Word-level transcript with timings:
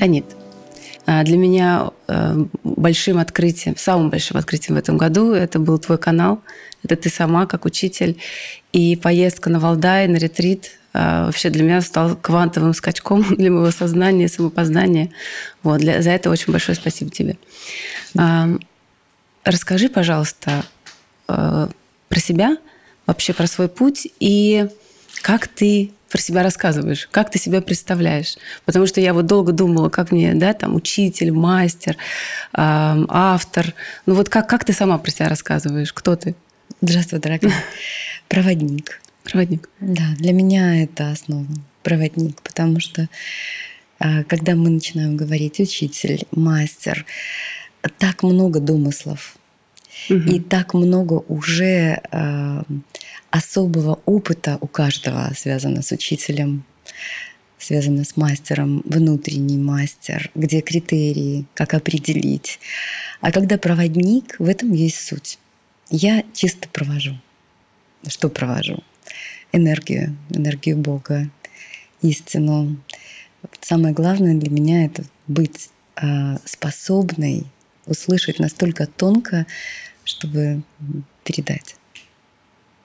Танит, 0.00 0.24
а, 1.04 1.22
для 1.24 1.36
меня 1.36 1.90
э, 2.08 2.44
большим 2.64 3.18
открытием, 3.18 3.76
самым 3.76 4.08
большим 4.08 4.38
открытием 4.38 4.76
в 4.76 4.78
этом 4.78 4.96
году 4.96 5.32
это 5.32 5.58
был 5.58 5.78
твой 5.78 5.98
канал. 5.98 6.40
Это 6.82 6.96
ты 6.96 7.10
сама, 7.10 7.44
как 7.44 7.66
учитель. 7.66 8.16
И 8.72 8.96
поездка 8.96 9.50
на 9.50 9.60
Валдай, 9.60 10.08
на 10.08 10.16
ретрит 10.16 10.70
а, 10.94 11.26
вообще 11.26 11.50
для 11.50 11.64
меня 11.64 11.82
стал 11.82 12.16
квантовым 12.16 12.72
скачком 12.72 13.22
для 13.36 13.50
моего 13.50 13.70
сознания, 13.72 14.28
самопознания. 14.28 15.10
Вот, 15.62 15.80
для, 15.80 16.00
за 16.00 16.12
это 16.12 16.30
очень 16.30 16.50
большое 16.50 16.76
спасибо 16.76 17.10
тебе. 17.10 17.36
А, 18.16 18.48
расскажи, 19.44 19.90
пожалуйста, 19.90 20.64
э, 21.28 21.68
про 22.08 22.20
себя, 22.20 22.56
вообще 23.04 23.34
про 23.34 23.46
свой 23.46 23.68
путь 23.68 24.08
и 24.18 24.66
как 25.20 25.46
ты 25.46 25.90
про 26.10 26.20
себя 26.20 26.42
рассказываешь, 26.42 27.08
как 27.10 27.30
ты 27.30 27.38
себя 27.38 27.62
представляешь. 27.62 28.36
Потому 28.64 28.86
что 28.86 29.00
я 29.00 29.14
вот 29.14 29.26
долго 29.26 29.52
думала, 29.52 29.88
как 29.88 30.10
мне, 30.10 30.34
да, 30.34 30.52
там, 30.52 30.74
учитель, 30.74 31.32
мастер, 31.32 31.96
э, 31.96 31.96
автор. 33.08 33.74
Ну 34.06 34.14
вот 34.14 34.28
как, 34.28 34.48
как 34.48 34.64
ты 34.64 34.72
сама 34.72 34.98
про 34.98 35.10
себя 35.10 35.28
рассказываешь? 35.28 35.92
Кто 35.92 36.16
ты? 36.16 36.34
Здравствуй, 36.80 37.20
дорогая. 37.20 37.54
Проводник. 38.28 39.00
Проводник. 39.22 39.68
Да, 39.80 40.02
для 40.18 40.32
меня 40.32 40.82
это 40.82 41.10
основа. 41.10 41.46
Проводник, 41.82 42.40
потому 42.42 42.80
что 42.80 43.08
а, 43.98 44.24
когда 44.24 44.54
мы 44.54 44.70
начинаем 44.70 45.16
говорить 45.16 45.60
учитель, 45.60 46.26
мастер, 46.30 47.06
так 47.98 48.22
много 48.22 48.60
домыслов, 48.60 49.36
угу. 50.08 50.18
и 50.18 50.40
так 50.40 50.74
много 50.74 51.22
уже 51.28 52.00
особого 53.30 54.00
опыта 54.06 54.58
у 54.60 54.66
каждого 54.66 55.32
связано 55.36 55.82
с 55.82 55.92
учителем, 55.92 56.64
связано 57.58 58.04
с 58.04 58.16
мастером, 58.16 58.82
внутренний 58.84 59.58
мастер, 59.58 60.30
где 60.34 60.60
критерии, 60.60 61.46
как 61.54 61.74
определить. 61.74 62.58
А 63.20 63.32
когда 63.32 63.58
проводник, 63.58 64.36
в 64.38 64.48
этом 64.48 64.72
есть 64.72 65.06
суть. 65.06 65.38
Я 65.90 66.24
чисто 66.32 66.68
провожу. 66.68 67.18
Что 68.06 68.28
провожу? 68.28 68.82
Энергию, 69.52 70.16
энергию 70.30 70.76
Бога, 70.76 71.28
истину. 72.00 72.76
Самое 73.60 73.94
главное 73.94 74.34
для 74.34 74.50
меня 74.50 74.84
это 74.84 75.04
быть 75.26 75.70
э, 75.96 76.36
способной 76.44 77.44
услышать 77.86 78.38
настолько 78.38 78.86
тонко, 78.86 79.46
чтобы 80.04 80.62
передать. 81.24 81.76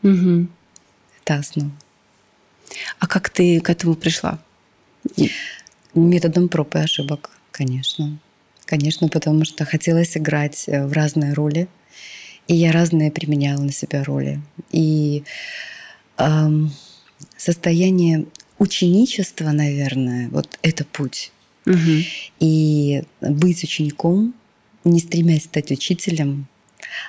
Угу. 0.06 0.48
Это 1.22 1.36
основа. 1.36 1.72
А 3.00 3.08
как 3.08 3.30
ты 3.30 3.60
к 3.60 3.70
этому 3.70 3.96
пришла? 3.96 4.40
Методом 5.96 6.48
проб 6.48 6.76
и 6.76 6.80
ошибок, 6.80 7.32
конечно. 7.52 8.20
Конечно, 8.66 9.08
потому 9.10 9.46
что 9.46 9.66
хотелось 9.66 10.18
играть 10.18 10.66
э, 10.68 10.86
в 10.86 10.94
разные 10.94 11.34
роли, 11.34 11.68
и 12.48 12.56
я 12.56 12.72
разные 12.72 13.12
применяла 13.12 13.62
на 13.62 13.72
себя 13.72 14.04
роли. 14.04 14.42
И 14.72 15.24
эм, 16.18 16.72
состояние 17.38 18.26
ученичества, 18.58 19.52
наверное, 19.52 20.30
вот 20.30 20.60
это 20.62 20.84
путь. 20.86 21.32
Угу. 21.66 22.04
И 22.40 23.04
быть 23.22 23.64
учеником, 23.64 24.34
не 24.84 25.00
стремясь 25.00 25.46
стать 25.46 25.72
учителем, 25.72 26.48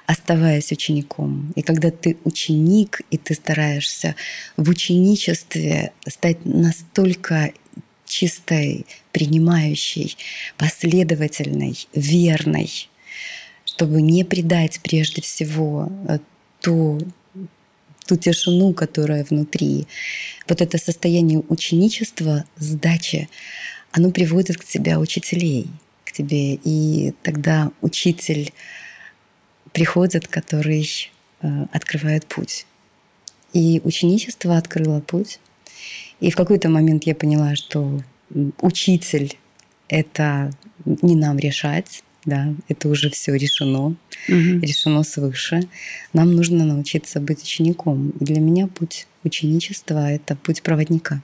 оставаясь 0.06 0.72
учеником. 0.72 1.52
И 1.56 1.62
когда 1.62 1.90
ты 1.90 2.16
ученик, 2.24 3.00
и 3.10 3.18
ты 3.18 3.34
стараешься 3.34 4.14
в 4.56 4.68
ученичестве 4.68 5.92
стать 6.06 6.44
настолько 6.44 7.52
чистой, 8.06 8.86
принимающей, 9.12 10.16
последовательной, 10.56 11.88
верной, 11.94 12.88
чтобы 13.64 14.00
не 14.00 14.24
предать 14.24 14.80
прежде 14.82 15.22
всего 15.22 15.90
э, 16.08 16.18
ту, 16.60 17.00
ту 18.06 18.16
тишину, 18.16 18.72
которая 18.72 19.24
внутри. 19.24 19.86
Вот 20.48 20.60
это 20.60 20.78
состояние 20.78 21.42
ученичества, 21.48 22.44
сдачи, 22.56 23.28
оно 23.90 24.10
приводит 24.10 24.56
к 24.56 24.64
тебе 24.64 24.96
учителей, 24.96 25.66
к 26.04 26.12
тебе. 26.12 26.54
И 26.54 27.12
тогда 27.22 27.72
учитель 27.80 28.52
приходит, 29.76 30.26
который 30.26 30.88
э, 31.42 31.66
открывает 31.70 32.24
путь. 32.24 32.66
И 33.52 33.82
ученичество 33.84 34.56
открыло 34.56 35.00
путь. 35.00 35.38
И 36.18 36.30
в 36.30 36.34
какой-то 36.34 36.70
момент 36.70 37.04
я 37.04 37.14
поняла, 37.14 37.56
что 37.56 38.02
учитель— 38.62 39.36
это 39.88 40.50
не 41.02 41.14
нам 41.14 41.38
решать, 41.38 42.02
да, 42.24 42.54
это 42.68 42.88
уже 42.88 43.10
все 43.10 43.34
решено, 43.34 43.88
угу. 43.88 43.96
решено 44.62 45.02
свыше. 45.02 45.68
Нам 46.14 46.34
нужно 46.34 46.64
научиться 46.64 47.20
быть 47.20 47.42
учеником. 47.42 48.14
И 48.18 48.24
для 48.24 48.40
меня 48.40 48.68
путь 48.68 49.06
ученичества— 49.24 50.10
это 50.16 50.36
путь 50.36 50.62
проводника. 50.62 51.20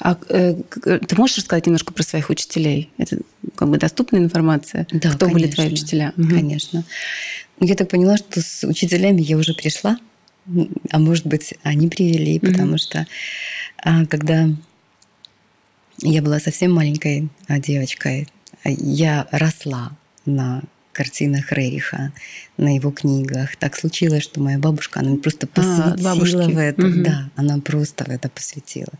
А 0.00 0.16
э, 0.28 0.54
ты 0.54 1.16
можешь 1.16 1.38
рассказать 1.38 1.66
немножко 1.66 1.92
про 1.92 2.02
своих 2.02 2.30
учителей? 2.30 2.90
Это 2.98 3.18
как 3.56 3.68
бы 3.68 3.78
доступная 3.78 4.20
информация? 4.20 4.86
Да, 4.92 5.10
Кто 5.10 5.26
конечно. 5.26 5.32
были 5.32 5.46
твои 5.50 5.68
учителя? 5.68 6.12
Конечно. 6.16 6.84
Угу. 7.58 7.66
Я 7.66 7.74
так 7.74 7.88
поняла, 7.88 8.16
что 8.16 8.40
с 8.40 8.66
учителями 8.66 9.20
я 9.20 9.36
уже 9.36 9.54
пришла, 9.54 9.98
а 10.90 10.98
может 10.98 11.26
быть, 11.26 11.54
они 11.62 11.88
привели, 11.88 12.38
потому 12.38 12.70
угу. 12.70 12.78
что 12.78 13.06
а, 13.82 14.06
когда 14.06 14.48
я 16.00 16.22
была 16.22 16.38
совсем 16.38 16.72
маленькой 16.72 17.28
а, 17.48 17.58
девочкой, 17.58 18.28
я 18.64 19.26
росла 19.30 19.92
на 20.24 20.62
картинах 20.98 21.52
Рериха, 21.52 22.12
на 22.56 22.74
его 22.74 22.90
книгах. 22.90 23.54
Так 23.56 23.76
случилось, 23.76 24.24
что 24.24 24.40
моя 24.40 24.58
бабушка, 24.58 24.98
она 24.98 25.14
просто 25.16 25.46
а, 25.54 25.92
посвятила 25.92 26.44
а, 26.44 26.48
в 26.48 26.58
это. 26.58 26.86
Угу. 26.86 27.02
Да, 27.02 27.30
она 27.36 27.58
просто 27.60 28.04
в 28.04 28.08
это 28.08 28.28
посвятила. 28.28 28.92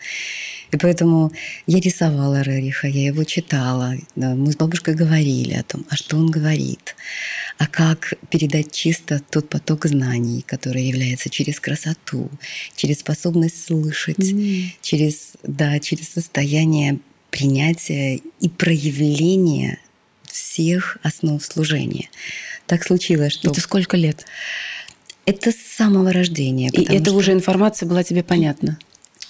И 0.70 0.76
поэтому 0.76 1.32
я 1.66 1.80
рисовала 1.80 2.42
Рериха, 2.42 2.86
я 2.86 3.06
его 3.06 3.24
читала. 3.24 3.94
Мы 4.14 4.52
с 4.52 4.56
бабушкой 4.56 4.94
говорили 4.94 5.54
о 5.54 5.64
том, 5.64 5.84
а 5.88 5.96
что 5.96 6.16
он 6.16 6.30
говорит, 6.30 6.94
а 7.58 7.66
как 7.66 8.14
передать 8.30 8.70
чисто 8.70 9.20
тот 9.30 9.48
поток 9.48 9.86
знаний, 9.86 10.44
который 10.46 10.84
является 10.84 11.30
через 11.30 11.58
красоту, 11.58 12.30
через 12.76 13.00
способность 13.00 13.66
слышать, 13.66 14.18
mm. 14.18 14.66
через, 14.82 15.32
да, 15.42 15.80
через 15.80 16.10
состояние 16.10 17.00
принятия 17.32 18.20
и 18.40 18.48
проявления 18.48 19.80
всех 20.38 20.98
основ 21.02 21.44
служения. 21.44 22.08
Так 22.66 22.84
случилось, 22.84 23.32
что... 23.32 23.50
Это 23.50 23.60
сколько 23.60 23.96
лет? 23.96 24.24
Это 25.26 25.52
с 25.52 25.56
самого 25.56 26.12
рождения. 26.12 26.70
И 26.72 26.84
это 26.84 27.10
что... 27.10 27.14
уже 27.14 27.32
информация 27.32 27.88
была 27.88 28.02
тебе 28.02 28.22
понятна? 28.22 28.78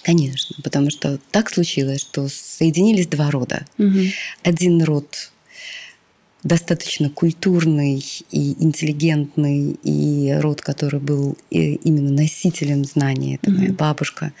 Конечно, 0.01 0.55
потому 0.63 0.89
что 0.91 1.19
так 1.31 1.49
случилось, 1.49 1.99
что 1.99 2.29
соединились 2.29 3.07
два 3.07 3.31
рода. 3.31 3.65
Угу. 3.77 3.99
Один 4.43 4.81
род 4.83 5.31
достаточно 6.41 7.09
культурный 7.09 8.01
и 8.31 8.63
интеллигентный, 8.63 9.77
и 9.83 10.31
род, 10.39 10.61
который 10.61 11.01
был 11.01 11.37
именно 11.49 12.11
носителем 12.11 12.85
знаний. 12.85 13.35
Это 13.35 13.51
угу. 13.51 13.59
моя 13.59 13.73
бабушка 13.73 14.31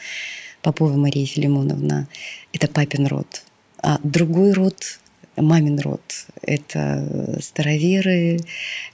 Попова 0.61 0.95
Мария 0.95 1.25
Филимоновна. 1.25 2.07
Это 2.53 2.67
папин 2.69 3.07
род. 3.07 3.43
А 3.81 3.99
другой 4.03 4.53
род 4.53 4.99
мамин 5.41 5.79
род. 5.79 6.01
Это 6.41 7.37
староверы, 7.41 8.39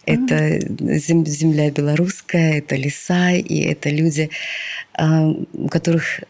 это 0.05 0.59
земля 0.59 1.71
белорусская, 1.71 2.59
это 2.59 2.75
леса, 2.75 3.31
и 3.31 3.59
это 3.59 3.89
люди, 3.89 4.29
а, 4.93 5.29
у 5.53 5.67
которых 5.67 6.21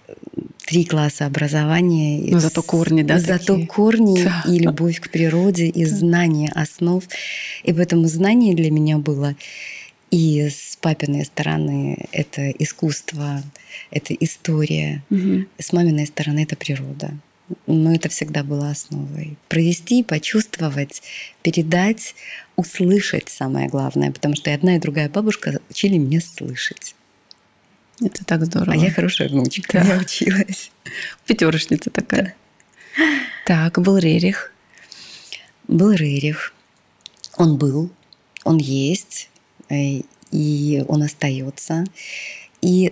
три 0.66 0.86
класса 0.86 1.25
образования. 1.25 2.31
Но 2.31 2.39
зато 2.39 2.62
корни, 2.62 3.04
да? 3.04 3.19
Зато 3.19 3.54
такие? 3.54 3.68
корни 3.68 4.24
да. 4.24 4.44
и 4.48 4.60
любовь 4.60 5.00
к 5.00 5.10
природе, 5.10 5.68
и 5.68 5.86
знание 5.86 6.51
основ. 6.54 7.04
И 7.63 7.74
поэтому 7.74 8.07
знание 8.07 8.56
для 8.56 8.72
меня 8.72 8.98
было 8.98 9.36
и 10.12 10.48
с 10.50 10.78
папиной 10.80 11.25
стороны 11.25 12.07
это 12.12 12.50
искусство, 12.51 13.44
это 13.92 14.13
история, 14.13 15.04
угу. 15.10 15.45
с 15.57 15.74
маминой 15.74 16.06
стороны 16.06 16.44
это 16.44 16.56
природа 16.56 17.12
но 17.68 17.94
это 17.94 18.09
всегда 18.09 18.44
было 18.44 18.69
основой. 18.69 19.38
Провести, 19.50 20.03
почувствовать, 20.03 21.01
передать, 21.42 22.15
услышать 22.56 23.30
самое 23.30 23.69
главное, 23.69 24.12
потому 24.12 24.36
что 24.36 24.50
и 24.50 24.53
одна, 24.53 24.75
и 24.75 24.80
другая 24.80 25.09
бабушка 25.09 25.59
учили 25.69 25.97
меня 25.97 26.21
слышать. 26.21 26.95
Это 28.01 28.25
так 28.25 28.45
здорово. 28.45 28.74
А 28.74 28.75
я 28.75 28.92
хорошая 28.92 29.30
внучка, 29.30 29.81
да. 29.81 29.95
я 29.95 30.00
училась. 30.00 30.71
Пятерочница 31.25 31.89
такая. 31.89 32.36
Да. 32.97 33.19
Так, 33.45 33.80
был 33.80 33.98
Рерих. 33.98 34.51
Был 35.68 35.91
Рерих. 35.91 36.53
Он 37.38 37.57
был, 37.57 37.91
он 38.44 38.57
есть, 38.57 39.30
э, 39.69 40.01
и 40.31 40.83
он 40.88 41.03
остается. 41.03 41.86
И 42.65 42.91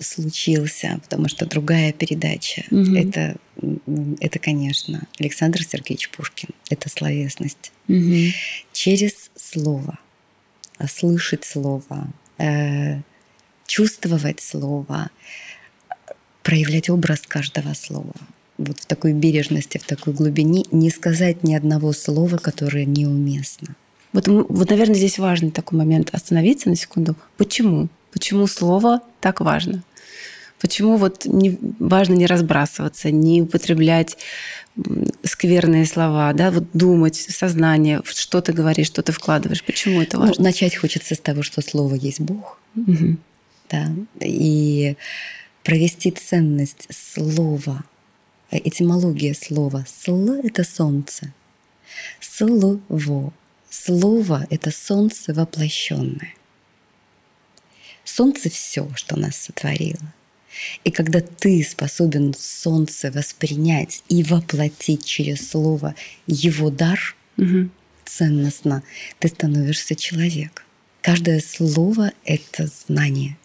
случился, 0.00 0.98
потому 1.00 1.28
что 1.28 1.46
другая 1.46 1.92
передача. 1.92 2.64
Угу. 2.72 2.96
Это, 2.96 3.36
это, 4.18 4.38
конечно, 4.40 5.02
Александр 5.20 5.62
Сергеевич 5.62 6.10
Пушкин. 6.10 6.48
Это 6.70 6.88
словесность. 6.88 7.70
Угу. 7.86 8.32
Через 8.72 9.30
слово, 9.36 9.96
слышать 10.88 11.44
слово, 11.44 12.12
э, 12.38 13.00
чувствовать 13.68 14.40
слово, 14.40 15.10
проявлять 16.42 16.90
образ 16.90 17.20
каждого 17.20 17.74
слова. 17.74 18.16
Вот 18.58 18.80
в 18.80 18.86
такой 18.86 19.12
бережности, 19.12 19.78
в 19.78 19.84
такой 19.84 20.14
глубине, 20.14 20.64
не 20.72 20.90
сказать 20.90 21.44
ни 21.44 21.54
одного 21.54 21.92
слова, 21.92 22.38
которое 22.38 22.86
неуместно. 22.86 23.76
Вот, 24.12 24.26
вот, 24.26 24.68
наверное, 24.68 24.96
здесь 24.96 25.20
важный 25.20 25.52
такой 25.52 25.78
момент 25.78 26.10
остановиться 26.12 26.68
на 26.68 26.74
секунду. 26.74 27.14
Почему? 27.36 27.88
Почему 28.12 28.46
слово 28.46 29.00
так 29.20 29.40
важно? 29.40 29.82
Почему 30.60 30.96
вот 30.96 31.24
не, 31.24 31.58
важно 31.80 32.14
не 32.14 32.26
разбрасываться, 32.26 33.10
не 33.10 33.42
употреблять 33.42 34.16
скверные 35.24 35.86
слова, 35.86 36.32
да, 36.32 36.50
вот 36.50 36.64
думать, 36.72 37.16
сознание, 37.16 38.00
что 38.04 38.40
ты 38.40 38.52
говоришь, 38.52 38.86
что 38.86 39.02
ты 39.02 39.12
вкладываешь. 39.12 39.62
Почему 39.64 40.00
это 40.00 40.16
ну, 40.16 40.26
важно? 40.26 40.36
Ну, 40.38 40.44
начать 40.44 40.76
хочется 40.76 41.14
с 41.14 41.18
того, 41.18 41.42
что 41.42 41.60
слово 41.62 41.94
есть 41.94 42.20
Бог. 42.20 42.58
Угу. 42.76 43.16
Да. 43.70 43.92
И 44.20 44.96
провести 45.62 46.10
ценность 46.10 46.88
слова, 46.90 47.84
этимология 48.50 49.34
слова. 49.34 49.84
Сл– 49.86 50.32
это 50.44 50.64
солнце. 50.64 51.32
Слово. 52.20 53.32
Слово– 53.68 54.46
это 54.50 54.70
солнце 54.70 55.34
воплощенное. 55.34 56.34
Солнце 58.04 58.50
все, 58.50 58.90
что 58.94 59.18
нас 59.18 59.36
сотворило. 59.36 60.12
И 60.84 60.90
когда 60.90 61.20
ты 61.20 61.62
способен 61.62 62.34
солнце 62.38 63.10
воспринять 63.10 64.02
и 64.08 64.22
воплотить 64.22 65.04
через 65.04 65.50
слово 65.50 65.94
его 66.26 66.70
дар 66.70 67.16
угу. 67.36 67.70
ценностно, 68.04 68.82
ты 69.18 69.28
становишься 69.28 69.94
человек. 69.94 70.64
Каждое 71.00 71.40
слово— 71.40 72.12
это 72.24 72.68
знание. 72.86 73.36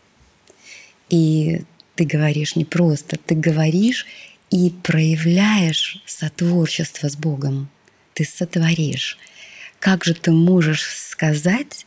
И 1.10 1.64
ты 1.96 2.06
говоришь 2.06 2.56
не 2.56 2.66
просто, 2.66 3.18
ты 3.18 3.36
говоришь 3.36 4.06
и 4.52 4.70
проявляешь 4.84 6.02
сотворчество 6.06 7.10
с 7.10 7.16
Богом. 7.16 7.70
Ты 8.14 8.26
сотворишь. 8.26 9.18
Как 9.80 10.04
же 10.04 10.14
ты 10.14 10.32
можешь 10.32 10.96
сказать, 10.96 11.86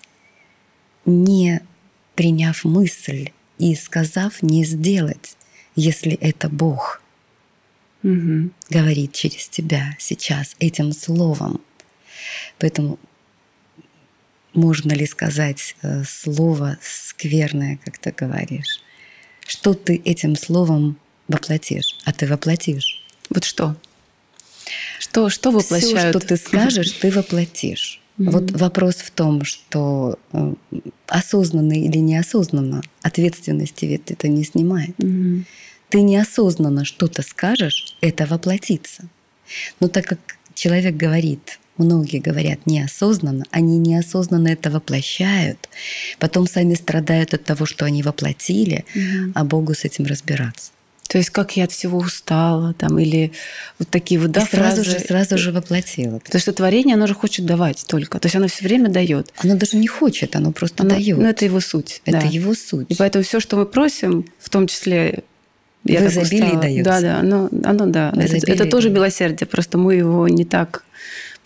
не 1.05 1.61
приняв 2.20 2.64
мысль 2.64 3.31
и 3.58 3.75
сказав 3.75 4.43
не 4.43 4.62
сделать, 4.62 5.38
если 5.75 6.12
это 6.12 6.50
Бог 6.50 7.00
угу. 8.02 8.50
говорит 8.69 9.14
через 9.14 9.49
тебя 9.49 9.96
сейчас 9.99 10.55
этим 10.58 10.93
словом. 10.93 11.62
Поэтому 12.58 12.99
можно 14.52 14.93
ли 14.93 15.06
сказать 15.06 15.75
э, 15.81 16.05
слово 16.05 16.76
скверное, 16.82 17.78
как 17.82 17.96
ты 17.96 18.12
говоришь? 18.12 18.82
Что 19.46 19.73
ты 19.73 19.96
этим 20.05 20.37
словом 20.37 20.99
воплотишь? 21.26 21.96
А 22.05 22.12
ты 22.12 22.26
воплотишь. 22.26 23.02
Вот 23.31 23.44
что? 23.44 23.76
Что, 24.99 25.31
что 25.31 25.52
воплощают? 25.52 26.00
Все, 26.00 26.11
что 26.11 26.20
ты 26.20 26.37
скажешь, 26.37 26.93
ты 26.93 27.11
воплотишь. 27.11 27.99
Mm-hmm. 28.19 28.31
Вот 28.31 28.51
вопрос 28.53 28.97
в 28.97 29.11
том, 29.11 29.45
что 29.45 30.19
осознанно 31.07 31.73
или 31.73 31.99
неосознанно 31.99 32.83
ответственности 33.03 33.87
ведь 33.87 34.11
это 34.11 34.29
не 34.29 34.45
снимает. 34.45 34.97
Mm-hmm. 34.99 35.45
Ты 35.89 36.03
неосознанно 36.03 36.85
что-то 36.85 37.23
скажешь, 37.23 37.97
это 38.01 38.27
воплотится. 38.27 39.05
Но 39.81 39.89
так 39.89 40.07
как 40.07 40.19
человек 40.55 40.97
говорит, 40.97 41.59
многие 41.79 42.19
говорят 42.19 42.67
неосознанно, 42.67 43.45
они 43.51 43.79
неосознанно 43.79 44.49
это 44.49 44.71
воплощают, 44.71 45.69
потом 46.19 46.47
сами 46.47 46.75
страдают 46.75 47.35
от 47.35 47.45
того, 47.45 47.67
что 47.67 47.85
они 47.85 48.03
воплотили, 48.03 48.85
mm-hmm. 48.95 49.33
а 49.35 49.45
Богу 49.45 49.75
с 49.75 49.85
этим 49.85 50.07
разбираться. 50.07 50.71
То 51.11 51.19
есть 51.19 51.31
как 51.31 51.57
я 51.57 51.65
от 51.65 51.73
всего 51.73 51.99
устала, 51.99 52.73
там, 52.73 52.97
или 53.01 53.33
вот 53.81 53.89
такие 53.89 54.21
вот 54.21 54.31
да, 54.31 54.43
и 54.43 54.45
сразу 54.45 54.85
фразы. 54.85 54.99
же, 54.99 55.05
сразу 55.05 55.39
же 55.39 55.51
воплотила. 55.51 56.21
Потому 56.21 56.41
что 56.41 56.53
творение, 56.53 56.95
оно 56.95 57.09
же 57.09 57.15
хочет 57.15 57.45
давать 57.45 57.85
только. 57.89 58.21
То 58.21 58.27
есть 58.27 58.37
оно 58.37 58.47
все 58.47 58.65
время 58.65 58.89
дает. 58.91 59.33
Оно 59.39 59.57
даже 59.57 59.77
не 59.77 59.89
хочет, 59.89 60.37
оно 60.37 60.53
просто 60.53 60.85
оно, 60.85 60.91
дает. 60.91 61.19
Ну, 61.19 61.25
это 61.25 61.45
его 61.45 61.59
суть. 61.59 62.01
Это 62.05 62.21
да. 62.21 62.27
его 62.27 62.55
суть. 62.55 62.87
И 62.91 62.95
поэтому 62.95 63.25
все, 63.25 63.41
что 63.41 63.57
мы 63.57 63.67
просим, 63.67 64.25
в 64.39 64.49
том 64.51 64.69
числе 64.69 65.25
я 65.83 65.99
в 65.99 66.07
изобилии 66.07 66.57
дается. 66.57 66.85
Да, 66.85 67.01
да, 67.01 67.19
оно, 67.19 67.49
оно 67.65 67.87
да. 67.87 68.15
Это, 68.17 68.49
это 68.49 68.67
тоже 68.67 68.89
милосердие, 68.89 69.49
просто 69.49 69.79
мы 69.79 69.97
его 69.97 70.29
не 70.29 70.45
так 70.45 70.85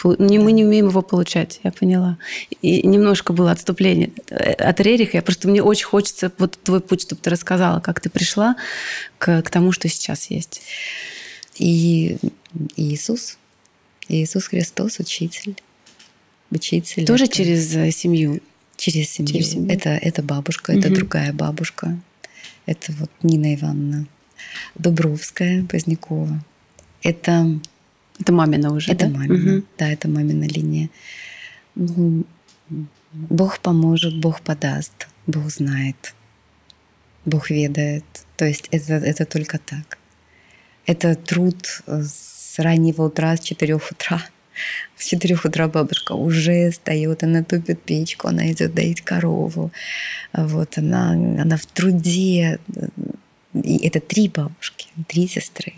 мы 0.03 0.53
не 0.53 0.65
умеем 0.65 0.89
его 0.89 1.03
получать, 1.03 1.61
я 1.63 1.73
поняла. 1.73 2.19
И 2.63 2.87
немножко 2.87 3.33
было 3.33 3.51
отступление 3.51 4.13
от 4.29 4.81
Рериха. 4.81 5.17
Я 5.17 5.23
просто 5.23 5.49
мне 5.49 5.63
очень 5.63 5.87
хочется 5.87 6.31
вот 6.39 6.59
твой 6.63 6.81
путь, 6.81 7.03
чтобы 7.03 7.23
ты 7.23 7.31
рассказала, 7.31 7.81
как 7.81 8.01
ты 8.01 8.11
пришла 8.11 8.57
к, 9.19 9.43
к 9.43 9.51
тому, 9.51 9.73
что 9.73 9.89
сейчас 9.89 10.31
есть. 10.31 10.63
И 11.57 12.19
Иисус, 12.77 13.39
Иисус 14.09 14.47
Христос, 14.47 14.99
учитель, 14.99 15.57
учитель. 16.51 17.07
Тоже 17.07 17.25
это... 17.25 17.35
через 17.35 17.75
э, 17.75 17.91
семью. 17.91 18.41
Через 18.77 19.11
семью. 19.11 19.33
Через 19.33 19.53
семью. 19.53 19.73
Это, 19.73 19.91
это 19.91 20.23
бабушка, 20.23 20.73
угу. 20.73 20.81
это 20.81 20.91
другая 20.91 21.33
бабушка. 21.33 21.99
Это 22.67 22.93
вот 22.93 23.11
Нина 23.23 23.55
Ивановна 23.55 24.07
Дубровская, 24.75 25.65
Позднякова. 25.65 26.43
Это 27.03 27.61
это 28.21 28.33
мамина 28.33 28.73
уже, 28.73 28.93
Это 28.93 29.07
да? 29.07 29.19
мамина, 29.19 29.57
угу. 29.59 29.67
да, 29.79 29.89
это 29.91 30.09
мамина 30.09 30.45
линия. 30.45 30.89
Ну, 31.75 32.25
Бог 33.13 33.59
поможет, 33.61 34.21
Бог 34.21 34.41
подаст, 34.41 35.09
Бог 35.27 35.51
знает, 35.51 36.15
Бог 37.25 37.51
ведает. 37.51 38.05
То 38.37 38.45
есть 38.45 38.69
это, 38.71 38.95
это 38.95 39.25
только 39.25 39.59
так. 39.59 39.99
Это 40.87 41.15
труд 41.15 41.83
с 41.87 42.59
раннего 42.59 43.03
утра, 43.03 43.37
с 43.37 43.41
четырех 43.41 43.91
утра. 43.91 44.23
С 44.97 45.07
четырех 45.07 45.45
утра 45.45 45.67
бабушка 45.67 46.13
уже 46.13 46.71
встает, 46.71 47.25
она 47.25 47.43
тупит 47.43 47.83
печку, 47.83 48.29
она 48.29 48.53
идет 48.53 48.73
доить 48.73 49.01
корову. 49.01 49.73
Вот 50.33 50.79
она, 50.79 51.11
она 51.11 51.57
в 51.57 51.67
труде. 51.67 52.61
И 53.53 53.87
это 53.87 53.99
три 53.99 54.29
бабушки, 54.29 54.87
три 55.09 55.27
сестры. 55.27 55.75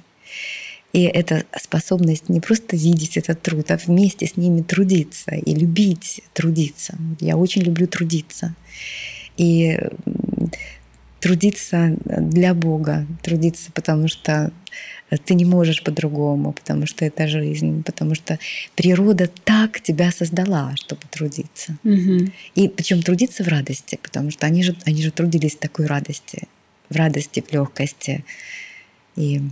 И 0.92 1.02
это 1.02 1.44
способность 1.60 2.28
не 2.28 2.40
просто 2.40 2.76
видеть 2.76 3.16
этот 3.16 3.42
труд, 3.42 3.70
а 3.70 3.76
вместе 3.76 4.26
с 4.26 4.36
ними 4.36 4.62
трудиться 4.62 5.32
и 5.34 5.54
любить 5.54 6.22
трудиться. 6.32 6.96
Я 7.20 7.36
очень 7.36 7.62
люблю 7.62 7.86
трудиться. 7.86 8.54
И 9.36 9.78
трудиться 11.20 11.96
для 12.04 12.54
Бога, 12.54 13.06
трудиться, 13.22 13.70
потому 13.72 14.08
что 14.08 14.52
ты 15.24 15.34
не 15.34 15.44
можешь 15.44 15.82
по-другому, 15.82 16.52
потому 16.52 16.86
что 16.86 17.04
это 17.04 17.28
жизнь, 17.28 17.82
потому 17.82 18.14
что 18.14 18.38
природа 18.74 19.30
так 19.44 19.80
тебя 19.80 20.10
создала, 20.10 20.74
чтобы 20.76 21.02
трудиться. 21.10 21.76
Угу. 21.84 22.30
И 22.54 22.68
причем 22.68 23.02
трудиться 23.02 23.44
в 23.44 23.48
радости, 23.48 23.98
потому 24.02 24.30
что 24.30 24.46
они 24.46 24.62
же, 24.62 24.74
они 24.84 25.02
же 25.02 25.10
трудились 25.10 25.56
в 25.56 25.58
такой 25.58 25.86
радости, 25.86 26.48
в 26.90 26.96
радости, 26.96 27.44
в 27.46 27.52
легкости. 27.52 28.24
И 29.16 29.42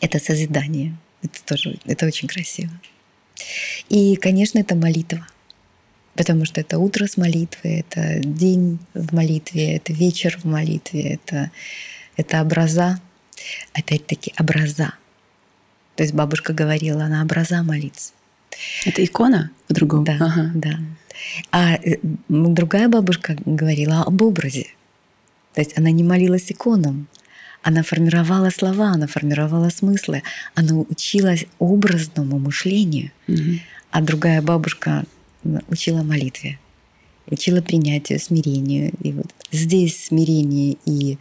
это 0.00 0.18
созидание. 0.18 0.96
Это 1.22 1.42
тоже, 1.44 1.78
это 1.84 2.06
очень 2.06 2.28
красиво. 2.28 2.70
И, 3.88 4.16
конечно, 4.16 4.58
это 4.58 4.74
молитва. 4.74 5.26
Потому 6.14 6.44
что 6.44 6.60
это 6.60 6.78
утро 6.78 7.06
с 7.06 7.16
молитвы, 7.16 7.80
это 7.80 8.20
день 8.20 8.78
в 8.94 9.12
молитве, 9.14 9.76
это 9.76 9.92
вечер 9.92 10.38
в 10.38 10.44
молитве, 10.44 11.14
это, 11.14 11.50
это 12.16 12.42
образа. 12.42 13.00
Опять-таки, 13.72 14.32
образа. 14.38 14.94
То 15.96 16.02
есть 16.04 16.14
бабушка 16.14 16.52
говорила, 16.52 17.04
она 17.04 17.22
образа 17.22 17.62
молиться. 17.62 18.12
Это 18.84 19.04
икона 19.04 19.50
по-другому? 19.66 20.04
Да, 20.04 20.16
ага. 20.20 20.52
да. 20.54 20.78
А 21.50 21.74
э, 21.74 21.98
другая 22.28 22.88
бабушка 22.88 23.36
говорила 23.44 24.02
об 24.02 24.22
образе. 24.22 24.68
То 25.54 25.60
есть 25.60 25.76
она 25.78 25.90
не 25.90 26.02
молилась 26.02 26.50
иконам, 26.50 27.08
она 27.64 27.82
формировала 27.82 28.50
слова, 28.50 28.90
она 28.90 29.06
формировала 29.06 29.70
смыслы, 29.70 30.22
она 30.54 30.74
училась 30.76 31.46
образному 31.58 32.38
мышлению. 32.38 33.10
Угу. 33.26 33.58
А 33.90 34.02
другая 34.02 34.42
бабушка 34.42 35.04
учила 35.68 36.02
молитве, 36.02 36.58
учила 37.26 37.62
принятию, 37.62 38.20
смирению. 38.20 38.92
И 39.02 39.12
вот 39.12 39.34
здесь 39.50 40.04
смирение 40.04 40.76
и 40.84 41.16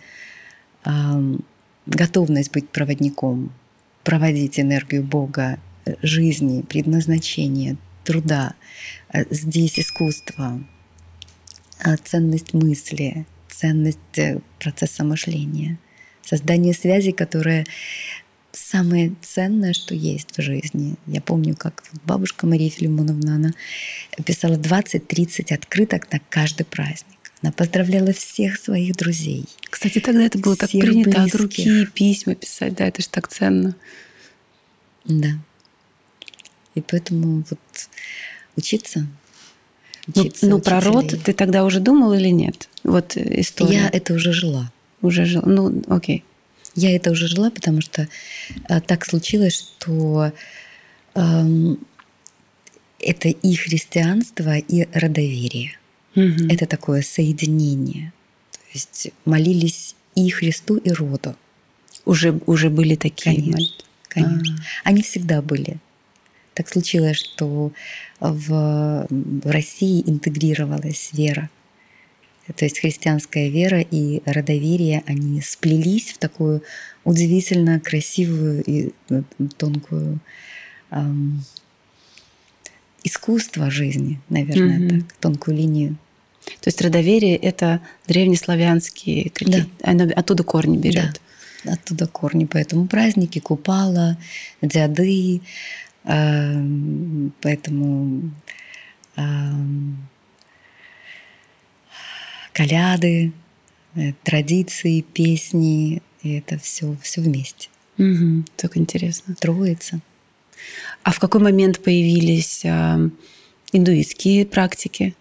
э, 0.84 1.38
готовность 1.86 2.52
быть 2.52 2.68
проводником, 2.70 3.54
проводить 4.04 4.60
энергию 4.60 5.02
Бога, 5.02 5.60
жизни, 6.02 6.62
предназначения, 6.62 7.78
труда. 8.04 8.54
Здесь 9.30 9.80
искусство, 9.80 10.62
ценность 12.04 12.54
мысли, 12.54 13.26
ценность 13.50 14.18
э, 14.18 14.40
процесса 14.60 15.04
мышления, 15.06 15.78
создание 16.24 16.74
связи, 16.74 17.12
которая 17.12 17.66
самое 18.52 19.14
ценное, 19.22 19.74
что 19.74 19.96
есть 19.96 20.38
в 20.38 20.42
жизни. 20.42 20.96
Я 21.08 21.22
помню, 21.22 21.56
как 21.56 21.84
бабушка 22.06 22.48
Мария 22.48 22.70
Филимоновна, 22.70 23.36
она 23.36 23.54
писала 24.26 24.56
20-30 24.56 25.54
открыток 25.54 26.12
на 26.12 26.20
каждый 26.30 26.66
праздник. 26.66 27.18
Она 27.42 27.52
поздравляла 27.52 28.14
всех 28.14 28.58
своих 28.58 28.96
друзей. 28.96 29.46
Кстати, 29.70 30.00
тогда 30.00 30.24
это 30.24 30.38
было 30.38 30.56
так 30.56 30.70
принято 30.70 31.10
близких. 31.10 31.34
от 31.34 31.42
руки 31.42 31.86
письма 31.94 32.36
писать, 32.36 32.76
да, 32.76 32.88
это 32.88 33.02
же 33.02 33.10
так 33.10 33.28
ценно. 33.28 33.76
Да. 35.04 35.32
И 36.76 36.82
поэтому 36.82 37.44
вот 37.50 37.60
учиться. 38.56 39.08
Ну, 40.08 40.22
учиться 40.22 40.46
ну, 40.46 40.58
ну 40.58 40.62
про 40.62 40.80
род 40.80 41.14
ты 41.24 41.34
тогда 41.34 41.66
уже 41.66 41.80
думал 41.80 42.14
или 42.14 42.30
нет? 42.30 42.70
Вот 42.84 43.18
история. 43.18 43.74
Я 43.74 43.90
это 43.90 44.14
уже 44.14 44.32
жила. 44.32 44.72
Уже 45.04 45.26
жила. 45.26 45.44
Ну, 45.46 45.84
окей. 45.90 46.24
Я 46.76 46.96
это 46.96 47.12
уже 47.12 47.28
жила, 47.28 47.52
потому 47.52 47.82
что 47.82 48.08
э, 48.70 48.82
так 48.82 49.06
случилось, 49.06 49.54
что 49.54 50.32
э, 51.14 51.76
это 53.00 53.28
и 53.28 53.56
христианство, 53.56 54.58
и 54.58 54.88
родоверие. 54.94 55.78
Угу. 56.16 56.48
Это 56.50 56.66
такое 56.66 57.02
соединение. 57.04 58.12
То 58.52 58.70
есть 58.74 59.12
молились 59.26 59.96
и 60.16 60.30
Христу, 60.30 60.78
и 60.78 60.90
роду. 60.92 61.36
Уже, 62.06 62.40
уже 62.46 62.70
были 62.70 62.96
такие 62.96 63.36
Конечно. 63.36 63.52
Молитвы? 63.52 63.84
Конечно. 64.08 64.56
А-а-а. 64.56 64.90
Они 64.90 65.02
всегда 65.04 65.42
были. 65.42 65.78
Так 66.54 66.70
случилось, 66.70 67.18
что 67.18 67.72
в 68.20 69.08
России 69.44 70.04
интегрировалась 70.06 71.10
вера. 71.14 71.50
То 72.56 72.66
есть 72.66 72.80
христианская 72.80 73.50
вера 73.50 73.80
и 73.80 74.22
родоверие, 74.26 75.04
они 75.06 75.42
сплелись 75.42 76.12
в 76.12 76.18
такую 76.18 76.62
удивительно 77.06 77.80
красивую 77.80 78.64
и 78.64 78.92
э, 79.10 79.22
тонкую 79.58 80.20
эм, 80.92 81.44
искусство 83.04 83.72
жизни, 83.72 84.20
наверное, 84.30 84.80
mm-hmm. 84.80 85.02
так, 85.02 85.14
тонкую 85.14 85.58
линию. 85.58 85.98
То 86.60 86.68
есть 86.68 86.82
родоверие 86.82 87.38
это 87.38 87.80
древнеславянские, 88.08 89.30
какие, 89.30 89.62
да. 89.62 89.92
оно 89.92 90.12
оттуда 90.14 90.44
корни 90.44 90.78
берет. 90.78 91.22
Да, 91.64 91.74
оттуда 91.74 92.08
корни. 92.08 92.44
Поэтому 92.46 92.88
праздники, 92.88 93.40
купала, 93.40 94.18
дяды, 94.62 95.42
э, 96.04 96.68
поэтому 97.42 98.32
э, 99.16 99.22
коляды, 102.54 103.34
э, 103.96 104.14
традиции, 104.24 105.02
песни, 105.02 106.02
и 106.22 106.38
это 106.38 106.58
все, 106.58 106.96
все 107.02 107.22
вместе. 107.22 107.70
Угу, 107.98 108.46
так 108.56 108.78
интересно. 108.78 109.36
Троица. 109.36 110.00
А 111.04 111.12
в 111.12 111.20
какой 111.20 111.42
момент 111.42 111.84
появились 111.84 112.64
э, 112.64 113.10
индуистские 113.74 114.46
практики? 114.46 115.16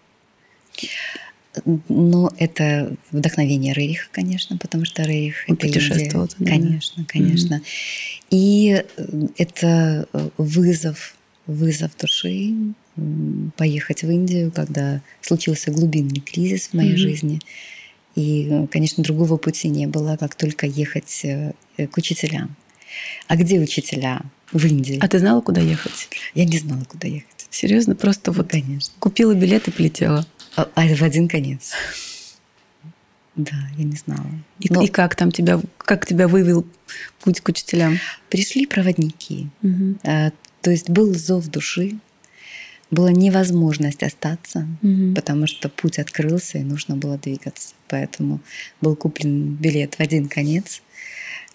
Ну, 1.65 2.31
это 2.37 2.95
вдохновение 3.11 3.73
Рериха, 3.73 4.07
конечно, 4.11 4.57
потому 4.57 4.85
что 4.85 5.03
Рерих 5.03 5.45
Он 5.47 5.55
это 5.55 5.67
путешествовал 5.67 6.27
туда, 6.27 6.49
Конечно, 6.49 7.05
конечно. 7.05 7.55
mm 7.55 7.63
И 8.31 8.83
э, 8.97 9.27
это 9.37 10.07
вызов, 10.37 11.15
вызов 11.45 11.91
души 11.99 12.53
поехать 13.57 14.03
в 14.03 14.09
Индию, 14.09 14.51
когда 14.51 15.01
случился 15.21 15.71
глубинный 15.71 16.19
кризис 16.19 16.67
в 16.67 16.73
моей 16.73 16.93
mm 16.93 16.97
жизни. 16.97 17.39
И, 18.15 18.67
конечно, 18.71 19.03
другого 19.03 19.37
пути 19.37 19.69
не 19.69 19.87
было, 19.87 20.17
как 20.17 20.35
только 20.35 20.67
ехать 20.67 21.21
э, 21.23 21.53
к 21.77 21.97
учителям. 21.97 22.55
А 23.27 23.35
где 23.35 23.59
учителя? 23.59 24.21
В 24.51 24.63
Индии. 24.67 24.99
А 25.01 25.07
ты 25.07 25.17
знала, 25.17 25.41
куда 25.41 25.61
ехать? 25.61 26.09
Я 26.35 26.45
не 26.45 26.59
знала, 26.59 26.83
куда 26.83 27.07
ехать. 27.07 27.47
Серьезно? 27.49 27.95
Просто 27.95 28.31
вот 28.31 28.51
конечно. 28.51 28.93
купила 28.99 29.33
билет 29.33 29.67
и 29.67 29.71
полетела? 29.71 30.27
А, 30.55 30.69
а 30.75 30.95
в 30.95 31.01
один 31.01 31.27
конец. 31.27 31.71
Да, 33.35 33.55
я 33.77 33.83
не 33.83 33.95
знала. 33.95 34.29
И, 34.59 34.71
Но... 34.71 34.83
и 34.83 34.87
как 34.87 35.15
там 35.15 35.31
тебя, 35.31 35.59
как 35.77 36.05
тебя 36.05 36.27
вывел 36.27 36.67
путь 37.23 37.41
к 37.41 37.49
учителям? 37.49 37.97
Пришли 38.29 38.67
проводники. 38.67 39.49
Угу. 39.63 39.97
то 40.03 40.71
есть 40.71 40.89
был 40.89 41.15
зов 41.15 41.47
души, 41.47 41.97
была 42.93 43.11
невозможность 43.11 44.03
остаться, 44.03 44.67
угу. 44.81 45.13
потому 45.15 45.47
что 45.47 45.69
путь 45.69 45.99
открылся 45.99 46.59
и 46.59 46.63
нужно 46.63 46.95
было 46.95 47.17
двигаться. 47.17 47.73
Поэтому 47.89 48.39
был 48.81 48.95
куплен 48.95 49.55
билет 49.55 49.95
в 49.95 49.99
один 49.99 50.27
конец. 50.27 50.81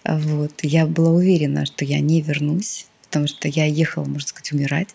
Вот. 0.03 0.53
Я 0.61 0.85
была 0.85 1.11
уверена, 1.11 1.65
что 1.65 1.85
я 1.85 1.99
не 1.99 2.21
вернусь, 2.21 2.85
потому 3.03 3.27
что 3.27 3.47
я 3.47 3.65
ехала, 3.65 4.05
можно 4.05 4.27
сказать, 4.27 4.51
умирать. 4.51 4.89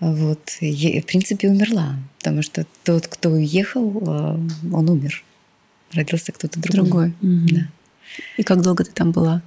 Вот. 0.00 0.58
Я, 0.60 1.00
в 1.00 1.06
принципе, 1.06 1.48
умерла, 1.48 1.96
потому 2.18 2.42
что 2.42 2.66
тот, 2.84 3.06
кто 3.06 3.30
уехал, 3.30 3.90
э, 3.90 4.38
он 4.72 4.90
умер. 4.90 5.24
Родился 5.92 6.32
кто-то 6.32 6.60
другой. 6.60 6.82
Другой. 6.82 7.08
Угу. 7.22 7.48
Да. 7.50 7.68
И 8.36 8.42
как 8.42 8.62
долго 8.62 8.84
ты 8.84 8.92
там 8.92 9.12
была? 9.12 9.42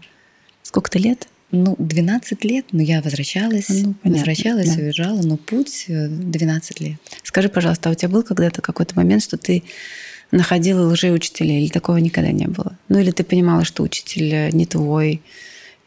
Сколько 0.64 0.90
то 0.90 1.00
лет? 1.00 1.28
Ну, 1.52 1.76
12 1.80 2.44
лет, 2.44 2.66
но 2.72 2.82
я 2.84 3.02
возвращалась, 3.02 3.70
ну, 3.70 3.96
понятно, 4.04 4.12
возвращалась, 4.12 4.76
да. 4.76 4.84
уезжала, 4.84 5.22
но 5.24 5.36
путь 5.38 5.86
12 5.88 6.82
э, 6.82 6.84
лет. 6.84 6.98
Скажи, 7.24 7.50
пожалуйста, 7.50 7.90
а 7.90 7.92
у 7.92 7.96
тебя 7.96 8.10
был 8.10 8.22
когда-то 8.22 8.62
какой-то 8.62 8.96
момент, 8.96 9.24
что 9.24 9.38
ты 9.38 9.64
находила 10.32 10.88
лжеучителей, 10.92 11.64
или 11.64 11.70
такого 11.70 11.98
никогда 11.98 12.32
не 12.32 12.48
было? 12.48 12.78
Ну, 12.88 13.00
или 13.00 13.10
ты 13.10 13.24
понимала, 13.24 13.66
что 13.66 13.82
учитель 13.82 14.32
э, 14.32 14.52
не 14.52 14.68
твой, 14.68 15.22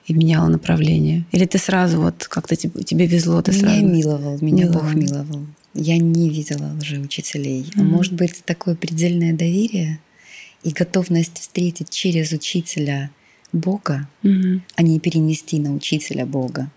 и 0.07 0.15
меняла 0.15 0.49
направление? 0.49 1.27
Или 1.31 1.47
ты 1.47 1.59
сразу 1.59 2.01
вот 2.01 2.27
как-то 2.27 2.57
тебе, 2.57 2.83
тебе 2.83 3.07
везло, 3.07 3.41
ты 3.41 3.53
меня 3.53 3.61
сразу... 3.61 3.87
миловал, 3.87 4.39
меня 4.41 4.65
миловал. 4.65 4.83
Бог 4.83 4.95
миловал. 4.95 5.47
Я 5.75 5.97
не 5.97 6.29
видела 6.29 6.73
лжеучителей. 6.81 7.63
Mm-hmm. 7.63 7.83
Может 7.85 8.15
быть, 8.15 8.43
такое 8.45 8.75
предельное 8.75 9.33
доверие 9.33 10.01
и 10.65 10.71
готовность 10.71 11.39
встретить 11.39 11.91
через 11.91 12.33
учителя– 12.33 13.11
Бога, 13.53 14.09
угу. 14.23 14.61
а 14.75 14.83
не 14.83 14.99
перенести 14.99 15.59
на 15.59 15.75
учителя 15.75 16.27
Бога. 16.27 16.71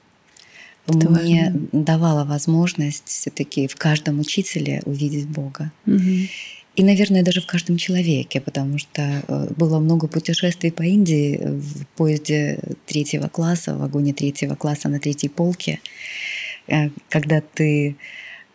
Это 0.87 1.09
мне 1.09 1.51
важно. 1.51 1.83
давала 1.83 2.25
возможность 2.25 3.07
все-таки 3.07 3.67
в 3.67 3.75
каждом 3.75 4.19
учителе 4.19 4.81
увидеть 4.85 5.27
Бога. 5.27 5.71
Угу. 5.87 6.27
И, 6.75 6.83
наверное, 6.83 7.23
даже 7.23 7.41
в 7.41 7.45
каждом 7.45 7.77
человеке, 7.77 8.41
потому 8.41 8.77
что 8.77 9.01
э, 9.01 9.47
было 9.55 9.79
много 9.79 10.07
путешествий 10.07 10.71
по 10.71 10.83
Индии 10.83 11.39
в 11.41 11.85
поезде 11.95 12.59
третьего 12.85 13.29
класса, 13.29 13.73
в 13.73 13.79
вагоне 13.79 14.13
третьего 14.13 14.55
класса 14.55 14.89
на 14.89 14.99
третьей 14.99 15.29
полке, 15.29 15.79
э, 16.67 16.89
когда 17.09 17.41
ты 17.41 17.95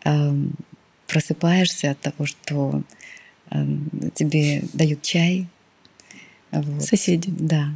эм, 0.05 0.53
просыпаешься 1.07 1.91
от 1.91 1.99
того, 1.99 2.27
что 2.27 2.83
эм, 3.49 3.89
тебе 4.13 4.63
дают 4.73 5.01
чай. 5.01 5.47
Вот. 6.51 6.83
Соседи. 6.83 7.29
Да. 7.31 7.71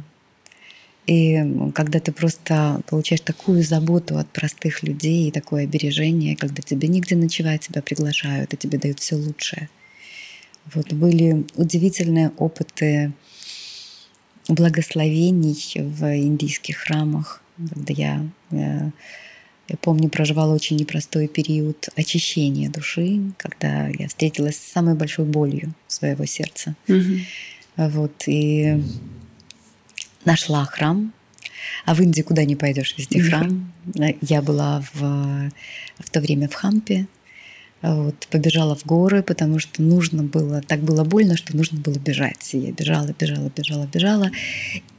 И 1.06 1.70
когда 1.74 2.00
ты 2.00 2.10
просто 2.10 2.80
получаешь 2.88 3.20
такую 3.20 3.62
заботу 3.62 4.18
от 4.18 4.28
простых 4.28 4.82
людей 4.82 5.28
и 5.28 5.32
такое 5.32 5.64
обережение, 5.64 6.36
когда 6.36 6.62
тебе 6.62 6.88
нигде 6.88 7.14
ночевать, 7.14 7.62
тебя 7.62 7.80
приглашают, 7.80 8.52
и 8.52 8.56
тебе 8.56 8.78
дают 8.78 8.98
все 8.98 9.14
лучшее. 9.14 9.68
Вот 10.74 10.92
были 10.92 11.46
удивительные 11.54 12.32
опыты 12.38 13.12
благословений 14.48 15.56
в 15.76 16.02
индийских 16.16 16.78
храмах, 16.78 17.40
когда 17.56 17.92
я, 17.92 18.28
я, 18.50 18.92
я 19.68 19.76
помню, 19.80 20.08
проживала 20.08 20.54
очень 20.54 20.76
непростой 20.76 21.28
период 21.28 21.88
очищения 21.94 22.68
души, 22.68 23.32
когда 23.38 23.88
я 23.88 24.08
встретилась 24.08 24.56
с 24.56 24.72
самой 24.72 24.94
большой 24.94 25.24
болью 25.24 25.72
своего 25.86 26.26
сердца. 26.26 26.74
Mm-hmm. 26.88 27.20
Вот, 27.76 28.24
и 28.26 28.82
нашла 30.26 30.64
храм. 30.64 31.12
А 31.84 31.94
в 31.94 32.02
Индии 32.02 32.22
куда 32.22 32.44
не 32.44 32.56
пойдешь, 32.56 32.94
везде 32.98 33.22
храм. 33.22 33.72
Я 34.20 34.42
была 34.42 34.84
в, 34.92 35.50
в 35.98 36.10
то 36.10 36.20
время 36.20 36.48
в 36.48 36.54
Хампе. 36.54 37.06
Вот, 37.82 38.26
побежала 38.30 38.74
в 38.74 38.84
горы, 38.84 39.22
потому 39.22 39.58
что 39.58 39.82
нужно 39.82 40.22
было, 40.22 40.60
так 40.62 40.80
было 40.80 41.04
больно, 41.04 41.36
что 41.36 41.56
нужно 41.56 41.78
было 41.78 41.98
бежать. 41.98 42.54
И 42.54 42.58
я 42.58 42.72
бежала, 42.72 43.14
бежала, 43.18 43.50
бежала, 43.54 43.86
бежала 43.86 44.30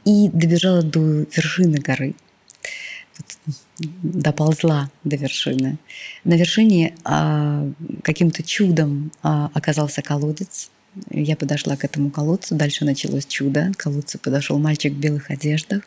и 0.04 0.28
добежала 0.32 0.82
до 0.82 1.00
вершины 1.00 1.78
горы. 1.78 2.14
Вот, 3.16 3.58
доползла 4.02 4.90
до 5.04 5.16
вершины. 5.16 5.78
На 6.24 6.34
вершине 6.34 6.94
а, 7.04 7.68
каким-то 8.02 8.42
чудом 8.42 9.10
а, 9.22 9.50
оказался 9.54 10.00
колодец, 10.00 10.70
я 11.10 11.36
подошла 11.36 11.76
к 11.76 11.84
этому 11.84 12.10
колодцу, 12.10 12.54
дальше 12.54 12.84
началось 12.84 13.26
чудо. 13.26 13.72
К 13.76 13.84
колодцу 13.84 14.18
подошел 14.18 14.58
мальчик 14.58 14.92
в 14.92 14.98
белых 14.98 15.30
одеждах, 15.30 15.82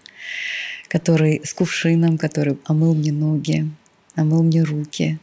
который 0.87 1.41
с 1.43 1.53
кувшином, 1.53 2.17
который 2.17 2.57
омыл 2.65 2.93
мне 2.93 3.11
ноги, 3.11 3.69
омыл 4.15 4.43
мне 4.43 4.63
руки. 4.63 5.19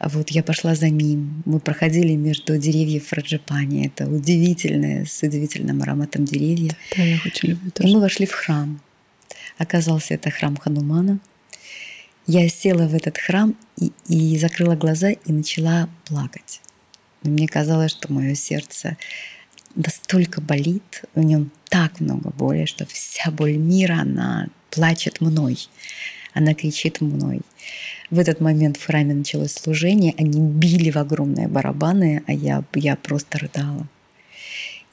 Вот 0.00 0.30
я 0.30 0.42
пошла 0.42 0.74
за 0.74 0.88
ним. 0.88 1.42
Мы 1.44 1.60
проходили 1.60 2.14
между 2.14 2.58
деревьев 2.58 3.06
фраджипани. 3.06 3.86
Это 3.86 4.08
удивительное, 4.08 5.04
с 5.04 5.22
удивительным 5.22 5.80
ароматом 5.82 6.24
деревья. 6.24 6.76
Да, 6.96 7.02
я 7.04 7.18
очень 7.24 7.50
люблю 7.50 7.70
тоже. 7.70 7.88
И 7.88 7.94
мы 7.94 8.00
вошли 8.00 8.26
в 8.26 8.32
храм. 8.32 8.80
Оказался 9.58 10.14
это 10.14 10.30
храм 10.30 10.56
Ханумана. 10.56 11.20
Я 12.26 12.48
села 12.48 12.88
в 12.88 12.94
этот 12.94 13.18
храм 13.18 13.54
и, 13.76 13.92
и 14.08 14.38
закрыла 14.38 14.74
глаза 14.74 15.10
и 15.10 15.32
начала 15.32 15.88
плакать. 16.04 16.61
Мне 17.22 17.46
казалось, 17.46 17.92
что 17.92 18.12
мое 18.12 18.34
сердце 18.34 18.96
настолько 19.74 20.40
болит, 20.40 21.04
в 21.14 21.20
нем 21.20 21.50
так 21.68 22.00
много 22.00 22.30
боли, 22.30 22.64
что 22.66 22.84
вся 22.86 23.30
боль 23.30 23.56
мира, 23.56 24.00
она 24.00 24.48
плачет 24.70 25.20
мной, 25.20 25.58
она 26.34 26.54
кричит 26.54 27.00
мной. 27.00 27.40
В 28.10 28.18
этот 28.18 28.40
момент 28.40 28.76
в 28.76 28.84
храме 28.84 29.14
началось 29.14 29.52
служение, 29.52 30.14
они 30.18 30.40
били 30.40 30.90
в 30.90 30.96
огромные 30.96 31.48
барабаны, 31.48 32.22
а 32.26 32.32
я, 32.32 32.64
я 32.74 32.96
просто 32.96 33.38
рыдала. 33.38 33.86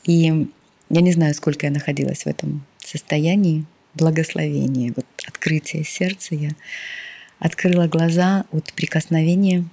И 0.06 0.48
я 0.90 1.02
не 1.02 1.12
знаю, 1.12 1.34
сколько 1.34 1.66
я 1.66 1.72
находилась 1.72 2.24
в 2.24 2.28
этом 2.28 2.66
состоянии 2.78 3.66
благословения, 3.94 4.94
вот 4.96 5.06
открытие 5.28 5.84
сердца. 5.84 6.36
Я 6.36 6.52
открыла 7.40 7.88
глаза 7.88 8.46
от 8.52 8.72
прикосновения 8.74 9.66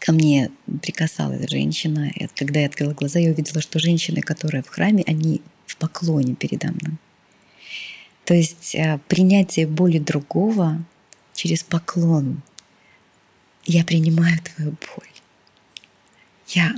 ко 0.00 0.12
мне 0.12 0.50
прикасалась 0.82 1.48
женщина. 1.48 2.10
И 2.16 2.26
когда 2.34 2.60
я 2.60 2.66
открыла 2.66 2.94
глаза, 2.94 3.20
я 3.20 3.30
увидела, 3.30 3.60
что 3.60 3.78
женщины, 3.78 4.22
которые 4.22 4.62
в 4.62 4.68
храме, 4.68 5.04
они 5.06 5.42
в 5.66 5.76
поклоне 5.76 6.34
передо 6.34 6.68
мной. 6.68 6.96
То 8.24 8.34
есть 8.34 8.74
э, 8.74 8.98
принятие 9.08 9.66
боли 9.66 9.98
другого 9.98 10.82
через 11.34 11.62
поклон. 11.62 12.42
Я 13.66 13.84
принимаю 13.84 14.38
твою 14.40 14.70
боль. 14.70 15.08
Я 16.48 16.74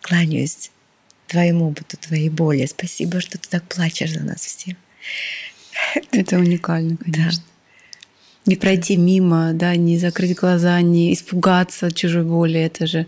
кланяюсь 0.00 0.70
твоему 1.26 1.68
опыту, 1.68 1.96
твоей 1.96 2.30
боли. 2.30 2.64
Спасибо, 2.66 3.20
что 3.20 3.36
ты 3.36 3.48
так 3.48 3.64
плачешь 3.64 4.12
за 4.12 4.20
нас 4.20 4.44
всех. 4.44 4.76
Это 6.12 6.38
уникально, 6.38 6.96
конечно. 6.96 7.42
Да 7.42 7.47
не 8.48 8.56
пройти 8.56 8.96
мимо, 8.96 9.52
да, 9.52 9.76
не 9.76 9.98
закрыть 9.98 10.36
глаза, 10.36 10.80
не 10.80 11.12
испугаться 11.12 11.92
чужой 11.92 12.24
боли. 12.24 12.58
Это 12.58 12.86
же 12.86 13.06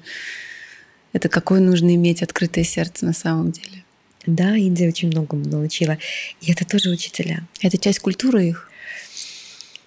это 1.12 1.28
какое 1.28 1.60
нужно 1.60 1.94
иметь 1.94 2.22
открытое 2.22 2.62
сердце 2.62 3.06
на 3.06 3.12
самом 3.12 3.50
деле. 3.50 3.84
Да, 4.26 4.54
Индия 4.54 4.88
очень 4.88 5.08
многому 5.08 5.46
научила. 5.46 5.98
И 6.40 6.52
это 6.52 6.64
тоже 6.64 6.90
учителя. 6.90 7.46
Это 7.62 7.78
часть 7.78 8.00
культуры 8.00 8.46
их? 8.46 8.70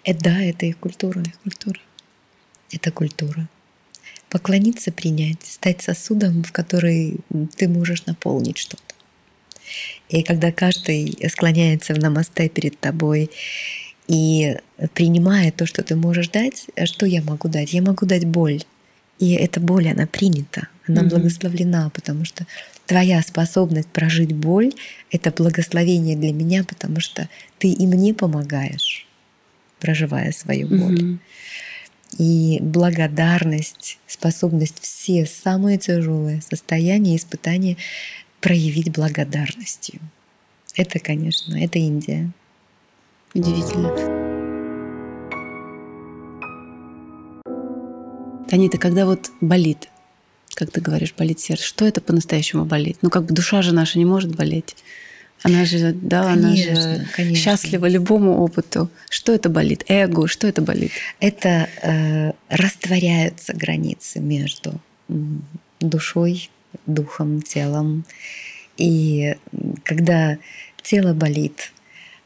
Это, 0.03 0.23
да, 0.23 0.41
это 0.41 0.65
их 0.65 0.77
культура. 0.79 1.19
Это 1.21 1.37
культура. 1.43 1.79
Это 2.71 2.91
культура. 2.91 3.47
Поклониться, 4.29 4.91
принять, 4.91 5.45
стать 5.45 5.81
сосудом, 5.81 6.43
в 6.43 6.51
который 6.51 7.17
ты 7.55 7.69
можешь 7.69 8.05
наполнить 8.07 8.57
что-то. 8.57 8.83
И 10.09 10.23
когда 10.23 10.51
каждый 10.51 11.17
склоняется 11.29 11.93
в 11.93 11.99
намасте 11.99 12.49
перед 12.49 12.79
тобой 12.79 13.29
и 14.13 14.57
принимая 14.93 15.51
то, 15.51 15.65
что 15.65 15.83
ты 15.83 15.95
можешь 15.95 16.29
дать, 16.29 16.67
э, 16.75 16.85
что 16.85 17.07
я 17.07 17.23
могу 17.23 17.47
дать? 17.47 17.73
Я 17.73 17.81
могу 17.81 18.05
дать 18.05 18.25
боль. 18.25 18.61
И 19.17 19.31
эта 19.31 19.59
боль, 19.59 19.89
она 19.89 20.05
принята, 20.05 20.67
она 20.87 21.01
mm-hmm. 21.01 21.09
благословлена, 21.09 21.89
потому 21.89 22.23
что 22.23 22.45
твоя 22.85 23.21
способность 23.21 23.87
прожить 23.87 24.33
боль— 24.33 24.71
это 25.11 25.31
благословение 25.31 26.15
для 26.15 26.31
меня, 26.31 26.63
потому 26.63 26.99
что 26.99 27.27
ты 27.57 27.69
и 27.69 27.87
мне 27.87 28.13
помогаешь, 28.13 29.07
проживая 29.79 30.31
свою 30.31 30.67
боль. 30.67 30.99
Mm-hmm. 30.99 31.17
И 32.19 32.59
благодарность, 32.61 33.97
способность 34.05 34.79
все 34.79 35.25
самые 35.25 35.79
тяжелые 35.79 36.41
состояния, 36.41 37.15
испытания 37.15 37.77
проявить 38.41 38.91
благодарностью. 38.91 39.99
Это, 40.75 40.99
конечно, 40.99 41.55
это 41.55 41.79
Индия. 41.79 42.31
Удивительно. 43.33 43.89
Танита, 48.47 48.77
когда 48.77 49.05
вот 49.07 49.31
болит, 49.41 49.89
как 50.53 50.69
ты 50.69 50.79
говоришь, 50.79 51.15
болит 51.17 51.39
сердце, 51.39 51.63
что 51.63 51.85
это 51.85 51.99
по-настоящему 51.99 52.65
болит? 52.65 52.99
Ну, 53.01 53.09
как 53.09 53.25
бы 53.25 53.33
душа 53.33 53.63
же 53.63 53.73
наша 53.73 53.97
не 53.97 54.05
может 54.05 54.35
болеть. 54.35 54.75
Она 55.41 55.65
же, 55.65 55.93
да, 55.93 56.33
конечно, 56.33 56.71
она 56.71 56.95
же 56.99 57.07
конечно. 57.15 57.35
счастлива 57.35 57.87
любому 57.87 58.37
опыту. 58.43 58.89
Что 59.09 59.33
это 59.33 59.49
болит? 59.49 59.83
Эго, 59.87 60.27
что 60.27 60.47
это 60.47 60.61
болит? 60.61 60.91
Это 61.19 61.67
э, 61.81 62.31
растворяются 62.49 63.53
границы 63.53 64.19
между 64.19 64.79
душой, 65.79 66.49
духом, 66.85 67.41
телом. 67.41 68.05
И 68.77 69.35
когда 69.83 70.37
тело 70.81 71.13
болит, 71.13 71.72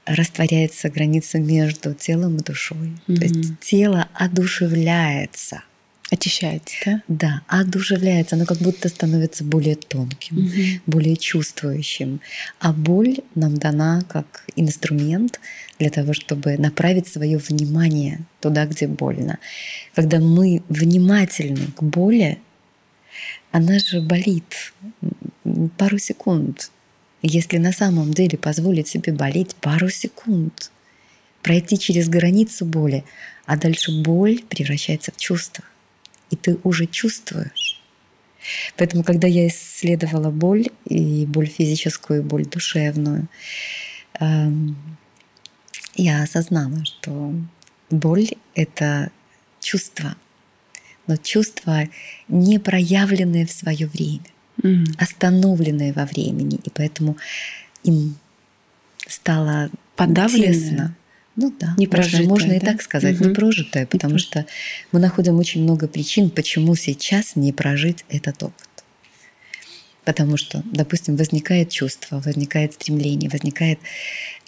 растворяется 0.08 0.90
граница 0.90 1.40
между 1.40 1.94
телом 1.94 2.38
и 2.38 2.44
душой. 2.44 2.94
Mm-hmm. 3.08 3.16
То 3.16 3.24
есть 3.24 3.60
тело 3.60 4.08
одушевляется. 4.14 5.64
Очищается, 6.10 6.74
да? 6.86 7.02
Да, 7.08 7.42
одушевляется. 7.48 8.38
Оно 8.38 8.46
как 8.46 8.60
будто 8.60 8.88
становится 8.88 9.44
более 9.44 9.76
тонким, 9.76 10.38
mm-hmm. 10.38 10.82
более 10.86 11.18
чувствующим. 11.18 12.22
А 12.60 12.72
боль 12.72 13.18
нам 13.36 13.58
дана 13.58 14.04
как 14.08 14.46
инструмент 14.56 15.42
для 15.80 15.90
того, 15.90 16.14
чтобы 16.14 16.58
направить 16.58 17.10
свое 17.10 17.38
внимание 17.38 18.22
туда, 18.40 18.66
где 18.66 18.88
больно. 18.88 19.38
Когда 19.96 20.20
мы 20.20 20.64
внимательны 20.70 21.68
к 21.76 21.84
боли, 21.84 22.40
она 23.52 23.78
же 23.80 24.02
болит 24.02 24.74
пару 25.78 25.98
секунд, 25.98 26.72
если 27.22 27.58
на 27.58 27.72
самом 27.72 28.14
деле 28.14 28.38
позволить 28.38 28.88
себе 28.88 29.12
болеть 29.14 29.56
пару 29.56 29.90
секунд, 29.90 30.72
пройти 31.42 31.78
через 31.80 32.10
границу 32.10 32.66
боли, 32.66 33.04
а 33.46 33.58
дальше 33.58 34.02
боль 34.02 34.44
превращается 34.44 35.12
в 35.12 35.18
чувство, 35.18 35.64
и 36.30 36.36
ты 36.36 36.58
уже 36.64 36.86
чувствуешь. 36.86 37.82
Поэтому, 38.78 39.04
когда 39.04 39.28
я 39.28 39.48
исследовала 39.48 40.30
боль, 40.30 40.68
и 40.86 41.26
боль 41.26 41.48
физическую, 41.48 42.22
и 42.22 42.24
боль 42.24 42.46
душевную, 42.46 43.28
эм, 44.20 44.78
я 45.96 46.24
осознала, 46.24 46.86
что 46.86 47.34
боль— 47.90 48.30
это 48.56 49.12
чувство, 49.60 50.16
но 51.08 51.18
чувство, 51.18 51.90
не 52.28 52.60
проявленное 52.60 53.46
в 53.46 53.52
свое 53.52 53.88
время 53.88 54.26
mm. 54.62 54.86
остановленные 54.98 55.94
во 55.94 56.06
времени, 56.06 56.60
и 56.64 56.70
поэтому 56.70 57.18
им 57.84 58.18
стало 59.08 59.70
подавлено. 59.96 60.54
Тесно. 60.54 60.96
Ну 61.36 61.54
да, 61.60 61.76
не 61.78 61.86
прожитое, 61.86 62.28
можно, 62.28 62.48
можно 62.48 62.50
да? 62.50 62.56
и 62.56 62.60
так 62.60 62.82
сказать, 62.82 63.22
угу. 63.22 63.30
не 63.30 63.36
прожитое, 63.36 63.86
потому 63.86 64.14
не 64.14 64.20
что 64.20 64.48
мы 64.92 65.00
находим 65.00 65.38
очень 65.38 65.62
много 65.62 65.88
причин, 65.88 66.32
почему 66.32 66.74
сейчас 66.74 67.36
не 67.36 67.54
прожить 67.54 68.06
этот 68.10 68.42
опыт. 68.42 68.68
Потому 70.04 70.38
что, 70.38 70.64
допустим, 70.66 71.16
возникает 71.16 71.70
чувство, 71.70 72.22
возникает 72.22 72.74
стремление, 72.74 73.30
возникает 73.30 73.78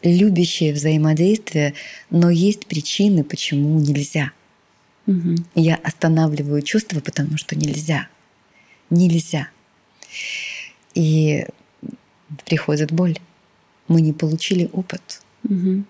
любящее 0.02 0.74
взаимодействие, 0.74 1.76
но 2.10 2.32
есть 2.32 2.66
причины, 2.66 3.24
почему 3.24 3.80
нельзя. 3.80 4.32
Угу. 5.06 5.36
Я 5.54 5.76
останавливаю 5.76 6.64
чувство, 6.64 7.02
потому 7.02 7.38
что 7.38 7.56
нельзя. 7.56 8.08
Нельзя. 8.90 9.50
И 10.94 11.46
приходит 12.46 12.92
боль. 12.92 13.18
Мы 13.88 14.02
не 14.02 14.14
получили 14.14 14.70
опыт. 14.74 15.22
Угу. 15.44 15.84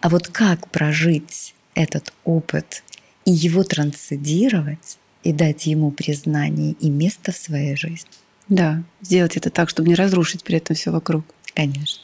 А 0.00 0.08
вот 0.08 0.28
как 0.28 0.68
прожить 0.70 1.54
этот 1.74 2.12
опыт 2.24 2.82
и 3.24 3.32
его 3.32 3.64
трансцендировать, 3.64 4.98
и 5.22 5.32
дать 5.32 5.66
ему 5.66 5.90
признание 5.90 6.72
и 6.72 6.90
место 6.90 7.32
в 7.32 7.36
своей 7.36 7.76
жизни. 7.76 8.10
Да, 8.48 8.82
сделать 9.00 9.36
это 9.36 9.50
так, 9.50 9.70
чтобы 9.70 9.88
не 9.88 9.94
разрушить 9.94 10.44
при 10.44 10.58
этом 10.58 10.76
все 10.76 10.90
вокруг. 10.90 11.24
Конечно. 11.54 12.02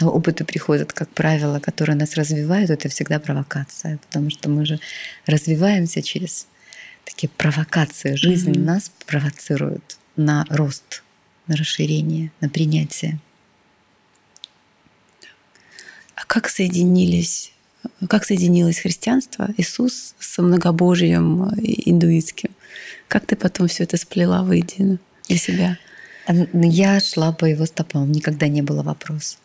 Опыты 0.00 0.44
приходят, 0.44 0.92
как 0.92 1.08
правило, 1.08 1.58
которые 1.58 1.96
нас 1.96 2.14
развивают, 2.14 2.70
это 2.70 2.88
всегда 2.88 3.18
провокация, 3.18 3.98
потому 3.98 4.30
что 4.30 4.48
мы 4.48 4.64
же 4.64 4.78
развиваемся 5.26 6.02
через 6.02 6.46
такие 7.04 7.30
провокации. 7.30 8.14
Жизнь 8.14 8.52
mm-hmm. 8.52 8.64
нас 8.64 8.92
провоцирует 9.06 9.98
на 10.16 10.46
рост, 10.48 11.02
на 11.46 11.56
расширение, 11.56 12.32
на 12.40 12.48
принятие. 12.48 13.18
А 16.14 16.24
как 16.26 16.48
соединились, 16.48 17.52
как 18.08 18.24
соединилось 18.24 18.78
христианство, 18.78 19.48
Иисус 19.56 20.14
с 20.18 20.38
многобожием 20.42 21.48
индуистским? 21.58 22.50
Как 23.08 23.26
ты 23.26 23.36
потом 23.36 23.68
все 23.68 23.84
это 23.84 23.96
сплела 23.96 24.42
воедино 24.42 24.98
для 25.28 25.36
себя? 25.36 25.78
Я 26.52 27.00
шла 27.00 27.32
по 27.32 27.44
его 27.44 27.66
стопам, 27.66 28.10
никогда 28.10 28.48
не 28.48 28.62
было 28.62 28.82
вопроса. 28.82 29.36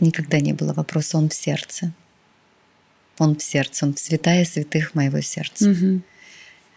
Никогда 0.00 0.40
не 0.40 0.52
было 0.52 0.72
вопроса, 0.72 1.16
он 1.16 1.28
в 1.28 1.34
сердце. 1.34 1.92
Он 3.18 3.36
в 3.36 3.42
сердце, 3.42 3.86
он 3.86 3.94
в 3.94 4.00
святая 4.00 4.44
святых 4.44 4.94
моего 4.94 5.20
сердца. 5.20 5.70
Угу. 5.70 6.02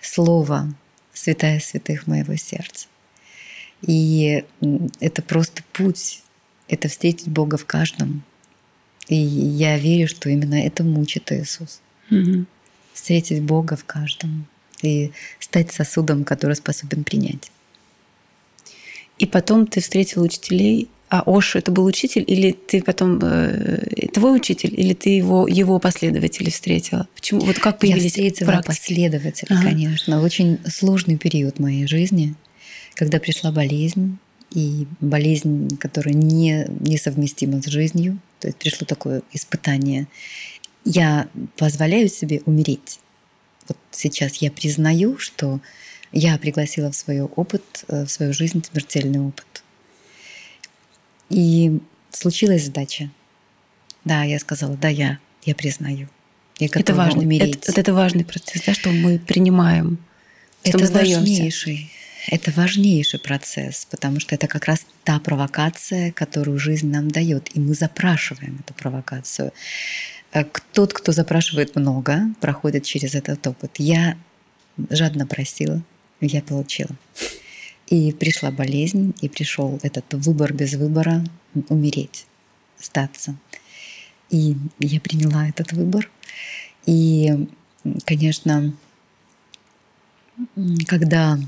слово 0.01 0.73
святая 1.17 1.59
святых 1.59 2.07
моего 2.07 2.35
сердца. 2.35 2.87
И 3.81 4.43
это 4.99 5.21
просто 5.21 5.63
путь, 5.73 6.21
это 6.67 6.87
встретить 6.87 7.27
Бога 7.27 7.57
в 7.57 7.65
каждом. 7.65 8.23
И 9.07 9.15
я 9.15 9.77
верю, 9.77 10.07
что 10.07 10.29
именно 10.29 10.55
это 10.55 10.83
мучит 10.83 11.31
Иисус. 11.31 11.81
Угу. 12.11 12.45
Встретить 12.93 13.41
Бога 13.41 13.75
в 13.75 13.85
каждом 13.85 14.47
и 14.81 15.11
стать 15.39 15.71
сосудом, 15.71 16.23
который 16.23 16.55
способен 16.55 17.03
принять. 17.03 17.51
И 19.17 19.25
потом 19.25 19.65
ты 19.65 19.81
встретил 19.81 20.21
учителей, 20.21 20.89
а 21.09 21.23
Оша 21.25 21.59
это 21.59 21.71
был 21.71 21.85
учитель, 21.85 22.23
или 22.27 22.51
ты 22.51 22.81
потом 22.81 23.19
э, 23.21 24.07
твой 24.13 24.37
учитель, 24.37 24.73
или 24.77 24.93
ты 24.93 25.09
его 25.09 25.47
его 25.47 25.79
последователи 25.79 26.49
встретила? 26.49 27.07
Почему? 27.15 27.41
Вот 27.41 27.59
как 27.59 27.79
появились 27.79 28.03
Я 28.03 28.09
встретила 28.09 28.47
практики? 28.47 28.67
последователя, 28.67 29.55
ага. 29.55 29.69
конечно. 29.69 30.21
Очень 30.21 30.59
сложный 30.67 31.17
период 31.17 31.59
моей 31.59 31.87
жизни, 31.87 32.35
когда 32.95 33.19
пришла 33.19 33.51
болезнь, 33.51 34.17
и 34.51 34.87
болезнь, 35.01 35.77
которая 35.77 36.13
не 36.13 36.65
несовместима 36.79 37.61
с 37.61 37.65
жизнью. 37.65 38.19
То 38.39 38.47
есть 38.47 38.57
пришло 38.57 38.85
такое 38.85 39.21
испытание. 39.33 40.07
Я 40.85 41.27
позволяю 41.57 42.07
себе 42.07 42.41
умереть. 42.45 42.99
Вот 43.67 43.77
сейчас 43.91 44.37
я 44.37 44.51
признаю, 44.51 45.17
что 45.17 45.59
я 46.11 46.37
пригласила 46.37 46.91
в 46.91 46.95
свой 46.95 47.21
опыт, 47.21 47.85
э, 47.89 48.05
в 48.05 48.09
свою 48.09 48.33
жизнь 48.33 48.63
смертельный 48.63 49.19
опыт. 49.19 49.63
И 51.29 51.79
случилась 52.11 52.65
сдача. 52.65 53.09
Да, 54.05 54.23
я 54.23 54.39
сказала, 54.39 54.75
да, 54.75 54.87
я, 54.87 55.19
я 55.43 55.55
признаю. 55.55 56.07
Я 56.59 56.67
это 56.71 56.93
важно. 56.93 57.21
умереть. 57.21 57.67
Это, 57.67 57.79
это 57.79 57.93
важный 57.93 58.25
процесс, 58.25 58.63
да, 58.65 58.73
что 58.73 58.89
мы 58.89 59.19
принимаем, 59.19 59.97
что 60.63 60.77
это 60.77 60.85
мы 60.85 60.91
важнейший. 60.91 61.91
Это 62.29 62.51
важнейший 62.51 63.19
процесс, 63.19 63.87
потому 63.89 64.19
что 64.19 64.35
это 64.35 64.47
как 64.47 64.65
раз 64.65 64.85
та 65.03 65.19
провокация, 65.19 66.11
которую 66.11 66.59
жизнь 66.59 66.89
нам 66.89 67.09
дает, 67.09 67.55
и 67.55 67.59
мы 67.59 67.73
запрашиваем 67.73 68.59
эту 68.59 68.73
провокацию. 68.73 69.53
Э, 70.33 70.43
тот, 70.73 70.93
кто 70.93 71.11
запрашивает 71.11 71.75
много, 71.75 72.21
проходит 72.41 72.83
через 72.83 73.15
этот 73.15 73.45
опыт. 73.47 73.71
Я 73.77 74.17
жадно 74.89 75.25
просила, 75.25 75.81
я 76.19 76.41
получила. 76.41 76.91
И 77.87 78.11
пришла 78.11 78.51
болезнь, 78.51 79.13
и 79.21 79.29
пришел 79.29 79.79
этот 79.81 80.13
выбор 80.13 80.53
без 80.53 80.73
выбора 80.73 81.23
умереть, 81.69 82.25
сдаться. 82.79 83.35
И 84.29 84.55
я 84.79 84.99
приняла 84.99 85.47
этот 85.47 85.71
выбор. 85.71 86.09
И, 86.85 87.47
конечно, 88.05 88.73
когда 90.85 91.39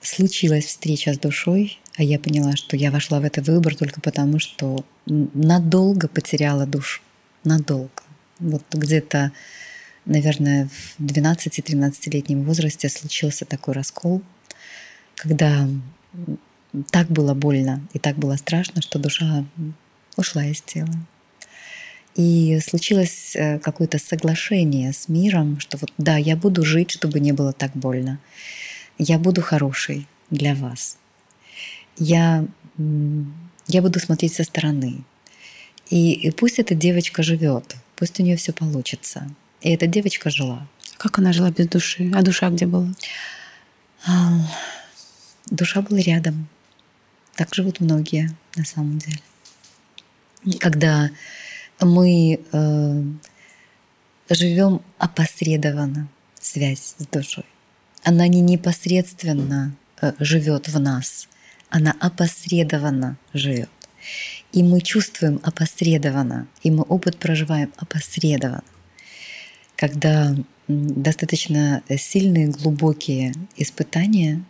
случилась 0.00 0.66
встреча 0.66 1.12
с 1.12 1.18
душой, 1.18 1.78
а 1.96 2.02
я 2.02 2.18
поняла, 2.18 2.56
что 2.56 2.76
я 2.76 2.90
вошла 2.90 3.20
в 3.20 3.24
этот 3.24 3.48
выбор 3.48 3.74
только 3.74 4.00
потому, 4.00 4.38
что 4.38 4.84
надолго 5.06 6.08
потеряла 6.08 6.66
душу. 6.66 7.02
Надолго. 7.42 7.90
Вот 8.38 8.62
где-то 8.72 9.32
наверное, 10.04 10.68
в 10.98 11.04
12-13-летнем 11.04 12.42
возрасте 12.42 12.88
случился 12.88 13.44
такой 13.44 13.74
раскол, 13.74 14.22
когда 15.20 15.68
так 16.90 17.08
было 17.08 17.34
больно 17.34 17.86
и 17.92 17.98
так 17.98 18.16
было 18.16 18.36
страшно, 18.36 18.80
что 18.80 18.98
душа 18.98 19.44
ушла 20.16 20.46
из 20.46 20.62
тела. 20.62 20.94
И 22.16 22.58
случилось 22.60 23.36
э, 23.36 23.58
какое-то 23.58 23.98
соглашение 23.98 24.92
с 24.92 25.08
миром, 25.08 25.60
что 25.60 25.76
вот 25.76 25.92
да, 25.98 26.16
я 26.16 26.36
буду 26.36 26.64
жить, 26.64 26.90
чтобы 26.90 27.20
не 27.20 27.32
было 27.32 27.52
так 27.52 27.72
больно. 27.74 28.18
Я 28.98 29.18
буду 29.18 29.42
хорошей 29.42 30.06
для 30.30 30.54
вас. 30.54 30.96
Я, 31.98 32.46
я 33.68 33.82
буду 33.82 34.00
смотреть 34.00 34.34
со 34.34 34.44
стороны. 34.44 35.04
И, 35.90 36.12
и 36.12 36.30
пусть 36.30 36.58
эта 36.58 36.74
девочка 36.74 37.22
живет, 37.22 37.76
пусть 37.96 38.18
у 38.20 38.22
нее 38.22 38.36
все 38.36 38.52
получится. 38.52 39.30
И 39.60 39.70
эта 39.70 39.86
девочка 39.86 40.30
жила. 40.30 40.66
Как 40.96 41.18
она 41.18 41.32
жила 41.32 41.50
без 41.50 41.68
души? 41.68 42.10
А 42.14 42.22
душа 42.22 42.48
где 42.50 42.66
была? 42.66 42.88
Душа 45.50 45.82
была 45.82 46.00
рядом. 46.00 46.48
Так 47.34 47.54
живут 47.54 47.80
многие 47.80 48.30
на 48.56 48.64
самом 48.64 48.98
деле. 48.98 49.20
Когда 50.58 51.10
мы 51.80 52.40
э, 52.52 53.02
живем 54.30 54.80
опосредованно, 54.98 56.08
связь 56.40 56.94
с 56.98 57.06
душой. 57.06 57.44
Она 58.02 58.26
не 58.28 58.40
непосредственно 58.40 59.74
э, 60.00 60.12
живет 60.18 60.68
в 60.68 60.78
нас, 60.80 61.28
она 61.68 61.94
опосредованно 62.00 63.16
живет. 63.34 63.70
И 64.52 64.62
мы 64.62 64.80
чувствуем 64.80 65.40
опосредованно, 65.42 66.48
и 66.62 66.70
мы 66.70 66.82
опыт 66.82 67.18
проживаем 67.18 67.72
опосредованно 67.76 68.64
когда 69.80 70.34
достаточно 70.68 71.82
сильные, 71.96 72.48
глубокие 72.48 73.32
испытания 73.56 74.44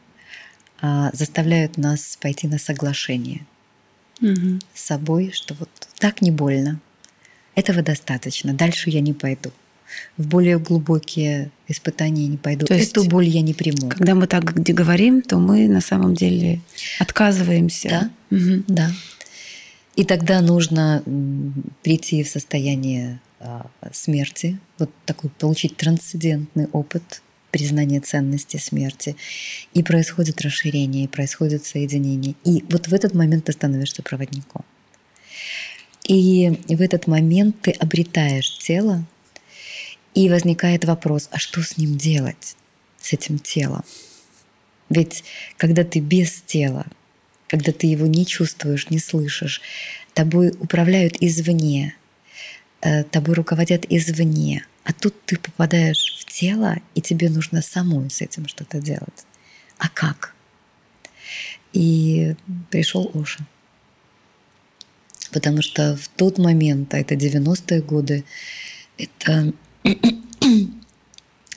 заставляют 1.13 1.77
нас 1.77 2.19
пойти 2.21 2.47
на 2.49 2.59
соглашение 2.59 3.47
угу. 4.21 4.59
с 4.75 4.83
собой, 4.83 5.31
что 5.33 5.55
вот 5.55 5.69
так 5.99 6.23
не 6.23 6.31
больно, 6.31 6.81
этого 7.55 7.83
достаточно, 7.83 8.55
дальше 8.55 8.91
я 8.91 9.01
не 9.01 9.13
пойду. 9.13 9.51
В 10.17 10.29
более 10.29 10.59
глубокие 10.59 11.51
испытания 11.67 12.29
не 12.29 12.37
пойду. 12.37 12.67
То 12.67 12.75
есть, 12.75 12.93
Эту 12.93 13.05
боль 13.05 13.27
я 13.27 13.43
не 13.43 13.55
приму. 13.55 13.89
Когда 13.89 14.15
мы 14.15 14.29
так 14.29 14.45
говорим, 14.55 15.21
то 15.21 15.39
мы 15.39 15.67
на 15.67 15.81
самом 15.81 16.15
деле 16.15 16.61
отказываемся. 17.01 18.11
Да, 18.31 18.37
угу. 18.37 18.63
да. 18.69 18.93
И 19.97 20.05
тогда 20.05 20.41
нужно 20.41 21.03
прийти 21.83 22.23
в 22.23 22.29
состояние 22.29 23.21
а, 23.41 23.67
смерти, 23.93 24.59
вот 24.79 24.91
такой 25.07 25.31
получить 25.31 25.77
трансцендентный 25.77 26.67
опыт 26.73 27.23
признания 27.51 28.01
ценности 28.01 28.57
смерти. 28.57 29.17
И 29.75 29.83
происходит 29.83 30.41
расширение, 30.43 31.05
и 31.05 31.09
происходит 31.09 31.65
соединение. 31.65 32.35
И 32.45 32.65
вот 32.71 32.89
в 32.89 32.95
этот 32.95 33.15
момент 33.15 33.45
ты 33.45 33.53
становишься 33.53 34.03
проводником. 34.03 34.65
И 36.05 36.51
в 36.67 36.81
этот 36.81 37.07
момент 37.07 37.57
ты 37.63 37.71
обретаешь 37.73 38.59
тело, 38.59 39.05
и 40.13 40.29
возникает 40.29 40.85
вопрос, 40.85 41.29
а 41.31 41.39
что 41.39 41.63
с 41.63 41.77
ним 41.77 41.97
делать, 41.97 42.57
с 43.01 43.13
этим 43.13 43.39
телом? 43.39 43.85
Ведь 44.89 45.23
когда 45.57 45.85
ты 45.85 46.01
без 46.01 46.43
тела, 46.43 46.85
когда 47.47 47.71
ты 47.71 47.87
его 47.87 48.07
не 48.07 48.27
чувствуешь, 48.27 48.91
не 48.91 48.99
слышишь, 48.99 49.61
тобой 50.13 50.49
управляют 50.59 51.17
извне, 51.21 51.95
Э, 52.83 53.05
тобой 53.05 53.35
руководят 53.35 53.85
извне, 53.91 54.65
а 54.91 54.93
тут 54.93 55.15
ты 55.25 55.39
попадаешь 55.39 56.17
в 56.19 56.25
тело, 56.25 56.77
и 56.97 57.01
тебе 57.01 57.31
нужно 57.31 57.63
самой 57.63 58.11
с 58.11 58.23
этим 58.23 58.49
что-то 58.49 58.81
делать. 58.81 59.25
А 59.79 59.89
как? 59.89 60.35
И 61.73 62.35
пришел 62.71 63.09
Оша. 63.15 63.47
Потому 65.31 65.63
что 65.63 65.97
в 65.97 66.09
тот 66.09 66.39
момент, 66.39 66.93
а 66.93 66.99
это 66.99 67.15
90-е 67.15 67.83
годы, 67.83 68.25
это 68.99 69.53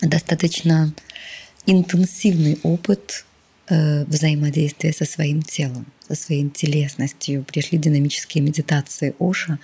достаточно 0.02 0.94
интенсивный 1.66 2.60
опыт 2.62 3.26
э, 3.68 4.06
взаимодействия 4.06 4.94
со 4.94 5.06
своим 5.06 5.42
телом, 5.42 5.88
со 6.08 6.14
своей 6.14 6.48
телесностью. 6.52 7.44
Пришли 7.46 7.80
динамические 7.80 8.44
медитации 8.44 9.16
Оша, 9.18 9.58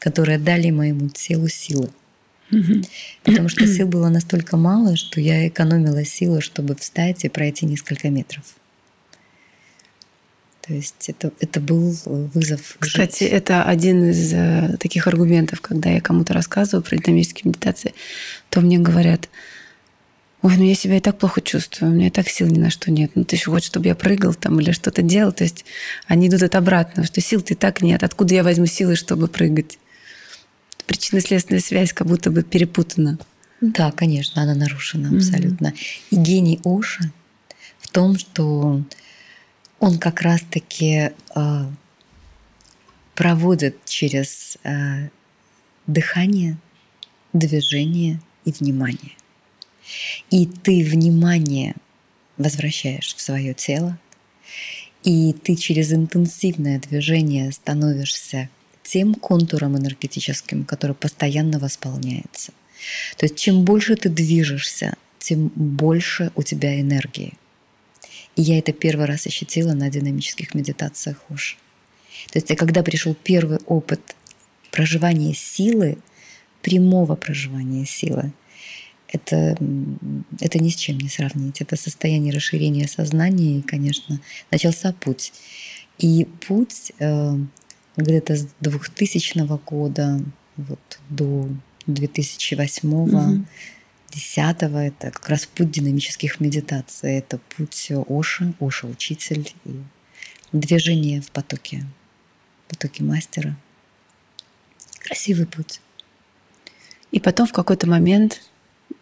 которые 0.00 0.38
дали 0.38 0.70
моему 0.70 1.10
телу 1.10 1.46
силы. 1.46 1.90
Потому 3.22 3.48
что 3.48 3.66
сил 3.66 3.86
было 3.88 4.08
настолько 4.08 4.56
мало, 4.56 4.96
что 4.96 5.20
я 5.20 5.48
экономила 5.48 6.04
силы, 6.04 6.40
чтобы 6.40 6.76
встать 6.76 7.24
и 7.24 7.28
пройти 7.28 7.66
несколько 7.66 8.10
метров. 8.10 8.44
То 10.66 10.72
есть 10.72 11.10
это, 11.10 11.30
это 11.40 11.60
был 11.60 11.94
вызов. 12.04 12.76
Кстати, 12.78 13.24
жить. 13.24 13.32
это 13.32 13.64
один 13.64 14.08
из 14.08 14.32
э, 14.32 14.76
таких 14.80 15.06
аргументов, 15.06 15.60
когда 15.60 15.90
я 15.90 16.00
кому-то 16.00 16.32
рассказываю 16.32 16.82
про 16.82 16.96
динамические 16.96 17.50
медитации, 17.50 17.92
то 18.48 18.62
мне 18.62 18.78
говорят, 18.78 19.28
ой, 20.40 20.56
ну 20.56 20.64
я 20.64 20.74
себя 20.74 20.96
и 20.96 21.00
так 21.00 21.18
плохо 21.18 21.42
чувствую, 21.42 21.92
у 21.92 21.94
меня 21.94 22.06
и 22.06 22.10
так 22.10 22.30
сил 22.30 22.46
ни 22.46 22.58
на 22.58 22.70
что 22.70 22.90
нет. 22.90 23.10
Ну 23.14 23.24
ты 23.24 23.36
еще 23.36 23.50
хочешь, 23.50 23.68
чтобы 23.68 23.88
я 23.88 23.94
прыгал 23.94 24.32
там 24.32 24.58
или 24.58 24.72
что-то 24.72 25.02
делал. 25.02 25.32
То 25.32 25.44
есть 25.44 25.66
они 26.06 26.28
идут 26.28 26.42
от 26.42 26.54
обратного, 26.54 27.06
что 27.06 27.20
сил-то 27.20 27.52
и 27.52 27.56
так 27.56 27.82
нет. 27.82 28.02
Откуда 28.02 28.34
я 28.34 28.42
возьму 28.42 28.64
силы, 28.64 28.96
чтобы 28.96 29.28
прыгать? 29.28 29.78
Причинно-следственная 30.86 31.60
связь 31.60 31.92
как 31.92 32.06
будто 32.06 32.30
бы 32.30 32.42
перепутана. 32.42 33.18
Да, 33.60 33.92
конечно, 33.92 34.42
она 34.42 34.54
нарушена 34.54 35.16
абсолютно. 35.16 35.68
Mm-hmm. 35.68 36.06
И 36.10 36.16
гений 36.16 36.60
Оша 36.64 37.10
в 37.78 37.88
том, 37.88 38.18
что 38.18 38.82
он 39.78 39.98
как 39.98 40.22
раз-таки 40.22 41.12
э, 41.34 41.66
проводит 43.14 43.84
через 43.84 44.58
э, 44.64 45.08
дыхание, 45.86 46.58
движение 47.32 48.20
и 48.44 48.52
внимание. 48.52 49.12
И 50.30 50.46
ты 50.46 50.84
внимание 50.84 51.74
возвращаешь 52.36 53.14
в 53.14 53.20
свое 53.20 53.54
тело, 53.54 53.98
и 55.02 55.32
ты 55.34 55.56
через 55.56 55.92
интенсивное 55.92 56.80
движение 56.80 57.52
становишься 57.52 58.48
тем 58.84 59.14
контуром 59.14 59.76
энергетическим, 59.76 60.64
который 60.64 60.94
постоянно 60.94 61.58
восполняется. 61.58 62.52
То 63.16 63.26
есть 63.26 63.36
чем 63.36 63.64
больше 63.64 63.96
ты 63.96 64.08
движешься, 64.08 64.96
тем 65.18 65.48
больше 65.54 66.30
у 66.36 66.42
тебя 66.42 66.80
энергии. 66.80 67.32
И 68.36 68.42
я 68.42 68.58
это 68.58 68.72
первый 68.72 69.06
раз 69.06 69.26
ощутила 69.26 69.72
на 69.72 69.90
динамических 69.90 70.54
медитациях 70.54 71.18
уж. 71.30 71.56
То 72.30 72.38
есть, 72.38 72.54
когда 72.56 72.82
пришел 72.82 73.14
первый 73.14 73.58
опыт 73.66 74.00
проживания 74.70 75.34
силы, 75.34 75.98
прямого 76.62 77.14
проживания 77.14 77.86
силы, 77.86 78.32
это, 79.08 79.56
это 80.40 80.58
ни 80.58 80.68
с 80.68 80.76
чем 80.76 80.98
не 80.98 81.08
сравнить. 81.08 81.60
Это 81.60 81.76
состояние 81.76 82.32
расширения 82.32 82.88
сознания, 82.88 83.58
и, 83.58 83.62
конечно, 83.62 84.20
начался 84.50 84.92
путь. 84.92 85.32
И 85.98 86.26
путь 86.46 86.92
э, 86.98 87.36
где-то 87.96 88.36
с 88.36 88.48
2000 88.60 89.46
года 89.64 90.20
вот, 90.56 90.98
до 91.08 91.48
2008 91.86 92.92
угу. 92.92 93.44
10 94.14 94.36
это 94.38 95.10
как 95.10 95.28
раз 95.28 95.46
путь 95.46 95.70
динамических 95.70 96.40
медитаций. 96.40 97.18
Это 97.18 97.38
путь 97.56 97.90
Оши, 98.08 98.54
Оша 98.60 98.86
учитель 98.86 99.52
и 99.64 99.80
движение 100.52 101.20
в 101.20 101.30
потоке, 101.30 101.84
потоке 102.68 103.02
мастера. 103.02 103.56
Красивый 105.00 105.46
путь. 105.46 105.80
И 107.10 107.20
потом 107.20 107.46
в 107.46 107.52
какой-то 107.52 107.88
момент 107.88 108.42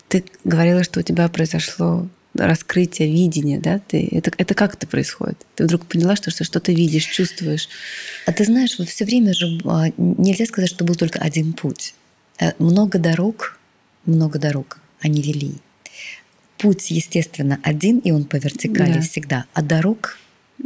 ты 0.09 0.25
говорила, 0.45 0.83
что 0.83 1.01
у 1.01 1.03
тебя 1.03 1.29
произошло 1.29 2.09
раскрытие 2.35 3.11
видения, 3.11 3.61
да? 3.61 3.79
Ты, 3.79 4.09
это, 4.11 4.33
это 4.39 4.55
как 4.55 4.75
это 4.75 4.87
происходит? 4.87 5.39
Ты 5.55 5.65
вдруг 5.65 5.87
поняла, 5.87 6.17
что, 6.17 6.31
что 6.31 6.61
ты 6.61 6.75
видишь, 6.75 7.05
чувствуешь? 7.05 7.69
А 8.27 8.33
ты 8.33 8.45
знаешь, 8.45 8.79
вот 8.79 8.89
все 8.89 9.05
время 9.05 9.35
же 9.35 9.61
а, 9.65 9.91
нельзя 9.97 10.47
сказать, 10.47 10.71
что 10.71 10.85
был 10.85 10.95
только 10.95 11.19
один 11.19 11.53
путь. 11.53 11.95
Э, 12.41 12.53
много 12.59 12.99
дорог, 12.99 13.59
много 14.07 14.39
дорог 14.39 14.79
они 15.01 15.21
вели. 15.21 15.55
Путь, 16.59 16.91
естественно, 16.91 17.59
один, 17.63 17.99
и 17.99 18.13
он 18.13 18.25
по 18.25 18.37
вертикали 18.37 18.95
да. 18.95 19.01
всегда. 19.01 19.45
А 19.53 19.63
дорог 19.63 20.17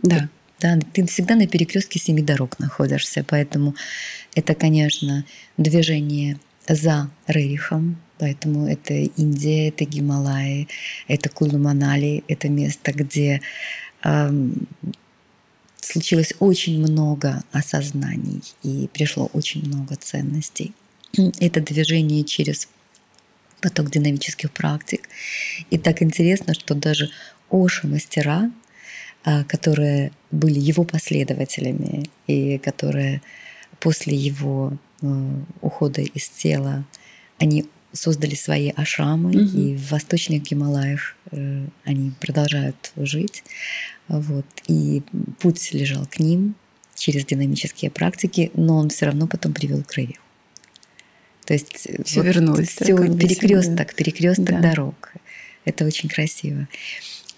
да. 0.02 0.28
Да, 0.58 0.78
ты 0.92 1.04
всегда 1.06 1.34
на 1.34 1.46
перекрестке 1.46 1.98
семи 1.98 2.22
дорог 2.22 2.58
находишься, 2.58 3.22
поэтому 3.28 3.74
это, 4.34 4.54
конечно, 4.54 5.26
движение 5.58 6.38
за 6.66 7.10
Рерихом, 7.26 7.98
Поэтому 8.18 8.66
это 8.66 8.94
Индия, 8.94 9.68
это 9.68 9.84
Гималаи, 9.84 10.68
это 11.08 11.28
Кулу-Манали, 11.28 12.24
это 12.28 12.48
место, 12.48 12.92
где 12.92 13.42
э, 14.04 14.30
случилось 15.80 16.32
очень 16.40 16.78
много 16.80 17.42
осознаний 17.52 18.42
и 18.62 18.88
пришло 18.92 19.30
очень 19.32 19.66
много 19.66 19.96
ценностей. 19.96 20.72
Это 21.40 21.60
движение 21.60 22.24
через 22.24 22.68
поток 23.60 23.90
динамических 23.90 24.50
практик. 24.50 25.08
И 25.70 25.78
так 25.78 26.02
интересно, 26.02 26.54
что 26.54 26.74
даже 26.74 27.10
Оши 27.50 27.86
мастера, 27.86 28.50
а, 29.24 29.44
которые 29.44 30.12
были 30.30 30.58
его 30.58 30.84
последователями 30.84 32.10
и 32.26 32.58
которые 32.58 33.22
после 33.80 34.16
его 34.16 34.76
э, 35.02 35.06
ухода 35.60 36.00
из 36.00 36.28
тела, 36.28 36.84
они 37.38 37.66
создали 37.96 38.34
свои 38.34 38.70
ашрамы, 38.70 39.30
угу. 39.30 39.58
и 39.58 39.76
в 39.76 39.90
восточных 39.90 40.42
Гималаях 40.42 41.16
э, 41.32 41.66
они 41.84 42.12
продолжают 42.20 42.92
жить. 42.96 43.42
Вот. 44.08 44.46
И 44.68 45.02
путь 45.40 45.72
лежал 45.72 46.06
к 46.06 46.18
ним 46.20 46.54
через 46.94 47.24
динамические 47.24 47.90
практики, 47.90 48.50
но 48.54 48.76
он 48.76 48.90
все 48.90 49.06
равно 49.06 49.26
потом 49.26 49.52
привел 49.52 49.82
к 49.82 49.96
Ревью. 49.96 50.16
То 51.44 51.54
есть 51.54 51.88
все 52.04 52.20
вот 52.20 52.26
вернулось. 52.26 52.68
Все 52.68 52.96
перекресток, 52.96 53.94
перекресток 53.94 54.46
да. 54.46 54.60
дорог. 54.60 55.12
Это 55.64 55.84
очень 55.84 56.08
красиво. 56.08 56.68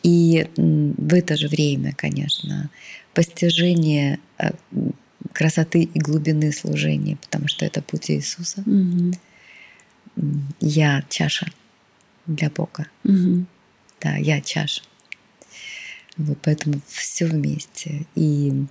И 0.02 0.46
в 0.56 1.14
это 1.14 1.36
же 1.36 1.48
время, 1.48 1.92
конечно, 1.96 2.70
постижение 3.14 4.18
э, 4.38 4.50
красоты 5.32 5.82
и 5.82 5.98
глубины 5.98 6.52
служения, 6.52 7.16
потому 7.16 7.48
что 7.48 7.64
это 7.64 7.82
путь 7.82 8.10
Иисуса. 8.10 8.62
Угу 8.66 9.12
я 10.60 11.04
чаша 11.08 11.46
для 12.26 12.50
Бога. 12.50 12.86
Угу. 13.04 13.44
Да, 14.00 14.16
я 14.16 14.40
чаша. 14.40 14.82
Вот 16.16 16.38
поэтому 16.42 16.80
все 16.86 17.26
вместе. 17.26 18.06
И 18.14 18.64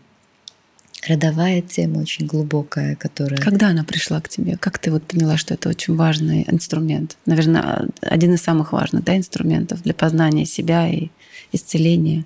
родовая 1.07 1.61
тема 1.61 1.99
очень 1.99 2.25
глубокая, 2.25 2.95
которая... 2.95 3.39
Когда 3.39 3.69
она 3.69 3.83
пришла 3.83 4.19
к 4.21 4.29
тебе? 4.29 4.57
Как 4.57 4.77
ты 4.77 4.91
вот 4.91 5.03
поняла, 5.03 5.37
что 5.37 5.53
это 5.53 5.69
очень 5.69 5.95
важный 5.95 6.43
инструмент? 6.47 7.17
Наверное, 7.25 7.87
один 8.01 8.33
из 8.33 8.41
самых 8.41 8.73
важных 8.73 9.03
да, 9.03 9.15
инструментов 9.15 9.81
для 9.83 9.93
познания 9.93 10.45
себя 10.45 10.89
и 10.89 11.09
исцеления. 11.51 12.25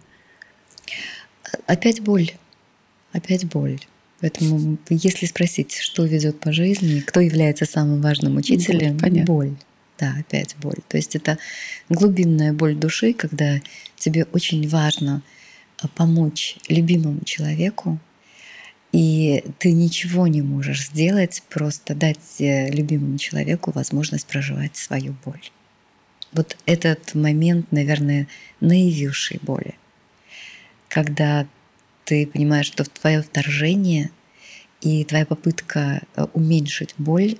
Опять 1.67 2.01
боль. 2.01 2.31
Опять 3.11 3.45
боль. 3.45 3.79
Поэтому, 4.21 4.77
если 4.89 5.25
спросить, 5.25 5.75
что 5.75 6.05
ведет 6.05 6.39
по 6.39 6.51
жизни, 6.51 6.99
кто 6.99 7.19
является 7.19 7.65
самым 7.65 8.01
важным 8.01 8.37
учителем, 8.37 8.97
боль. 8.97 9.23
боль. 9.23 9.55
Да, 9.99 10.15
опять 10.19 10.55
боль. 10.57 10.77
То 10.87 10.97
есть 10.97 11.15
это 11.15 11.37
глубинная 11.89 12.53
боль 12.53 12.75
души, 12.75 13.13
когда 13.13 13.59
тебе 13.97 14.25
очень 14.31 14.67
важно 14.69 15.21
а, 15.79 15.87
помочь 15.87 16.57
любимому 16.69 17.21
человеку, 17.25 17.99
и 18.91 19.43
ты 19.57 19.71
ничего 19.71 20.27
не 20.27 20.41
можешь 20.41 20.87
сделать, 20.87 21.43
просто 21.49 21.95
дать 21.95 22.39
э, 22.39 22.69
любимому 22.69 23.17
человеку 23.17 23.71
возможность 23.71 24.27
проживать 24.27 24.75
свою 24.75 25.15
боль. 25.23 25.49
Вот 26.33 26.57
этот 26.65 27.15
момент, 27.15 27.71
наверное, 27.71 28.27
наивившей 28.59 29.39
боли, 29.41 29.75
когда 30.89 31.47
ты 32.11 32.27
понимаешь, 32.27 32.65
что 32.65 32.83
твое 32.83 33.21
вторжение 33.21 34.11
и 34.81 35.05
твоя 35.05 35.25
попытка 35.25 36.01
э, 36.17 36.25
уменьшить 36.33 36.93
боль, 36.97 37.37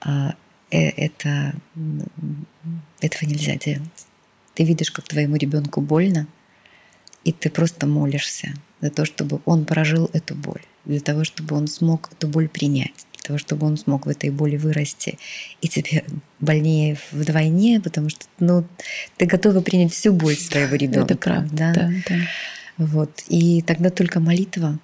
а, 0.00 0.36
э, 0.70 0.90
это, 0.90 1.52
этого 3.00 3.28
нельзя 3.28 3.56
делать. 3.56 4.06
Ты 4.54 4.62
видишь, 4.62 4.92
как 4.92 5.08
твоему 5.08 5.34
ребенку 5.34 5.80
больно, 5.80 6.28
и 7.24 7.32
ты 7.32 7.50
просто 7.50 7.88
молишься 7.88 8.54
за 8.80 8.90
то, 8.90 9.04
чтобы 9.04 9.40
он 9.46 9.64
прожил 9.64 10.08
эту 10.12 10.36
боль, 10.36 10.62
для 10.84 11.00
того, 11.00 11.24
чтобы 11.24 11.56
он 11.56 11.66
смог 11.66 12.12
эту 12.12 12.28
боль 12.28 12.48
принять, 12.48 13.04
для 13.14 13.22
того, 13.24 13.38
чтобы 13.40 13.66
он 13.66 13.76
смог 13.76 14.06
в 14.06 14.08
этой 14.08 14.30
боли 14.30 14.56
вырасти. 14.56 15.18
И 15.60 15.66
тебе 15.66 16.04
больнее 16.38 16.98
вдвойне, 17.10 17.80
потому 17.80 18.10
что 18.10 18.26
ну, 18.38 18.64
ты 19.16 19.26
готова 19.26 19.60
принять 19.60 19.92
всю 19.92 20.12
боль 20.12 20.36
своего 20.36 20.76
ребенка. 20.76 21.14
Это 21.14 21.16
правда. 21.16 21.56
Да? 21.56 21.72
Да, 21.74 21.92
да. 22.08 22.16
Вот. 22.78 23.24
И 23.28 23.60
тогда 23.62 23.90
только 23.90 24.20
молитва. 24.20 24.78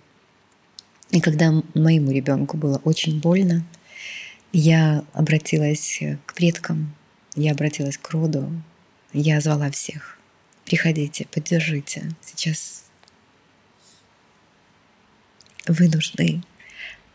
И 1.11 1.21
когда 1.21 1.63
моему 1.75 2.11
ребенку 2.11 2.57
было 2.57 2.79
очень 2.85 3.21
больно, 3.21 3.65
я 4.53 5.05
обратилась 5.13 6.01
к 6.27 6.35
предкам, 6.35 6.95
я 7.37 7.53
обратилась 7.53 7.97
к 7.97 8.11
роду, 8.11 8.51
я 9.13 9.41
звала 9.41 9.71
всех. 9.71 10.19
Приходите, 10.65 11.27
поддержите. 11.31 12.11
Сейчас 12.25 12.85
вы 15.67 15.89
нужны. 15.89 16.43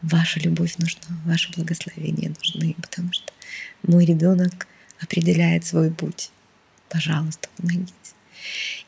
Ваша 0.01 0.39
любовь 0.39 0.77
нужна, 0.77 1.17
ваше 1.25 1.51
благословение 1.51 2.29
нужны, 2.29 2.73
потому 2.81 3.11
что 3.11 3.33
мой 3.83 4.05
ребенок 4.05 4.67
определяет 5.01 5.65
свой 5.65 5.91
путь. 5.91 6.31
Пожалуйста, 6.87 7.49
помогите. 7.57 7.93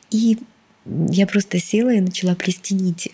И 0.10 0.40
я 0.86 1.28
просто 1.28 1.60
села 1.60 1.94
и 1.94 2.02
начала 2.02 2.36
плести 2.36 2.76
нити. 2.76 3.12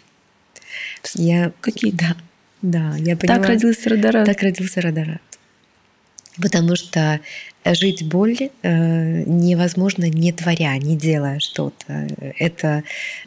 Я 1.15 1.51
какие? 1.61 1.91
Да, 1.91 2.15
да, 2.61 2.95
я 2.97 3.17
поняла. 3.17 3.37
Так 3.37 3.47
родился 3.47 3.89
Радарат. 3.89 4.25
Так 4.25 4.41
родился 4.41 4.81
Радарат. 4.81 5.21
Потому 6.41 6.75
что 6.75 7.19
жить 7.65 8.07
боль 8.07 8.37
э, 8.61 9.23
невозможно 9.25 10.07
не 10.07 10.31
творя, 10.31 10.77
не 10.77 10.95
делая 10.95 11.39
что-то. 11.39 12.07
Это, 12.37 12.83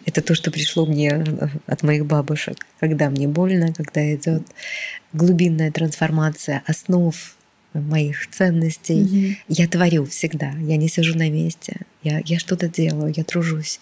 это 0.06 0.22
то, 0.22 0.34
что 0.34 0.50
пришло 0.50 0.86
мне 0.86 1.24
от 1.66 1.82
моих 1.82 2.06
бабушек. 2.06 2.66
Когда 2.78 3.10
мне 3.10 3.26
больно, 3.26 3.72
когда 3.72 4.14
идет 4.14 4.42
глубинная 5.12 5.72
трансформация 5.72 6.62
основ 6.66 7.14
моих 7.74 8.28
ценностей. 8.30 9.02
Угу. 9.02 9.36
Я 9.48 9.68
творю 9.68 10.04
всегда. 10.04 10.52
Я 10.60 10.76
не 10.76 10.88
сижу 10.88 11.16
на 11.16 11.30
месте. 11.30 11.76
Я, 12.02 12.20
я 12.24 12.38
что-то 12.38 12.68
делаю, 12.68 13.12
я 13.16 13.24
тружусь. 13.24 13.80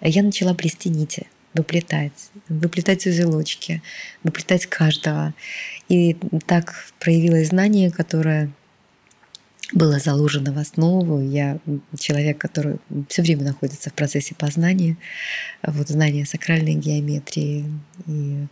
Я 0.00 0.22
начала 0.22 0.54
плести 0.54 0.88
нити, 0.88 1.26
выплетать, 1.54 2.30
выплетать 2.48 3.06
узелочки, 3.06 3.82
выплетать 4.22 4.66
каждого. 4.66 5.34
И 5.88 6.16
так 6.46 6.86
проявилось 7.00 7.48
знание, 7.48 7.90
которое 7.90 8.50
было 9.72 9.98
заложено 9.98 10.52
в 10.52 10.58
основу. 10.58 11.20
Я 11.20 11.58
человек, 11.98 12.38
который 12.38 12.76
все 13.08 13.22
время 13.22 13.44
находится 13.44 13.90
в 13.90 13.94
процессе 13.94 14.34
познания. 14.34 14.96
Вот 15.62 15.88
знание 15.88 16.26
сакральной 16.26 16.74
геометрии 16.74 17.64
и 18.06 18.46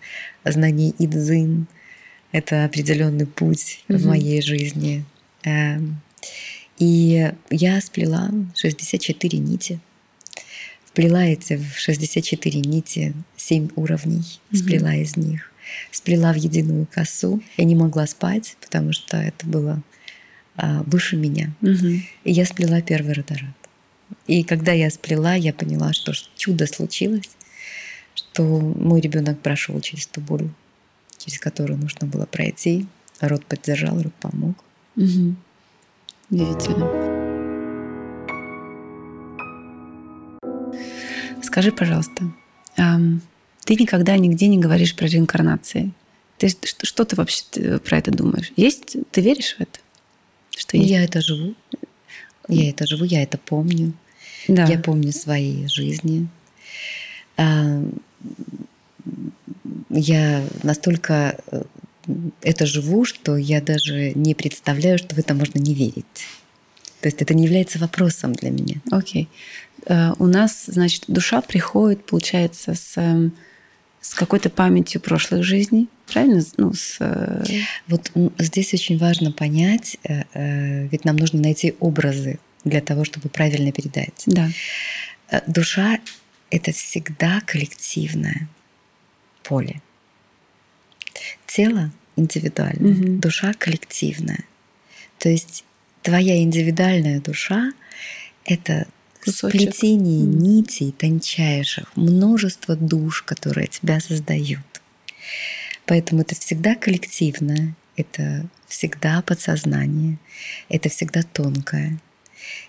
знание 0.45 0.93
идзин— 0.99 1.67
это 2.33 2.65
определенный 2.65 3.27
путь 3.27 3.85
mm-hmm. 3.89 3.97
в 3.97 4.07
моей 4.07 4.43
жизни. 4.43 5.05
Эм, 5.45 6.01
и 6.79 7.31
я 7.51 7.81
сплела 7.81 8.31
64 8.57 9.39
нити. 9.39 9.79
Сплела 10.89 11.25
эти 11.25 11.57
в 11.57 11.79
64 11.79 12.61
нити, 12.61 13.15
7 13.37 13.71
уровней, 13.77 14.41
сплела 14.53 14.95
mm-hmm. 14.95 15.03
из 15.03 15.17
них. 15.17 15.53
Сплела 15.91 16.33
в 16.33 16.37
единую 16.37 16.87
косу. 16.91 17.41
Я 17.57 17.65
не 17.65 17.75
могла 17.75 18.07
спать, 18.07 18.57
потому 18.61 18.93
что 18.93 19.17
это 19.17 19.47
было 19.47 19.83
а, 20.57 20.83
выше 20.85 21.17
меня. 21.17 21.53
Угу. 21.63 21.87
И 22.25 22.33
я 22.33 22.45
сплела 22.45 22.83
первый 22.83 23.15
родорат. 23.15 23.57
И 24.27 24.45
когда 24.45 24.73
я 24.73 24.91
сплела, 24.91 25.35
я 25.35 25.55
поняла, 25.55 25.93
что 25.93 26.13
чудо 26.37 26.67
случилось, 26.67 27.31
что 28.15 28.43
мой 28.43 29.01
ребенок 29.01 29.41
прошел 29.41 29.81
через 29.81 30.07
ту 30.07 30.21
боль, 30.21 30.51
через 31.25 31.39
которую 31.39 31.79
нужно 31.79 32.07
было 32.07 32.27
пройти. 32.27 32.87
Род 33.21 33.45
поддержал, 33.47 34.03
род 34.03 34.15
помог. 34.15 34.57
Угу. 34.97 35.35
Удивительно. 36.31 36.89
Скажи, 41.43 41.71
пожалуйста, 41.71 42.33
ты 42.77 43.75
никогда 43.75 44.17
нигде 44.17 44.49
не 44.49 44.59
говоришь 44.59 44.97
про 44.97 45.07
реинкарнации. 45.07 45.93
Ты, 46.39 46.49
что, 46.49 46.87
что 46.87 47.05
ты 47.05 47.15
вообще 47.15 47.45
про 47.79 47.99
это 47.99 48.11
думаешь? 48.11 48.53
Есть? 48.57 48.97
Ты 49.13 49.21
веришь 49.21 49.57
в 49.57 49.61
это? 49.61 49.79
Что 50.57 50.77
есть? 50.77 50.91
Я 50.91 51.05
это 51.05 51.21
живу. 51.21 51.55
Я 52.49 52.71
это 52.71 52.87
живу, 52.87 53.05
я 53.05 53.23
это 53.23 53.39
помню. 53.39 53.93
Да. 54.49 54.67
Я 54.67 54.79
помню 54.79 55.13
свои 55.13 55.67
жизни. 55.69 56.27
Я 59.91 60.45
настолько 60.63 61.37
э, 61.51 61.63
это 62.43 62.67
живу, 62.67 63.05
что 63.05 63.37
я 63.37 63.61
даже 63.61 64.13
не 64.15 64.35
представляю, 64.35 64.99
что 64.99 65.15
в 65.15 65.19
это 65.19 65.35
можно 65.35 65.59
не 65.59 65.75
верить. 65.75 66.05
То 67.01 67.09
есть 67.09 67.21
это 67.21 67.35
не 67.35 67.45
является 67.45 67.79
вопросом 67.79 68.35
для 68.35 68.51
меня. 68.51 68.77
Окей. 68.91 69.29
Okay. 69.87 70.11
Э, 70.11 70.15
у 70.19 70.27
нас, 70.27 70.65
значит, 70.67 71.05
душа 71.09 71.41
приходит, 71.41 72.05
получается, 72.05 72.75
с 72.75 72.97
эм, 72.97 73.33
с 74.01 74.15
какой-то 74.15 74.51
памятью 74.51 75.01
прошлых 75.01 75.45
жизней, 75.45 75.89
правильно? 76.13 76.43
Ну, 76.57 76.73
с... 76.73 76.97
Э, 76.99 77.45
вот 77.87 78.11
здесь 78.39 78.75
очень 78.75 78.99
важно 78.99 79.31
понять, 79.31 79.97
ведь 80.35 81.05
нам 81.05 81.15
нужно 81.15 81.41
найти 81.41 81.77
образы 81.79 82.41
для 82.65 82.81
того, 82.81 83.05
чтобы 83.05 83.29
правильно 83.29 83.71
передать. 83.71 84.25
Да. 84.27 84.51
Душа— 85.47 86.01
это 86.51 86.73
всегда 86.73 87.43
коллективное 87.47 88.49
поле. 89.43 89.81
Тело 91.47 91.91
индивидуальное, 92.17 92.93
угу. 92.93 93.21
душа 93.21 93.53
коллективная. 93.55 94.45
То 95.19 95.29
есть 95.29 95.65
твоя 96.03 96.43
индивидуальная 96.43 97.21
душа— 97.21 97.73
это 98.45 98.87
Кусочек. 99.25 99.61
сплетение 99.61 100.25
mm. 100.25 100.35
нитей 100.35 100.93
тончайших, 100.93 101.97
множество 101.97 102.75
душ, 102.75 103.23
которые 103.23 103.69
тебя 103.69 104.01
создают. 104.01 104.61
Поэтому 105.87 106.23
это 106.23 106.35
всегда 106.35 106.75
коллективное, 106.75 107.75
это 107.97 108.47
всегда 108.67 109.23
подсознание, 109.23 110.19
это 110.69 110.89
всегда 110.89 111.23
тонкое. 111.23 111.99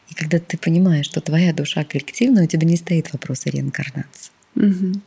И 0.09 0.13
когда 0.13 0.39
ты 0.39 0.57
понимаешь, 0.57 1.05
что 1.05 1.21
твоя 1.21 1.53
душа 1.53 1.83
коллективная, 1.83 2.43
у 2.43 2.47
тебя 2.47 2.67
не 2.67 2.75
стоит 2.75 3.12
вопрос 3.13 3.45
о 3.45 3.49
реинкарнации. 3.49 4.31
Угу. 4.55 5.01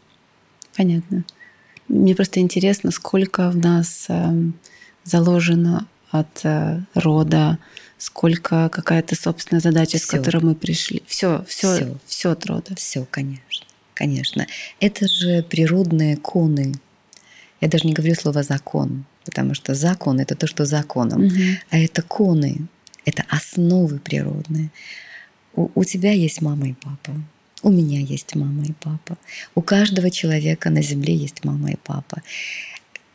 Понятно. 0.77 1.25
Мне 1.89 2.15
просто 2.15 2.41
интересно, 2.41 2.91
сколько 2.91 3.51
в 3.51 3.57
нас 3.57 4.07
эм, 4.09 4.55
заложено 5.05 5.87
от 6.11 6.41
э, 6.45 6.81
рода, 6.95 7.59
сколько 7.99 8.69
какая-то 8.69 9.15
собственная 9.15 9.61
задача, 9.61 9.99
всё. 9.99 10.07
с 10.07 10.07
которой 10.07 10.43
мы 10.43 10.55
пришли. 10.55 11.03
Все, 11.07 11.45
все, 11.49 11.77
все, 11.77 11.99
все 12.07 12.31
от 12.31 12.47
рода. 12.47 12.75
Все, 12.77 13.07
конечно, 13.11 13.67
конечно. 13.95 14.47
Это 14.81 15.09
же 15.09 15.43
природные 15.43 16.17
коны. 16.17 16.75
Я 17.61 17.69
даже 17.69 17.87
не 17.87 17.95
говорю 17.95 18.15
слово 18.15 18.43
закон, 18.43 19.05
потому 19.25 19.55
что 19.55 19.75
закон 19.75 20.21
это 20.21 20.35
то, 20.35 20.47
что 20.47 20.67
законом, 20.67 21.27
угу. 21.27 21.35
а 21.71 21.79
это 21.79 22.03
коны, 22.03 22.67
это 23.05 23.25
основы 23.29 23.99
природные. 23.99 24.71
У, 25.55 25.71
у 25.75 25.85
тебя 25.85 26.13
есть 26.13 26.43
мама 26.43 26.69
и 26.69 26.75
папа. 26.75 27.13
У 27.67 27.71
меня 27.71 27.99
есть 27.99 28.37
мама 28.37 28.65
и 28.65 28.73
папа. 28.73 29.19
У 29.57 29.61
каждого 29.61 30.09
человека 30.09 30.71
на 30.71 30.83
Земле 30.83 31.17
есть 31.17 31.45
мама 31.45 31.73
и 31.73 31.77
папа 31.77 32.23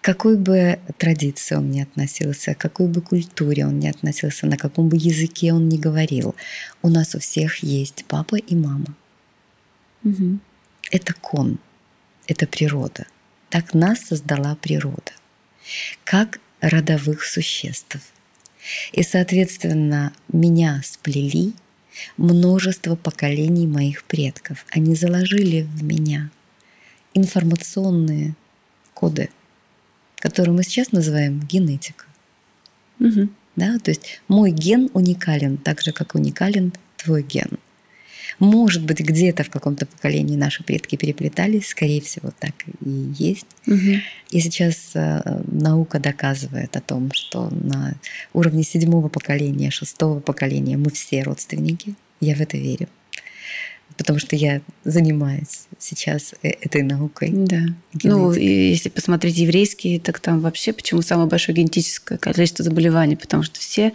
какой 0.01 0.35
бы 0.35 0.79
традиции 0.97 1.55
он 1.55 1.69
ни 1.69 1.79
относился, 1.79 2.55
к 2.55 2.57
какой 2.57 2.87
бы 2.87 3.01
культуре 3.01 3.65
он 3.67 3.79
ни 3.79 3.87
относился, 3.87 4.47
на 4.47 4.57
каком 4.57 4.89
бы 4.89 4.97
языке 4.97 5.53
он 5.53 5.69
ни 5.69 5.77
говорил, 5.77 6.35
у 6.81 6.89
нас 6.89 7.13
у 7.13 7.19
всех 7.19 7.63
есть 7.63 8.05
папа 8.07 8.35
и 8.35 8.55
мама. 8.55 8.95
Угу. 10.03 10.39
Это 10.89 11.13
кон, 11.13 11.59
это 12.27 12.47
природа. 12.47 13.05
Так 13.49 13.75
нас 13.75 13.99
создала 13.99 14.55
природа, 14.55 15.11
как 16.03 16.39
родовых 16.61 17.23
существ. 17.23 17.97
И, 18.91 19.03
соответственно, 19.03 20.13
меня 20.33 20.81
сплели 20.83 21.53
множество 22.17 22.95
поколений 22.95 23.67
моих 23.67 24.03
предков. 24.03 24.65
Они 24.69 24.95
заложили 24.95 25.61
в 25.61 25.83
меня 25.83 26.29
информационные 27.13 28.35
коды– 28.93 29.29
которую 30.21 30.55
мы 30.55 30.63
сейчас 30.63 30.91
называем 30.91 31.39
генетика. 31.39 32.05
Угу. 32.99 33.27
Да? 33.55 33.79
То 33.79 33.91
есть 33.91 34.21
мой 34.27 34.51
ген 34.51 34.89
уникален, 34.93 35.57
так 35.57 35.81
же, 35.81 35.91
как 35.91 36.15
уникален 36.15 36.73
твой 36.95 37.23
ген. 37.23 37.57
Может 38.41 38.83
быть, 38.83 38.99
где-то 39.01 39.43
в 39.43 39.51
каком-то 39.51 39.85
поколении 39.85 40.35
наши 40.35 40.63
предки 40.63 40.95
переплетались, 40.95 41.67
скорее 41.67 42.01
всего, 42.01 42.31
так 42.39 42.55
и 42.83 43.13
есть. 43.15 43.45
Угу. 43.67 44.01
И 44.31 44.39
сейчас 44.39 44.91
э, 44.95 45.41
наука 45.45 45.99
доказывает 45.99 46.75
о 46.75 46.81
том, 46.81 47.11
что 47.13 47.51
на 47.51 47.93
уровне 48.33 48.63
седьмого 48.63 49.09
поколения, 49.09 49.69
шестого 49.69 50.19
поколения 50.19 50.75
мы 50.75 50.89
все 50.89 51.21
родственники. 51.21 51.93
Я 52.19 52.33
в 52.33 52.41
это 52.41 52.57
верю 52.57 52.87
потому 53.97 54.17
что 54.17 54.35
я 54.35 54.61
занимаюсь 54.83 55.67
сейчас 55.77 56.33
э, 56.41 56.49
этой 56.49 56.81
наукой. 56.81 57.29
Да. 57.29 57.57
Генетикой. 57.93 58.09
Ну, 58.09 58.33
и 58.33 58.69
если 58.69 58.89
посмотреть 58.89 59.37
еврейские, 59.37 59.99
так 59.99 60.19
там 60.19 60.39
вообще 60.39 60.73
почему 60.73 61.03
самое 61.03 61.29
большое 61.29 61.55
генетическое 61.55 62.17
количество 62.17 62.65
заболеваний, 62.65 63.15
потому 63.15 63.43
что 63.43 63.59
все 63.59 63.93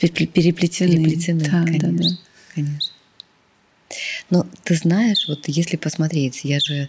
переплетены. 0.00 0.96
Переплетены, 0.96 1.44
да, 1.44 1.64
конечно, 1.64 1.92
да, 1.92 1.98
да. 1.98 2.08
конечно. 2.54 2.92
Но 4.30 4.46
ты 4.64 4.74
знаешь, 4.74 5.26
вот 5.28 5.48
если 5.48 5.76
посмотреть, 5.76 6.40
я 6.44 6.60
же 6.60 6.88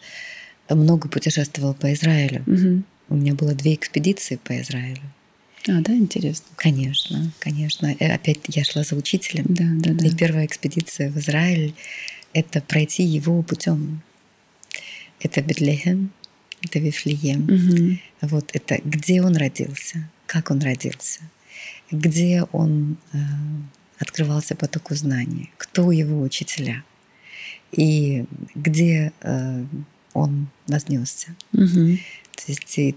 много 0.70 1.10
путешествовала 1.10 1.74
по 1.74 1.94
Израилю. 1.94 2.44
Угу. 2.46 2.84
У 3.10 3.16
меня 3.16 3.34
было 3.34 3.54
две 3.54 3.74
экспедиции 3.76 4.36
по 4.36 4.60
Израилю. 4.62 5.02
А, 5.68 5.82
да, 5.82 5.94
интересно. 5.94 6.48
Конечно, 6.56 7.32
конечно. 7.40 7.96
Э, 8.00 8.14
опять 8.14 8.40
я 8.48 8.64
шла 8.64 8.84
за 8.84 8.96
учителем. 8.96 9.46
Да, 9.50 9.66
да, 9.66 9.94
да. 9.94 10.08
И 10.08 10.16
первая 10.16 10.46
экспедиция 10.46 11.10
в 11.10 11.18
Израиль 11.18 11.74
это 12.34 12.62
пройти 12.62 13.04
его 13.04 13.42
путем. 13.42 14.02
Это 15.20 15.42
Бетлехем, 15.42 16.12
это 16.62 16.80
Вифлеем. 16.80 17.44
Угу. 17.46 18.30
Вот 18.30 18.52
это 18.54 18.80
где 18.84 19.22
он 19.22 19.36
родился, 19.36 20.10
как 20.28 20.52
он 20.52 20.60
родился, 20.62 21.22
где 21.92 22.44
он 22.52 22.98
э, 23.12 23.18
открывался 23.98 24.56
потоку 24.56 24.96
знаний, 24.96 25.52
кто 25.58 25.92
его 25.92 26.22
учителя 26.22 26.84
и 27.72 28.26
где 28.56 29.14
э, 29.22 29.66
он 30.14 30.48
вознесся. 30.68 31.36
Угу. 31.54 31.98
То 32.36 32.44
есть 32.48 32.78
и, 32.78 32.96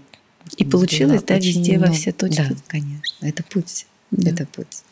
и 0.57 0.65
получилось, 0.65 1.23
да, 1.23 1.37
везде 1.37 1.77
много... 1.77 1.91
во 1.91 1.95
все 1.95 2.11
точки. 2.11 2.41
Да, 2.49 2.55
конечно. 2.67 3.25
Это 3.25 3.43
путь. 3.43 3.85
Да. 4.11 4.31
Это 4.31 4.45
путь. 4.45 4.83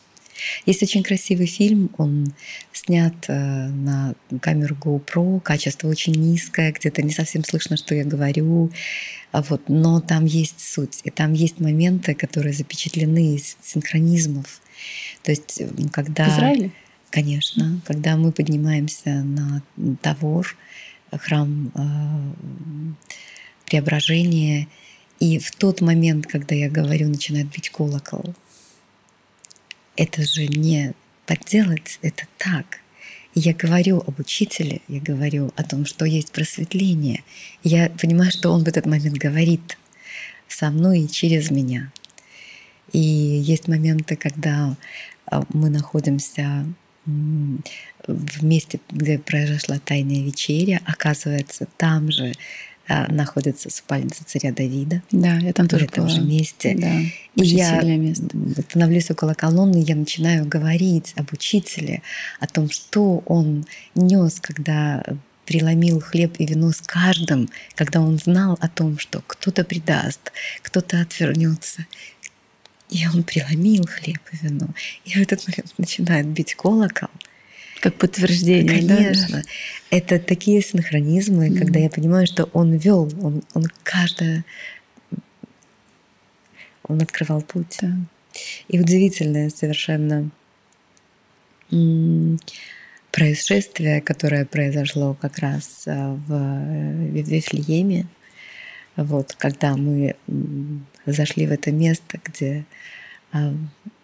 Есть 0.66 0.82
очень 0.82 1.02
красивый 1.02 1.46
фильм, 1.46 1.90
он 1.98 2.32
снят 2.72 3.14
э, 3.28 3.68
на 3.68 4.14
камеру 4.40 4.76
GoPro, 4.80 5.40
качество 5.40 5.88
очень 5.88 6.14
низкое, 6.14 6.72
где-то 6.72 7.02
не 7.02 7.12
совсем 7.12 7.44
слышно, 7.44 7.76
что 7.76 7.94
я 7.94 8.04
говорю, 8.04 8.72
а 9.30 9.42
вот, 9.42 9.68
но 9.68 10.00
там 10.00 10.24
есть 10.24 10.60
суть, 10.60 11.00
и 11.04 11.10
там 11.10 11.32
есть 11.32 11.60
моменты, 11.60 12.14
которые 12.14 12.52
запечатлены 12.52 13.36
из 13.36 13.56
синхронизмов. 13.62 14.60
То 15.22 15.30
есть, 15.30 15.62
когда... 15.92 16.28
В 16.28 16.36
Израиле? 16.36 16.72
Конечно. 17.12 17.78
Когда 17.84 18.16
мы 18.16 18.32
поднимаемся 18.32 19.10
на 19.22 19.62
Тавор, 20.00 20.56
храм 21.10 21.70
э, 21.74 22.94
преображения, 23.66 24.66
и 25.20 25.38
в 25.38 25.50
тот 25.50 25.82
момент, 25.82 26.26
когда 26.26 26.54
я 26.54 26.70
говорю, 26.70 27.10
начинает 27.10 27.48
бить 27.48 27.68
колокол, 27.68 28.34
это 29.94 30.22
же 30.22 30.46
не 30.46 30.94
подделать, 31.26 31.98
это 32.00 32.24
так. 32.38 32.80
И 33.34 33.40
я 33.40 33.52
говорю 33.52 34.02
об 34.06 34.18
учителе, 34.18 34.80
я 34.88 35.00
говорю 35.02 35.52
о 35.54 35.64
том, 35.64 35.84
что 35.84 36.06
есть 36.06 36.32
просветление. 36.32 37.24
Я 37.62 37.90
понимаю, 37.90 38.30
что 38.32 38.50
он 38.52 38.64
в 38.64 38.68
этот 38.68 38.86
момент 38.86 39.18
говорит 39.18 39.76
со 40.48 40.70
мной 40.70 41.00
и 41.00 41.10
через 41.10 41.50
меня. 41.50 41.92
И 42.94 42.98
есть 42.98 43.68
моменты, 43.68 44.16
когда 44.16 44.78
а, 45.26 45.44
мы 45.52 45.68
находимся 45.68 46.66
в 47.04 48.44
месте, 48.44 48.80
где 48.90 49.18
произошла 49.18 49.78
тайная 49.78 50.22
вечеря, 50.22 50.80
оказывается, 50.84 51.66
там 51.76 52.12
же 52.12 52.32
а, 52.88 53.10
находится 53.12 53.70
спальница 53.70 54.24
царя 54.24 54.52
Давида. 54.52 55.02
Да, 55.12 55.36
я 55.38 55.52
там 55.52 55.68
тоже 55.68 55.86
в 55.86 55.92
этом 55.92 56.04
была. 56.04 56.14
же 56.14 56.20
месте. 56.20 56.76
Да, 56.76 57.00
и 57.00 57.40
очень 57.40 57.58
я 57.58 57.80
сильное 57.80 57.96
место. 57.96 58.26
становлюсь 58.68 59.10
около 59.10 59.34
колонны, 59.34 59.80
и 59.80 59.84
я 59.84 59.94
начинаю 59.94 60.46
говорить 60.46 61.12
об 61.16 61.32
учителе, 61.32 62.02
о 62.40 62.46
том, 62.46 62.70
что 62.70 63.22
он 63.26 63.64
нес, 63.94 64.40
когда 64.40 65.02
преломил 65.46 66.00
хлеб 66.00 66.36
и 66.38 66.46
вино 66.46 66.72
с 66.72 66.80
каждым, 66.80 67.48
когда 67.74 68.00
он 68.00 68.18
знал 68.18 68.58
о 68.60 68.68
том, 68.68 68.98
что 68.98 69.22
кто-то 69.26 69.64
предаст, 69.64 70.32
кто-то 70.62 71.00
отвернется. 71.00 71.86
И 72.92 73.06
он 73.08 73.22
преломил 73.22 73.86
хлеб 73.86 74.20
и 74.32 74.36
вино. 74.46 74.68
И 75.06 75.10
в 75.14 75.16
этот 75.16 75.48
момент 75.48 75.72
начинает 75.78 76.26
бить 76.26 76.54
колокол. 76.54 77.08
Как 77.80 77.94
подтверждение, 77.94 78.82
да? 78.82 78.96
Конечно. 78.96 79.42
Это 79.90 80.18
такие 80.18 80.60
синхронизмы, 80.62 81.48
Мгм. 81.48 81.58
когда 81.58 81.80
я 81.80 81.88
понимаю, 81.88 82.26
что 82.26 82.44
он 82.52 82.74
вел, 82.76 83.10
он, 83.22 83.42
он 83.54 83.64
каждое... 83.82 84.44
Он 86.84 87.00
открывал 87.00 87.40
путь. 87.42 87.78
Да. 87.80 87.96
И 88.68 88.78
удивительное 88.78 89.50
совершенно 89.50 90.30
происшествие, 93.10 94.00
которое 94.02 94.44
произошло 94.44 95.14
как 95.14 95.38
раз 95.38 95.84
в 95.86 96.32
э, 96.32 97.22
в 97.22 97.28
Вифлееме, 97.28 98.06
вот, 98.96 99.34
когда 99.38 99.76
мы 99.76 100.16
зашли 101.06 101.46
в 101.46 101.52
это 101.52 101.72
место, 101.72 102.20
где 102.24 102.64
а, 103.32 103.54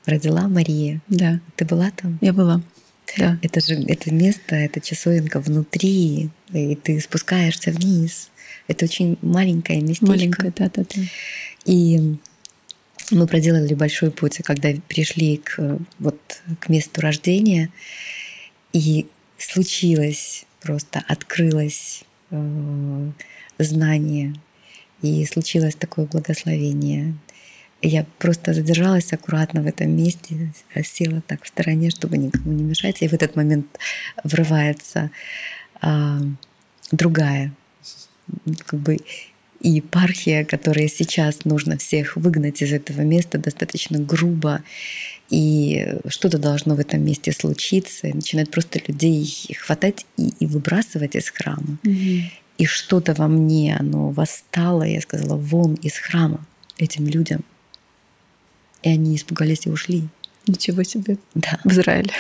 родила 0.07 0.49
Мария. 0.49 1.01
Да, 1.09 1.41
Ты 1.57 1.65
была 1.65 1.91
там? 1.91 2.19
я 2.21 2.33
была. 2.33 2.63
Да. 3.17 3.39
Это 3.43 3.61
же 3.61 3.75
это 3.75 4.13
место, 4.13 4.55
это 4.55 4.81
часовенка 4.81 5.41
внутри, 5.41 6.31
и 6.53 6.75
ты 6.77 7.01
спускаешься 7.01 7.71
вниз. 7.71 8.31
Это 8.67 8.85
очень 8.85 9.19
маленькое 9.23 9.81
местечко. 9.81 10.07
Маленькая, 10.07 10.53
да, 10.57 10.71
да, 10.75 10.83
да. 10.83 11.03
И 11.65 12.17
мы 13.11 13.27
проделали 13.27 13.75
большой 13.75 14.11
путь, 14.11 14.41
когда 14.45 14.71
пришли 14.89 15.39
к, 15.39 15.79
вот, 15.99 16.43
к 16.61 16.69
месту 16.69 17.01
рождения, 17.01 17.71
и 18.73 19.07
случилось 19.39 20.45
просто, 20.61 21.03
открылось 21.09 22.05
э, 22.31 23.11
знание, 23.59 24.35
и 25.03 25.25
случилось 25.27 25.75
такое 25.75 26.07
благословение. 26.07 27.15
Я 27.81 28.05
просто 28.19 28.55
задержалась 28.55 29.13
аккуратно 29.13 29.63
в 29.63 29.67
этом 29.67 29.91
месте, 29.91 30.53
села 30.83 31.23
так 31.27 31.45
в 31.45 31.49
стороне, 31.49 31.91
чтобы 31.91 32.19
никому 32.19 32.53
не 32.53 32.65
мешать. 32.65 33.03
И 33.03 33.09
в 33.09 33.13
этот 33.13 33.37
момент 33.37 33.67
врывается 34.25 35.11
а, 35.81 36.21
другая 36.91 37.53
как 38.67 38.81
бы 38.81 38.99
и 39.61 39.71
епархия, 39.71 40.45
которая 40.45 40.89
сейчас 40.89 41.45
нужно 41.45 41.79
всех 41.79 42.17
выгнать 42.17 42.63
из 42.63 42.73
этого 42.73 43.01
места 43.01 43.39
достаточно 43.39 43.99
грубо, 43.99 44.63
и 45.31 45.97
что-то 46.07 46.39
должно 46.39 46.75
в 46.75 46.81
этом 46.81 47.05
месте 47.05 47.33
случиться, 47.33 48.07
и 48.07 48.13
начинает 48.13 48.51
просто 48.51 48.81
людей 48.87 49.29
хватать 49.59 50.07
и, 50.17 50.33
и 50.41 50.47
выбрасывать 50.47 51.17
из 51.17 51.29
храма. 51.31 51.79
Мгм. 51.83 52.31
И 52.59 52.67
что-то 52.67 53.15
во 53.15 53.29
мне, 53.29 53.77
оно 53.79 54.11
восстало, 54.11 54.83
я 54.83 55.01
сказала, 55.01 55.37
вон 55.37 55.75
из 55.75 55.97
храма 55.97 56.45
этим 56.77 57.07
людям. 57.07 57.45
И 58.83 58.91
они 58.91 59.17
испугались 59.17 59.67
и 59.67 59.71
ушли. 59.71 60.09
Ничего 60.47 60.83
себе. 60.83 61.19
Да, 61.35 61.61
В 61.65 61.73
Израиле. 61.73 62.11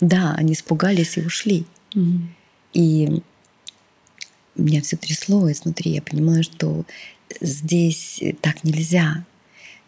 да, 0.00 0.34
они 0.36 0.52
испугались 0.52 1.16
и 1.16 1.22
ушли. 1.22 1.64
Мгм. 1.94 2.34
И 2.72 3.22
меня 4.56 4.80
все 4.82 4.96
трясло 4.96 5.50
изнутри. 5.50 5.92
Я 5.92 6.02
понимаю, 6.02 6.44
что 6.44 6.84
здесь 7.40 8.22
так 8.40 8.62
нельзя. 8.64 9.24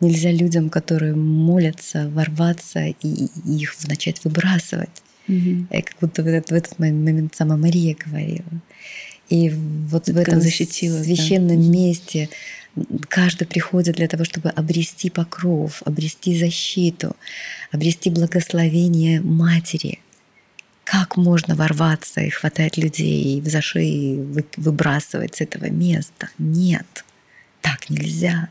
Нельзя 0.01 0.31
людям, 0.31 0.69
которые 0.69 1.15
молятся, 1.15 2.09
ворваться 2.11 2.87
и, 2.87 2.95
и 3.03 3.31
их 3.57 3.75
начать 3.87 4.23
выбрасывать. 4.25 5.03
И 5.29 5.83
как 5.83 5.97
будто 6.01 6.23
в 6.23 6.27
этот, 6.27 6.51
в 6.51 6.55
этот 6.55 6.79
момент 6.79 7.35
сама 7.35 7.57
Мария 7.57 7.97
говорила. 7.97 8.45
И 9.29 9.51
вот 9.51 10.09
в 10.09 10.17
этом 10.17 10.41
защитилась, 10.41 11.07
да. 11.07 11.15
священном 11.15 11.71
месте 11.71 12.29
каждый 13.09 13.47
приходит 13.47 13.97
для 13.97 14.07
того, 14.07 14.25
чтобы 14.25 14.51
обрести 14.51 15.11
покров, 15.11 15.83
обрести 15.85 16.39
защиту, 16.39 17.17
обрести 17.73 18.11
благословение 18.11 19.21
матери. 19.21 20.01
Как 20.85 21.17
можно 21.17 21.57
ворваться 21.57 22.21
и 22.21 22.31
хватать 22.31 22.77
людей 22.77 23.43
за 23.45 23.61
шеи, 23.61 24.17
вы- 24.17 24.45
выбрасывать 24.57 25.37
с 25.37 25.41
этого 25.41 25.69
места? 25.69 26.29
Нет, 26.39 27.05
так 27.61 27.91
нельзя. 27.91 28.49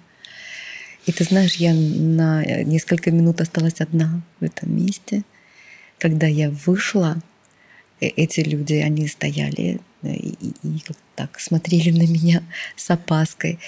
И 1.05 1.11
ты 1.11 1.23
знаешь, 1.23 1.55
я 1.55 1.73
на 1.73 2.43
несколько 2.63 3.11
минут 3.11 3.39
осталась 3.39 3.79
одна 3.79 4.21
в 4.39 4.43
этом 4.43 4.75
месте. 4.75 5.23
Когда 5.99 6.27
я 6.27 6.49
вышла, 6.49 7.17
э- 7.17 7.34
эти 7.99 8.41
люди, 8.41 8.73
они 8.75 9.07
стояли 9.07 9.79
э, 10.03 10.13
и, 10.13 10.35
и- 10.41 10.53
и 10.63 10.81
так 11.15 11.39
смотрели 11.39 11.91
на 11.91 12.03
меня 12.09 12.43
с 12.75 12.89
опаской. 12.89 13.59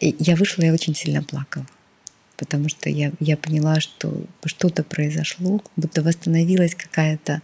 И 0.00 0.14
я 0.18 0.36
вышла, 0.36 0.62
я 0.62 0.72
очень 0.72 0.94
сильно 0.94 1.22
плакала. 1.22 1.66
Потому 2.36 2.68
что 2.68 2.88
я, 2.88 3.12
я 3.20 3.36
поняла, 3.36 3.80
что 3.80 4.24
что-то 4.44 4.84
произошло, 4.84 5.60
будто 5.76 6.02
восстановилась 6.02 6.74
какая-то 6.74 7.42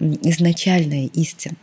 изначальная 0.00 1.06
истина. 1.06 1.56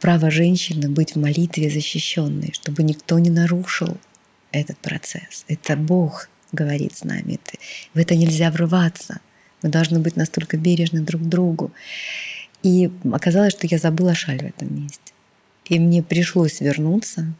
Право 0.00 0.30
женщины 0.30 0.88
быть 0.88 1.14
в 1.14 1.18
молитве 1.20 1.70
защищенной, 1.70 2.52
чтобы 2.52 2.82
никто 2.82 3.18
не 3.20 3.30
нарушил 3.30 3.96
этот 4.50 4.76
процесс. 4.78 5.44
Это 5.48 5.76
Бог 5.76 6.28
говорит 6.50 6.96
с 6.96 7.04
нами. 7.04 7.34
Это- 7.34 7.58
В 7.94 7.98
это 7.98 8.16
нельзя 8.16 8.50
врываться. 8.50 9.20
Мы 9.62 9.68
должны 9.70 10.00
быть 10.00 10.16
настолько 10.16 10.56
бережны 10.56 11.00
друг 11.00 11.22
к 11.22 11.26
другу. 11.26 11.70
И 12.62 12.90
оказалось, 13.12 13.52
что 13.52 13.66
я 13.66 13.78
забыла 13.78 14.14
шаль 14.14 14.38
в 14.38 14.46
этом 14.46 14.74
месте. 14.74 15.00
И 15.66 15.78
мне 15.78 16.02
пришлось 16.02 16.60
вернуться. 16.60 17.32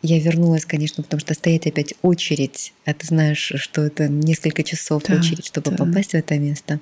Я 0.00 0.20
вернулась, 0.20 0.64
конечно, 0.64 1.02
потому 1.02 1.20
что 1.20 1.34
стоять 1.34 1.66
опять 1.66 1.94
очередь. 2.02 2.72
А 2.84 2.94
ты 2.94 3.06
знаешь, 3.06 3.52
что 3.56 3.82
это 3.82 4.08
несколько 4.08 4.62
часов 4.62 5.02
Да, 5.04 5.16
очередь, 5.16 5.46
чтобы 5.46 5.72
да. 5.72 5.84
попасть 5.84 6.12
в 6.12 6.14
это 6.14 6.38
место. 6.38 6.78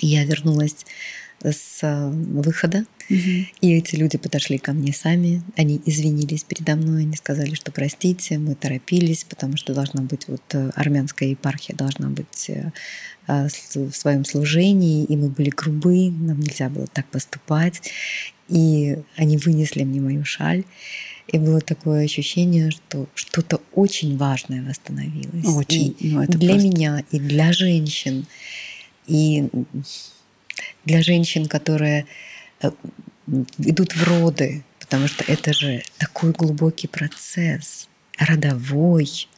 Я 0.00 0.24
вернулась 0.24 0.86
с 1.42 1.80
э, 1.82 2.08
выхода, 2.10 2.84
Мгм. 3.10 3.46
и 3.60 3.72
эти 3.74 3.96
люди 3.96 4.16
подошли 4.16 4.56
ко 4.58 4.72
мне 4.72 4.92
сами, 4.94 5.42
они 5.56 5.80
извинились 5.84 6.42
передо 6.44 6.74
мной, 6.76 7.02
они 7.02 7.16
сказали, 7.16 7.54
что 7.54 7.70
простите, 7.70 8.38
мы 8.38 8.54
торопились, 8.54 9.24
потому 9.24 9.56
что 9.58 9.74
должна 9.74 10.02
быть 10.02 10.26
вот 10.28 10.42
э, 10.54 10.70
армянская 10.74 11.28
епархия 11.28 11.76
должна 11.76 12.08
быть 12.08 12.48
э, 12.48 12.70
в 13.26 13.92
своем 13.92 14.24
служении, 14.24 15.04
и 15.04 15.16
мы 15.16 15.28
были 15.28 15.50
грубы, 15.50 16.10
нам 16.10 16.40
нельзя 16.40 16.68
было 16.70 16.86
так 16.86 17.06
поступать, 17.10 17.82
и 18.48 18.98
они 19.16 19.36
вынесли 19.36 19.84
мне 19.84 20.00
мою 20.00 20.24
шаль, 20.24 20.64
и 21.28 21.38
было 21.38 21.60
такое 21.60 22.04
ощущение, 22.04 22.70
что 22.70 23.06
что-то 23.14 23.60
очень 23.72 24.16
важное 24.18 24.62
восстановилось. 24.62 25.46
Очень. 25.56 25.96
И 25.98 26.10
Ну, 26.10 26.22
это 26.22 26.38
для 26.38 26.50
просто- 26.50 26.68
меня, 26.68 27.04
и 27.10 27.18
для 27.18 27.52
женщин, 27.52 28.26
и 29.06 29.48
для 30.84 31.02
женщин, 31.02 31.46
которые 31.46 32.06
э, 32.60 32.70
идут 33.58 33.94
в 33.94 34.02
роды, 34.04 34.62
потому 34.78 35.08
что 35.08 35.24
это 35.24 35.52
же 35.52 35.82
такой 35.98 36.32
глубокий 36.32 36.88
процесс, 36.88 37.88
родовой, 38.18 39.28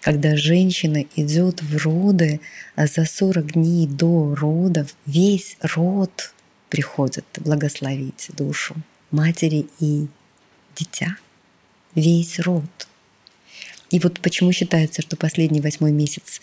когда 0.00 0.36
женщина 0.36 1.04
идет 1.16 1.62
в 1.62 1.76
роды, 1.76 2.40
а 2.76 2.86
за 2.86 3.04
40 3.04 3.52
дней 3.52 3.86
до 3.86 4.34
родов 4.34 4.94
весь 5.06 5.56
род 5.60 6.32
приходит 6.68 7.26
благословить 7.38 8.30
душу 8.36 8.76
матери 9.10 9.66
и 9.80 10.06
дитя. 10.76 11.16
Весь 11.94 12.38
род. 12.38 12.88
И 13.90 13.98
вот 13.98 14.20
почему 14.20 14.52
считается, 14.52 15.02
что 15.02 15.16
последний 15.16 15.60
восьмой 15.60 15.90
месяц 15.90 16.40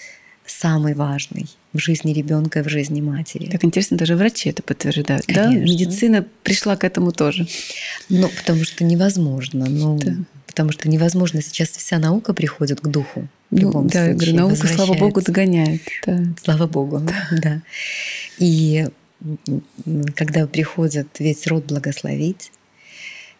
самый 0.47 0.93
важный 0.93 1.47
в 1.73 1.79
жизни 1.79 2.13
ребенка 2.13 2.59
и 2.59 2.63
в 2.63 2.69
жизни 2.69 3.01
матери. 3.01 3.49
Так 3.49 3.63
интересно, 3.63 3.97
даже 3.97 4.15
врачи 4.15 4.49
это 4.49 4.63
подтверждают. 4.63 5.25
Да? 5.27 5.45
Конечно. 5.45 5.63
Медицина 5.63 6.25
пришла 6.43 6.75
к 6.75 6.83
этому 6.83 7.11
тоже. 7.11 7.47
Ну, 8.09 8.29
потому 8.29 8.63
что 8.63 8.83
невозможно. 8.83 9.65
Ну, 9.69 9.99
Да. 9.99 10.13
Потому 10.47 10.71
что 10.71 10.89
невозможно. 10.89 11.41
Сейчас 11.43 11.69
вся 11.69 11.99
наука 11.99 12.33
приходит 12.33 12.81
к 12.81 12.87
духу. 12.87 13.27
Ну, 13.51 13.71
да, 13.71 13.79
случае, 13.81 14.07
я 14.07 14.13
говорю, 14.15 14.35
наука, 14.35 14.67
слава 14.67 14.93
богу, 14.95 15.21
догоняет. 15.21 15.81
Да. 16.05 16.23
Слава 16.43 16.65
богу, 16.65 17.03
да. 17.31 17.61
И 18.39 18.87
когда 20.15 20.47
приходит 20.47 21.07
весь 21.19 21.45
род 21.45 21.65
благословить, 21.65 22.51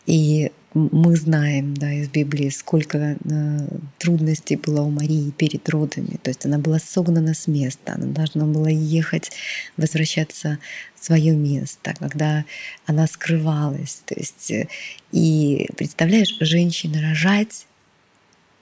и 0.05 0.51
мы 0.73 1.15
знаем 1.15 1.73
да, 1.73 1.91
из 1.91 2.09
Библии, 2.09 2.49
сколько 2.49 2.97
э, 2.97 3.67
трудностей 3.97 4.57
было 4.57 4.81
у 4.81 4.89
Марии 4.89 5.31
перед 5.31 5.67
родами. 5.69 6.19
То 6.21 6.29
есть 6.29 6.45
она 6.45 6.57
была 6.57 6.79
согнана 6.79 7.33
с 7.33 7.47
места, 7.47 7.93
она 7.93 8.07
должна 8.07 8.45
была 8.45 8.69
ехать, 8.69 9.31
возвращаться 9.77 10.59
в 10.95 11.05
свое 11.05 11.35
место, 11.35 11.93
когда 11.99 12.45
она 12.85 13.07
скрывалась. 13.07 14.01
То 14.05 14.15
есть, 14.15 14.51
э, 14.51 14.67
и 15.11 15.67
представляешь, 15.77 16.35
женщина 16.39 17.01
рожать 17.01 17.65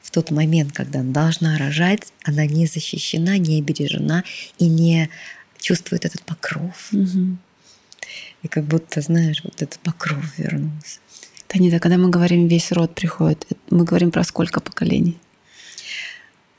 в 0.02 0.12
тот 0.12 0.32
момент, 0.32 0.72
когда 0.72 1.00
она 1.00 1.12
должна 1.12 1.58
рожать, 1.58 2.14
она 2.24 2.46
не 2.46 2.68
защищена, 2.68 3.38
не 3.38 3.60
обережена 3.60 4.24
и 4.60 4.68
не 4.68 5.10
чувствует 5.60 6.06
этот 6.06 6.22
покров. 6.22 6.90
Угу. 6.94 7.38
И 8.44 8.48
как 8.48 8.66
будто, 8.66 9.02
знаешь, 9.02 9.42
вот 9.44 9.62
этот 9.62 9.80
покров 9.80 10.38
вернулся. 10.38 11.00
Танита, 11.56 11.80
когда 11.80 11.98
мы 11.98 12.10
говорим 12.10 12.50
«весь 12.50 12.74
род 12.74 12.94
приходит», 12.94 13.48
мы 13.70 13.86
говорим 13.86 14.12
про 14.12 14.26
сколько 14.26 14.60
поколений? 14.60 15.18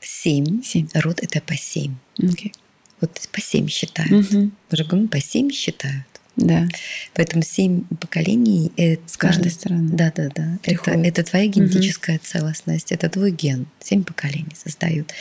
Семь. 0.01 0.63
Семь. 0.63 0.87
Род— 0.95 1.19
это 1.21 1.39
по 1.39 1.55
семь. 1.55 1.93
Okay. 2.17 2.51
Вот 2.99 3.11
по 3.31 3.39
семь 3.39 3.67
считают. 3.67 4.11
Угу. 4.11 4.49
Говорим, 4.71 5.07
по 5.07 5.21
семь 5.21 5.51
считают. 5.51 6.07
Да. 6.35 6.67
Поэтому 7.13 7.43
семь 7.43 7.83
поколений 8.01 8.71
это 8.75 9.03
с 9.05 9.17
каждой 9.17 9.51
стороны. 9.51 9.89
Да, 9.91 10.11
да, 10.15 10.29
да. 10.33 10.57
Это, 10.63 10.89
это 10.89 11.23
твоя 11.23 11.45
генетическая 11.45 12.15
угу. 12.15 12.23
целостность, 12.25 12.91
это 12.91 13.07
твой 13.07 13.29
ген. 13.29 13.67
Семь 13.79 14.03
поколений 14.03 14.55
создают. 14.55 15.13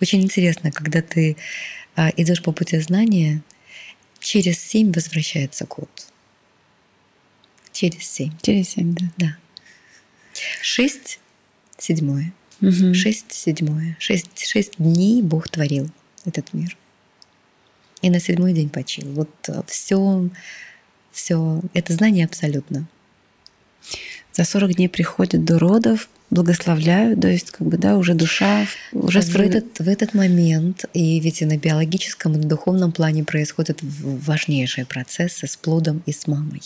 Очень 0.00 0.22
интересно, 0.22 0.70
когда 0.70 1.02
ты 1.02 1.36
а, 1.96 2.12
идешь 2.16 2.40
по 2.40 2.52
пути 2.52 2.78
знания, 2.78 3.42
через 4.20 4.60
семь 4.60 4.92
возвращается 4.92 5.64
год. 5.64 5.90
Через 7.74 8.08
семь. 8.08 8.32
Через 8.40 8.68
семь, 8.68 8.94
да. 8.94 9.06
Да. 9.16 9.36
Шесть 10.62 11.18
седьмое. 11.76 12.32
Угу. 12.62 12.94
Шесть 12.94 13.32
седьмое. 13.32 13.96
Шесть, 13.98 14.46
шесть 14.46 14.76
дней 14.78 15.22
Бог 15.22 15.48
творил 15.48 15.90
этот 16.24 16.54
мир. 16.54 16.76
И 18.00 18.10
на 18.10 18.20
седьмой 18.20 18.52
день 18.52 18.68
почил. 18.68 19.12
Вот 19.12 19.28
все, 19.66 20.30
все 21.10 21.60
это 21.74 21.92
знание 21.94 22.26
абсолютно. 22.26 22.86
За 24.32 24.44
40 24.44 24.76
дней 24.76 24.88
приходят 24.88 25.44
до 25.44 25.58
родов, 25.58 26.08
благословляют, 26.30 27.20
то 27.20 27.28
есть 27.28 27.50
как 27.50 27.66
бы 27.66 27.76
да, 27.76 27.98
уже 27.98 28.14
душа 28.14 28.66
уже 28.92 29.20
в 29.20 29.36
этот 29.36 29.78
в 29.78 29.88
этот 29.88 30.14
момент 30.14 30.84
и 30.92 31.18
ведь 31.20 31.42
и 31.42 31.44
на 31.44 31.56
биологическом 31.56 32.34
и 32.34 32.36
на 32.38 32.44
духовном 32.44 32.92
плане 32.92 33.24
происходят 33.24 33.78
важнейшие 33.82 34.86
процессы 34.86 35.48
с 35.48 35.56
плодом 35.56 36.02
и 36.06 36.12
с 36.12 36.28
мамой. 36.28 36.62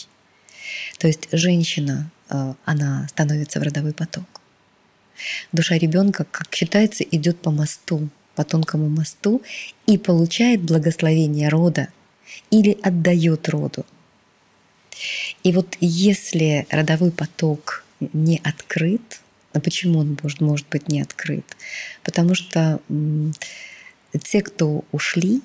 То 0.98 1.06
есть 1.06 1.28
женщина, 1.32 2.10
э, 2.30 2.54
она 2.64 3.06
становится 3.08 3.60
в 3.60 3.62
родовой 3.62 3.92
поток. 3.92 4.24
Душа 5.52 5.76
ребенка, 5.78 6.26
как 6.30 6.54
считается, 6.54 7.04
идет 7.04 7.40
по 7.40 7.50
мосту, 7.50 8.08
по 8.34 8.44
тонкому 8.44 8.88
мосту 8.88 9.42
и 9.86 9.98
получает 9.98 10.62
благословение 10.62 11.48
рода 11.48 11.88
или 12.50 12.78
отдает 12.82 13.48
роду. 13.48 13.84
И 15.42 15.52
вот 15.52 15.76
если 15.80 16.66
родовой 16.70 17.10
поток 17.10 17.84
не 18.00 18.40
открыт, 18.44 19.20
а 19.52 19.60
почему 19.60 20.00
он 20.00 20.16
может, 20.22 20.40
может 20.40 20.68
быть 20.68 20.88
не 20.88 21.00
открыт? 21.00 21.44
Потому 22.04 22.34
что 22.34 22.80
те, 24.22 24.42
кто 24.42 24.84
ушли, 24.92 25.42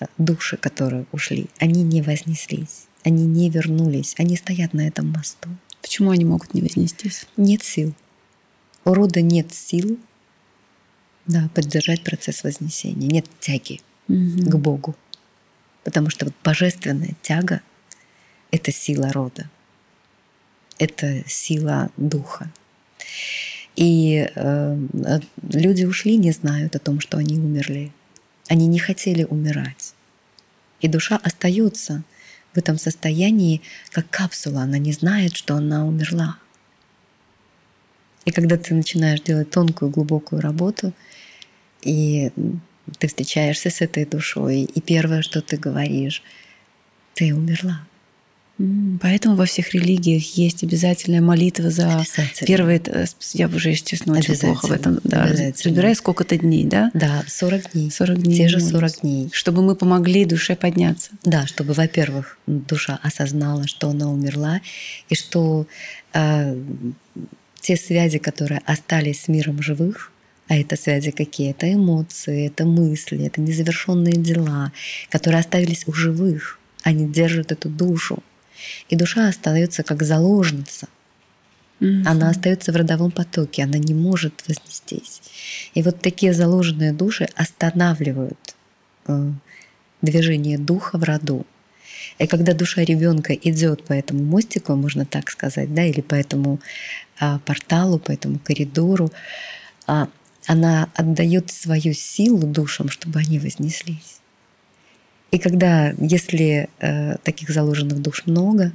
э, 0.00 0.06
души, 0.18 0.56
которые 0.56 1.06
ушли, 1.12 1.46
они 1.58 1.82
не 1.82 2.02
вознеслись 2.02 2.86
они 3.04 3.24
не 3.24 3.50
вернулись, 3.50 4.14
они 4.18 4.36
стоят 4.36 4.72
на 4.72 4.86
этом 4.86 5.10
мосту. 5.10 5.48
Почему 5.82 6.10
они 6.10 6.24
могут 6.24 6.54
не 6.54 6.62
вознестись? 6.62 7.26
Нет 7.36 7.62
сил. 7.62 7.94
У 8.84 8.94
рода 8.94 9.20
нет 9.20 9.52
сил 9.52 9.98
да, 11.26 11.48
поддержать 11.54 12.02
процесс 12.02 12.44
вознесения, 12.44 13.08
нет 13.08 13.26
тяги 13.40 13.80
угу. 14.08 14.50
к 14.50 14.56
Богу. 14.56 14.96
Потому 15.82 16.10
что 16.10 16.26
вот 16.26 16.34
божественная 16.42 17.14
тяга— 17.22 17.60
это 18.50 18.72
сила 18.72 19.12
рода, 19.12 19.48
это 20.78 21.22
сила 21.28 21.90
духа. 21.96 22.50
И 23.76 24.30
э, 24.34 24.78
люди 25.42 25.84
ушли, 25.84 26.16
не 26.16 26.30
знают 26.30 26.76
о 26.76 26.78
том, 26.78 27.00
что 27.00 27.18
они 27.18 27.38
умерли. 27.38 27.92
Они 28.48 28.66
не 28.66 28.78
хотели 28.78 29.24
умирать. 29.24 29.94
И 30.80 30.88
душа 30.88 31.16
остается 31.16 32.04
в 32.54 32.58
этом 32.58 32.78
состоянии, 32.78 33.62
как 33.90 34.08
капсула. 34.10 34.62
Она 34.62 34.78
не 34.78 34.92
знает, 34.92 35.36
что 35.36 35.54
она 35.56 35.86
умерла. 35.86 36.38
И 38.24 38.30
когда 38.30 38.56
ты 38.56 38.74
начинаешь 38.74 39.20
делать 39.20 39.50
тонкую, 39.50 39.90
глубокую 39.90 40.40
работу, 40.40 40.92
и 41.82 42.30
ты 42.98 43.08
встречаешься 43.08 43.70
с 43.70 43.80
этой 43.80 44.06
душой, 44.06 44.62
и 44.62 44.80
первое, 44.80 45.22
что 45.22 45.42
ты 45.42 45.56
говоришь, 45.56 46.22
ты 47.14 47.34
умерла. 47.34 47.86
Поэтому 49.00 49.34
во 49.34 49.46
всех 49.46 49.74
религиях 49.74 50.22
есть 50.36 50.62
обязательная 50.62 51.20
молитва 51.20 51.70
за 51.70 52.04
первые... 52.46 52.80
Э, 52.86 53.06
я 53.32 53.48
уже, 53.48 53.70
естественно, 53.70 54.16
очень 54.16 54.38
плохо 54.38 54.66
в 54.68 54.72
этом. 54.72 55.00
Да, 55.02 55.26
разбираюсь 55.26 55.98
сколько-то 55.98 56.36
дней, 56.38 56.64
да? 56.64 56.90
Да, 56.94 57.24
40 57.26 57.72
дней. 57.72 57.90
40 57.90 58.22
дней. 58.22 58.36
Те 58.36 58.48
же 58.48 58.60
40 58.60 59.00
дней. 59.00 59.28
Чтобы 59.32 59.62
мы 59.62 59.74
помогли 59.74 60.24
душе 60.24 60.54
подняться. 60.54 61.10
Да, 61.24 61.48
чтобы, 61.48 61.72
во-первых, 61.72 62.38
душа 62.46 63.00
осознала, 63.02 63.66
что 63.66 63.88
она 63.88 64.08
умерла, 64.08 64.60
и 65.08 65.16
что 65.16 65.66
э, 66.12 66.56
те 67.60 67.76
связи, 67.76 68.18
которые 68.18 68.60
остались 68.66 69.22
с 69.22 69.28
миром 69.28 69.62
живых, 69.62 70.12
а 70.46 70.56
это 70.56 70.76
связи 70.76 71.10
какие? 71.10 71.50
Это 71.50 71.72
эмоции, 71.72 72.46
это 72.46 72.64
мысли, 72.66 73.26
это 73.26 73.40
незавершенные 73.40 74.14
дела, 74.14 74.70
которые 75.10 75.40
оставились 75.40 75.88
у 75.88 75.92
живых. 75.92 76.60
Они 76.82 77.08
держат 77.08 77.50
эту 77.50 77.68
душу. 77.68 78.22
И 78.88 78.96
душа 78.96 79.28
остается 79.28 79.82
как 79.82 80.02
заложница. 80.02 80.88
Mm-hmm. 81.80 82.02
Она 82.06 82.30
остается 82.30 82.72
в 82.72 82.76
родовом 82.76 83.10
потоке, 83.10 83.64
она 83.64 83.78
не 83.78 83.94
может 83.94 84.44
вознестись. 84.46 85.20
И 85.74 85.82
вот 85.82 86.00
такие 86.00 86.32
заложенные 86.32 86.92
души 86.92 87.28
останавливают 87.34 88.54
э, 89.06 89.32
движение 90.02 90.58
духа 90.58 90.98
в 90.98 91.02
роду. 91.02 91.44
И 92.18 92.26
когда 92.26 92.52
душа 92.52 92.84
ребенка 92.84 93.34
идет 93.34 93.84
по 93.84 93.92
этому 93.92 94.22
мостику, 94.22 94.74
можно 94.76 95.04
так 95.04 95.30
сказать, 95.30 95.74
да, 95.74 95.84
или 95.84 96.00
по 96.00 96.14
этому 96.14 96.60
а, 97.18 97.38
порталу, 97.40 97.98
по 97.98 98.12
этому 98.12 98.38
коридору, 98.38 99.10
а, 99.86 100.08
она 100.46 100.90
отдает 100.94 101.50
свою 101.50 101.92
силу 101.94 102.46
душам, 102.46 102.88
чтобы 102.88 103.18
они 103.20 103.38
вознеслись. 103.38 104.13
И 105.34 105.38
когда, 105.38 105.92
если 105.98 106.68
э, 106.78 107.16
таких 107.24 107.50
заложенных 107.50 108.00
душ 108.00 108.22
много, 108.26 108.70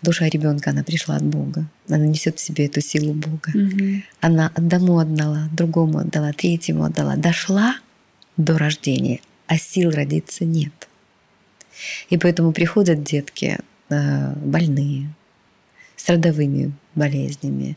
душа 0.00 0.26
ребенка, 0.26 0.70
она 0.70 0.82
пришла 0.82 1.16
от 1.16 1.22
Бога. 1.22 1.66
Она 1.86 2.06
несет 2.06 2.38
в 2.38 2.40
себе 2.40 2.64
эту 2.64 2.80
силу 2.80 3.12
Бога. 3.12 3.50
Угу. 3.54 4.02
Она 4.22 4.50
одному 4.54 4.98
отдала, 4.98 5.50
другому 5.52 5.98
отдала, 5.98 6.32
третьему 6.32 6.84
отдала. 6.84 7.16
Дошла 7.16 7.76
до 8.38 8.56
рождения, 8.56 9.20
а 9.48 9.58
сил 9.58 9.90
родиться 9.90 10.46
нет. 10.46 10.72
И 12.08 12.16
поэтому 12.16 12.52
приходят 12.52 13.04
детки 13.04 13.58
э, 13.90 14.34
больные, 14.36 15.10
с 15.94 16.08
родовыми 16.08 16.72
болезнями, 16.94 17.76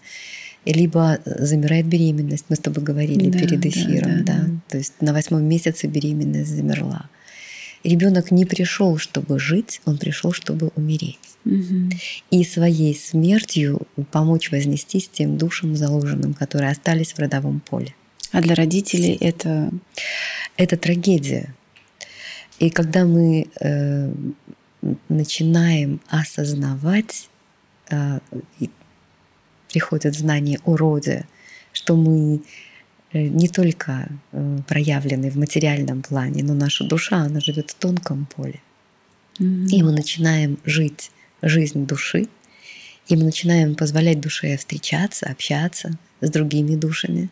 либо 0.64 1.20
замирает 1.26 1.86
беременность. 1.86 2.46
Мы 2.48 2.56
с 2.56 2.60
тобой 2.60 2.82
говорили 2.82 3.30
да, 3.30 3.40
перед 3.40 3.66
эфиром, 3.66 4.24
да, 4.24 4.34
да, 4.36 4.44
да. 4.46 4.50
То 4.70 4.78
есть 4.78 5.02
на 5.02 5.12
восьмом 5.12 5.44
месяце 5.44 5.88
беременность 5.88 6.56
замерла. 6.56 7.10
Ребенок 7.84 8.32
не 8.32 8.46
пришел, 8.46 8.98
чтобы 8.98 9.40
жить, 9.40 9.82
он 9.86 9.98
пришел, 9.98 10.34
чтобы 10.34 10.72
умереть. 10.76 11.20
Угу. 11.46 11.90
И 12.30 12.44
своей 12.44 12.96
смертью 12.96 13.88
помочь 14.12 14.52
вознестись 14.52 15.10
тем 15.10 15.38
душам 15.38 15.76
заложенным, 15.76 16.34
которые 16.34 16.72
остались 16.72 17.14
в 17.14 17.20
родовом 17.20 17.60
поле. 17.60 17.96
А 18.32 18.42
для 18.42 18.56
родителей 18.56 19.18
это... 19.20 19.72
Это 20.58 20.78
трагедия. 20.78 21.56
И 22.60 22.70
когда 22.70 23.06
мы 23.06 23.48
э, 23.60 24.14
начинаем 25.10 26.00
осознавать, 26.08 27.30
э, 27.90 28.20
приходят 29.72 30.14
знания 30.14 30.60
о 30.66 30.76
роде, 30.76 31.26
что 31.72 31.96
мы 31.96 32.42
не 33.14 33.47
только 33.47 34.07
э, 34.32 34.59
проявлены 34.68 35.30
в 35.30 35.38
материальном 35.38 36.01
плане, 36.01 36.43
но 36.43 36.53
наша 36.53 36.84
душа, 36.84 37.18
она 37.18 37.39
живет 37.39 37.72
в 37.72 37.76
тонком 37.76 38.28
поле. 38.36 38.62
Mm-hmm. 39.39 39.68
И 39.68 39.84
мы 39.84 39.91
начинаем 39.91 40.57
жить 40.66 41.12
жизнь 41.41 41.86
души, 41.86 42.28
и 43.07 43.16
мы 43.16 43.24
начинаем 43.24 43.76
позволять 43.76 44.22
душе 44.22 44.55
встречаться, 44.57 45.26
общаться 45.28 45.97
с 46.22 46.30
другими 46.30 46.76
душами. 46.76 47.30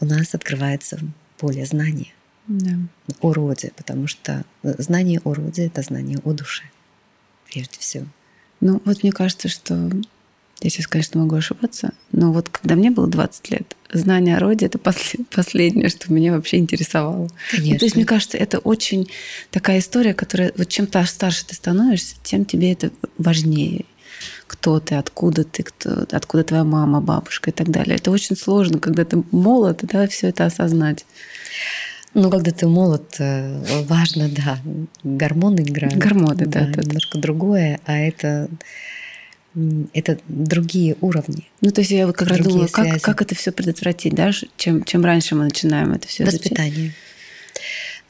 у 0.00 0.04
нас 0.04 0.34
открывается 0.34 0.98
поле 1.38 1.64
знания 1.64 2.12
Да. 2.46 2.76
о 3.20 3.32
роде, 3.32 3.72
потому 3.76 4.06
что 4.06 4.44
знание 4.62 5.20
о 5.24 5.34
роде— 5.34 5.66
это 5.66 5.82
знание 5.82 6.18
о 6.24 6.32
душе, 6.32 6.64
прежде 7.50 7.78
всего. 7.78 8.06
Ну, 8.60 8.80
вот 8.84 9.02
мне 9.02 9.12
кажется, 9.12 9.48
что 9.48 9.90
я 10.62 10.70
сейчас, 10.70 10.86
конечно, 10.86 11.20
могу 11.20 11.36
ошибаться, 11.36 11.92
но 12.12 12.32
вот 12.32 12.48
когда 12.48 12.76
мне 12.76 12.90
было 12.90 13.06
20 13.06 13.50
лет, 13.50 13.76
знание 13.92 14.36
о 14.36 14.40
роде— 14.40 14.66
это 14.66 14.78
после- 14.78 15.24
последнее, 15.34 15.88
что 15.88 16.12
меня 16.12 16.32
вообще 16.32 16.56
интересовало. 16.56 17.24
Ну, 17.24 17.28
Конечно. 17.50 17.78
то 17.78 17.84
есть, 17.84 17.96
мне 17.96 18.04
кажется, 18.04 18.38
это 18.38 18.58
очень 18.58 19.08
такая 19.50 19.78
история, 19.80 20.14
которая 20.14 20.52
вот 20.56 20.68
чем 20.68 20.86
та- 20.86 21.04
старше 21.04 21.46
ты 21.46 21.54
становишься, 21.54 22.16
тем 22.22 22.44
тебе 22.44 22.72
это 22.72 22.90
важнее. 23.18 23.84
Кто 24.46 24.80
ты, 24.80 24.94
откуда 24.94 25.44
ты, 25.44 25.62
кто, 25.62 26.06
откуда 26.10 26.42
твоя 26.44 26.64
мама, 26.64 27.00
бабушка 27.00 27.50
и 27.50 27.52
так 27.52 27.68
далее. 27.70 27.96
Это 27.96 28.10
очень 28.10 28.36
сложно, 28.36 28.78
когда 28.78 29.04
ты 29.04 29.22
молод, 29.30 29.80
да, 29.82 30.06
все 30.08 30.28
это 30.28 30.46
осознать. 30.46 31.04
Ну, 32.14 32.30
когда 32.30 32.50
ты 32.50 32.66
молод, 32.66 33.16
э, 33.18 33.82
важно, 33.84 34.30
да, 34.30 34.58
гормоны 35.04 35.60
играют. 35.60 35.96
Гормоны, 35.96 36.46
да, 36.46 36.60
да, 36.60 36.72
да. 36.72 36.82
немножко 36.82 37.18
другое, 37.18 37.78
а 37.84 37.98
это, 37.98 38.48
это 39.94 40.18
другие 40.28 40.96
уровни. 41.00 41.48
Ну, 41.60 41.70
то 41.70 41.80
есть 41.80 41.90
я 41.90 42.06
вот 42.06 42.16
как 42.16 42.28
раз 42.28 42.40
думала, 42.40 42.66
как, 42.66 42.86
связи. 42.86 43.00
как 43.00 43.22
это 43.22 43.34
все 43.34 43.52
предотвратить, 43.52 44.14
да, 44.14 44.30
чем, 44.56 44.84
чем 44.84 45.04
раньше 45.04 45.34
мы 45.34 45.44
начинаем 45.44 45.92
это 45.92 46.06
все 46.06 46.24
Воспитание. 46.24 46.92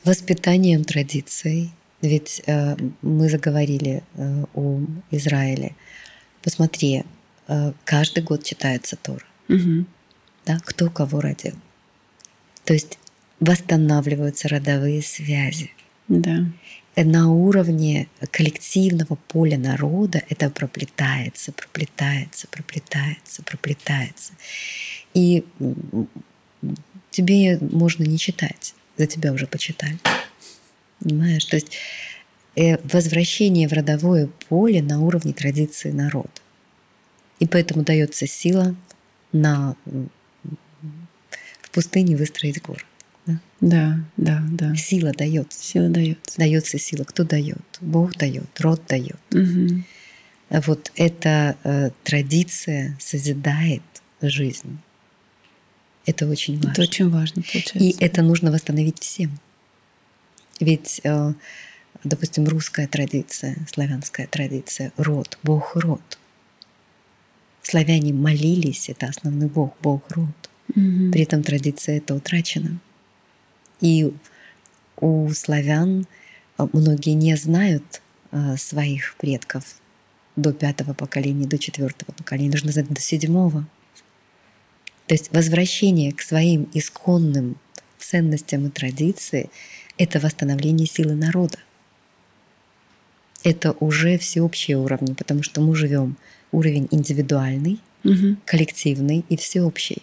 Воспитанием 0.05 0.84
традиций. 0.84 1.70
Ведь 2.03 2.42
э, 2.47 2.76
мы 3.01 3.28
заговорили 3.28 4.03
э, 4.14 4.44
о 4.55 4.80
Израиле. 5.11 5.74
Посмотри, 6.42 7.05
э, 7.49 7.72
каждый 7.84 8.22
год 8.22 8.44
читается 8.44 8.97
Тора. 8.97 9.24
Да, 10.44 10.61
кто 10.64 10.90
кого 10.90 11.20
родил. 11.20 11.55
То 12.64 12.74
есть 12.74 12.99
восстанавливаются 13.40 14.49
родовые 14.49 15.03
связи. 15.03 15.70
Да. 16.09 16.44
На 16.97 17.30
уровне 17.30 18.09
коллективного 18.30 19.16
поля 19.28 19.59
народа 19.59 20.22
это 20.30 20.49
проплетается, 20.49 21.53
проплетается, 21.53 22.49
проплетается, 22.49 23.42
проплетается. 23.42 24.32
И 25.12 25.44
тебе 27.11 27.59
можно 27.61 28.05
не 28.05 28.16
читать, 28.16 28.74
за 28.97 29.07
тебя 29.07 29.34
уже 29.34 29.47
почитали. 29.47 29.99
Понимаешь? 31.01 31.44
То 31.44 31.57
есть 31.57 31.76
э, 32.55 32.78
возвращение 32.90 33.68
в 33.68 33.74
родовое 33.74 34.30
поле 34.49 34.82
на 34.82 35.03
уровне 35.03 35.34
традиции 35.34 35.90
народа. 35.90 36.30
И 37.40 37.47
поэтому 37.47 37.84
дается 37.84 38.26
сила 38.26 38.74
на 39.32 39.76
в 41.61 41.70
пустыне 41.70 42.16
выстроить 42.16 42.62
город. 42.62 42.86
Да? 43.61 44.01
Да, 44.17 44.43
да. 44.51 44.75
Сила 44.77 45.13
дается. 45.13 45.63
Сила 45.63 45.89
дается. 45.89 46.37
Дается 46.37 46.79
сила. 46.79 47.05
Кто 47.05 47.25
дает? 47.25 47.63
Бог 47.81 48.17
дает, 48.17 48.61
род 48.61 48.83
дает. 48.87 49.19
А 50.49 50.61
Вот 50.61 50.93
эта 50.95 51.57
э, 51.65 51.91
традиция 52.05 52.97
созидает 53.01 53.83
жизнь. 54.23 54.79
Это 56.05 56.29
очень 56.29 56.57
важно. 56.57 56.71
Это 56.71 56.83
очень 56.83 57.11
важно, 57.11 57.43
получается. 57.43 57.79
И 57.79 57.97
это 57.99 58.23
нужно 58.23 58.53
восстановить 58.53 59.01
всем. 59.01 59.41
Ведь, 60.61 61.01
э, 61.03 61.33
допустим, 62.05 62.47
русская 62.47 62.87
традиция, 62.87 63.57
славянская 63.73 64.29
традиция, 64.29 64.93
род, 64.97 65.37
Бог 65.43 65.75
род. 65.75 66.19
Славяне 67.63 68.13
молились, 68.13 68.89
это 68.89 69.07
основной 69.07 69.49
Бог, 69.49 69.75
Бог 69.83 70.09
род. 70.13 70.51
Мгм. 70.75 71.11
При 71.11 71.23
этом 71.23 71.43
традиция 71.43 71.99
это 71.99 72.15
утрачена. 72.15 72.79
И 73.81 74.12
у 74.99 75.29
славян 75.31 76.07
а, 76.57 76.68
многие 76.72 77.11
не 77.11 77.37
знают 77.37 78.01
а, 78.31 78.57
своих 78.57 79.16
предков 79.16 79.64
до 80.37 80.53
пятого 80.53 80.93
поколения, 80.93 81.47
до 81.47 81.59
четвертого 81.59 82.12
поколения, 82.12 82.51
нужно 82.51 82.72
знать 82.72 82.89
до 82.89 83.01
седьмого. 83.01 83.66
То 85.07 85.14
есть 85.14 85.33
возвращение 85.33 86.12
к 86.12 86.20
своим 86.20 86.68
исконным 86.74 87.57
ценностям 87.99 88.66
и 88.66 88.70
традиции— 88.70 89.51
это 89.99 90.20
восстановление 90.20 90.87
силы 90.87 91.14
народа. 91.14 91.59
Это 93.45 93.72
уже 93.81 94.18
всеобщие 94.18 94.77
уровни, 94.77 95.14
потому 95.14 95.43
что 95.43 95.61
мы 95.61 95.74
живем 95.77 96.16
уровень 96.53 96.89
индивидуальный, 96.91 97.81
Мгм. 98.03 98.39
коллективный 98.45 99.24
и 99.29 99.37
всеобщий. 99.37 100.03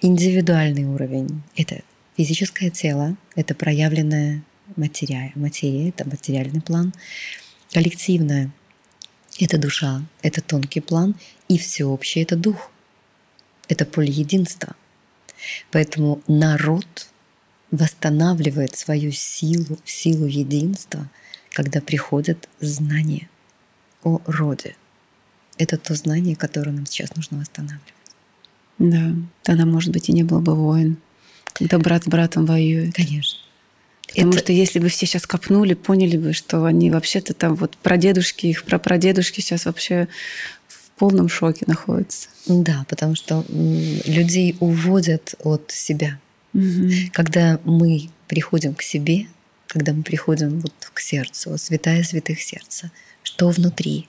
Индивидуальный 0.00 0.84
уровень— 0.84 1.42
это 1.56 1.82
физическое 2.18 2.68
тело, 2.68 3.16
это 3.36 3.54
проявленная 3.54 4.42
материя, 4.74 5.30
материя, 5.36 5.90
это 5.90 6.04
материальный 6.04 6.60
план. 6.60 6.92
Коллективное— 7.72 8.50
это 9.38 9.56
душа, 9.56 10.02
это 10.20 10.42
тонкий 10.42 10.80
план, 10.80 11.14
и 11.46 11.58
всеобщее— 11.58 12.24
это 12.24 12.34
дух, 12.34 12.72
это 13.68 13.86
поле 13.86 14.12
единства. 14.12 14.74
Поэтому 15.70 16.20
народ 16.26 17.08
восстанавливает 17.70 18.74
свою 18.74 19.12
силу, 19.12 19.78
силу 19.84 20.26
единства, 20.26 21.08
когда 21.52 21.80
приходят 21.80 22.48
знания 22.58 23.28
о 24.02 24.20
роде. 24.26 24.74
Это 25.56 25.78
то 25.78 25.94
знание, 25.94 26.34
которое 26.34 26.72
нам 26.72 26.86
сейчас 26.86 27.14
нужно 27.14 27.38
восстанавливать. 27.38 27.94
Да. 28.78 29.14
Тогда, 29.44 29.66
может 29.66 29.92
быть, 29.92 30.08
и 30.08 30.12
не 30.12 30.24
было 30.24 30.40
бы 30.40 30.56
войн, 30.56 30.98
когда 31.58 31.78
брат 31.78 32.04
с 32.04 32.06
братом 32.06 32.46
воюет. 32.46 32.94
Конечно. 32.94 33.38
Потому 34.08 34.30
Это- 34.30 34.38
что 34.38 34.52
если 34.52 34.78
бы 34.78 34.88
все 34.88 35.06
сейчас 35.06 35.26
копнули, 35.26 35.74
поняли 35.74 36.16
бы, 36.16 36.32
что 36.32 36.64
они 36.64 36.90
вообще-то 36.90 37.34
там 37.34 37.54
вот 37.54 37.76
прадедушки, 37.76 38.46
их 38.46 38.64
прапрадедушки 38.64 39.40
сейчас 39.40 39.66
вообще 39.66 40.08
в 40.66 40.90
полном 40.98 41.28
шоке 41.28 41.64
находятся. 41.66 42.28
Да, 42.46 42.86
потому 42.88 43.14
что 43.14 43.44
людей 43.50 44.56
уводят 44.60 45.34
от 45.44 45.70
себя. 45.70 46.18
Мгм. 46.54 47.10
Когда 47.12 47.60
мы 47.64 48.08
приходим 48.26 48.74
к 48.74 48.82
себе, 48.82 49.26
когда 49.66 49.92
мы 49.92 50.02
приходим 50.02 50.60
вот 50.60 50.72
к 50.94 51.00
сердцу, 51.00 51.58
святая 51.58 52.02
святых 52.02 52.40
сердца, 52.40 52.90
что 53.22 53.50
внутри? 53.50 54.08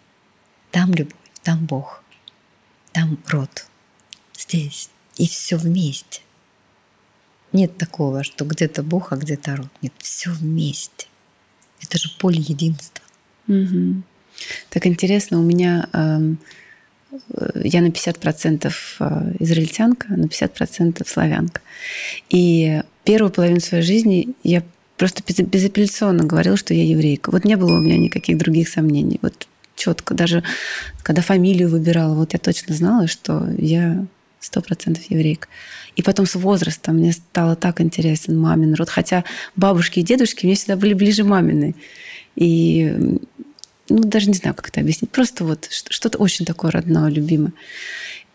Там 0.71 0.93
любовь, 0.93 1.13
там 1.43 1.65
Бог, 1.65 2.03
там 2.93 3.17
род, 3.27 3.65
здесь. 4.37 4.89
И 5.17 5.27
все 5.27 5.57
вместе. 5.57 6.21
Нет 7.53 7.77
такого, 7.77 8.23
что 8.23 8.45
где-то 8.45 8.83
Бог, 8.83 9.11
а 9.11 9.15
где-то 9.15 9.55
род. 9.55 9.67
Нет, 9.81 9.93
все 9.99 10.31
вместе. 10.31 11.07
Это 11.81 11.97
же 11.97 12.09
поле 12.19 12.39
единства. 12.39 13.03
Мгм. 13.47 14.03
Так 14.69 14.85
интересно, 14.85 15.39
у 15.39 15.43
меня 15.43 15.89
эм, 15.93 16.37
э, 17.11 17.61
я 17.63 17.81
на 17.81 17.89
50% 17.89 18.71
э, 18.99 19.33
израильтянка, 19.39 20.07
на 20.13 20.27
50% 20.27 21.07
славянка. 21.07 21.61
И 22.29 22.81
первую 23.03 23.31
половину 23.31 23.59
своей 23.59 23.83
жизни 23.83 24.29
я 24.43 24.63
просто 24.97 25.23
без- 25.25 25.39
безапелляционно 25.39 26.25
говорила, 26.25 26.57
что 26.57 26.73
я 26.73 26.83
еврейка. 26.85 27.31
Вот 27.31 27.45
не 27.45 27.55
было 27.55 27.77
у 27.77 27.81
меня 27.81 27.97
никаких 27.97 28.37
других 28.37 28.69
сомнений. 28.69 29.19
Вот 29.21 29.47
четко, 29.75 30.13
даже 30.13 30.43
когда 31.01 31.21
фамилию 31.21 31.69
выбирала, 31.69 32.13
вот 32.13 32.33
я 32.33 32.39
точно 32.39 32.75
знала, 32.75 33.07
что 33.07 33.49
я 33.57 34.05
сто 34.39 34.61
процентов 34.61 35.03
еврейка. 35.09 35.47
И 35.95 36.01
потом 36.01 36.25
с 36.25 36.35
возрастом 36.35 36.97
мне 36.97 37.13
стало 37.13 37.55
так 37.55 37.81
интересен 37.81 38.37
мамин 38.37 38.73
род. 38.73 38.89
Хотя 38.89 39.23
бабушки 39.55 39.99
и 39.99 40.03
дедушки 40.03 40.45
мне 40.45 40.55
всегда 40.55 40.75
были 40.75 40.93
ближе 40.93 41.23
мамины. 41.23 41.75
И 42.35 43.17
ну, 43.89 44.03
даже 44.03 44.29
не 44.29 44.35
знаю, 44.35 44.55
как 44.55 44.69
это 44.69 44.79
объяснить. 44.79 45.11
Просто 45.11 45.43
вот 45.43 45.67
что-то 45.69 46.17
очень 46.19 46.45
такое 46.45 46.71
родное, 46.71 47.09
любимое. 47.09 47.53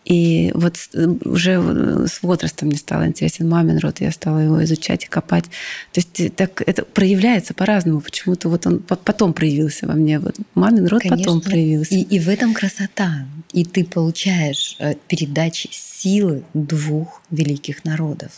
И 0.05 0.51
вот 0.53 0.77
с- 0.77 0.89
уже 1.25 1.53
э, 1.53 2.05
с 2.07 2.21
возрастом 2.21 2.67
мне 2.69 2.77
стало 2.77 3.07
интересен 3.07 3.49
мамин 3.49 3.79
род, 3.79 4.01
я 4.01 4.11
стала 4.11 4.37
его 4.37 4.63
изучать 4.63 5.03
и 5.03 5.07
копать. 5.07 5.45
То 5.45 5.99
есть 5.99 6.19
э, 6.19 6.29
так 6.29 6.61
это 6.65 6.85
проявляется 6.85 7.53
по-разному. 7.55 8.01
Почему-то 8.01 8.49
вот 8.49 8.67
он 8.67 8.79
по- 8.79 8.95
потом 8.95 9.33
проявился 9.33 9.87
во 9.87 9.93
мне. 9.93 10.19
Вот 10.19 10.35
мамин 10.53 10.85
род 10.85 11.01
потом 11.03 11.17
Конечно. 11.41 11.41
проявился. 11.41 11.95
И, 11.95 12.01
и 12.03 12.19
в 12.19 12.29
этом 12.29 12.53
красота. 12.53 13.25
И 13.51 13.65
ты 13.65 13.83
получаешь 13.83 14.75
э, 14.79 14.93
передачи 15.07 15.69
силы 15.71 16.43
двух 16.53 17.23
великих 17.31 17.83
народов. 17.83 18.31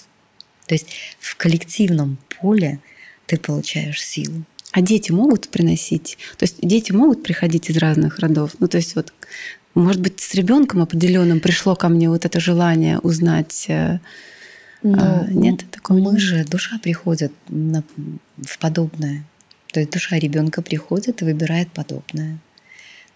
То 0.68 0.76
есть 0.76 0.88
в 1.20 1.36
коллективном 1.36 2.18
поле 2.40 2.80
ты 3.26 3.38
получаешь 3.38 4.02
силу. 4.02 4.44
А 4.72 4.82
дети 4.82 5.12
могут 5.12 5.50
приносить? 5.50 6.18
То 6.38 6.44
есть 6.44 6.58
дети 6.62 6.92
могут 6.92 7.24
приходить 7.24 7.70
из 7.70 7.78
разных 7.78 8.20
родов? 8.20 8.52
Ну, 8.60 8.68
то 8.68 8.78
есть 8.78 8.96
вот, 8.96 9.12
может 9.78 10.02
быть, 10.02 10.20
с 10.20 10.34
ребенком 10.34 10.82
определенным 10.82 11.40
пришло 11.40 11.76
ко 11.76 11.90
мне 11.90 12.10
вот 12.10 12.26
это 12.26 12.40
желание 12.40 13.00
узнать. 13.00 13.66
э, 13.70 14.00
Но 14.84 14.98
А, 15.00 15.28
нет 15.32 15.66
такого 15.72 15.98
Мы 16.00 16.12
нет? 16.12 16.20
же, 16.22 16.44
душа 16.46 16.78
приходит 16.78 17.32
на- 17.50 17.84
в 18.38 18.58
подобное. 18.60 19.24
То 19.74 19.80
есть 19.80 19.92
душа 19.92 20.18
ребенка 20.20 20.62
приходит 20.62 21.22
и 21.22 21.26
выбирает 21.26 21.72
подобное. 21.72 22.38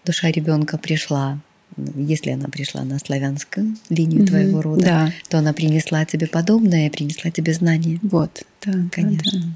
Душа 0.04 0.30
ребенка 0.30 0.78
пришла 0.78 1.38
если 1.96 2.30
она 2.32 2.48
пришла 2.48 2.84
на 2.84 2.98
славянскую 2.98 3.76
линию 3.88 4.26
твоего 4.26 4.60
рода, 4.60 4.82
да. 4.84 5.12
то 5.30 5.38
она 5.38 5.54
принесла 5.54 6.04
тебе 6.04 6.26
подобное, 6.26 6.90
принесла 6.90 7.30
тебе 7.30 7.54
знания. 7.54 7.98
Вот, 8.02 8.42
да, 8.66 8.74
конечно. 8.90 9.40
Да, 9.40 9.46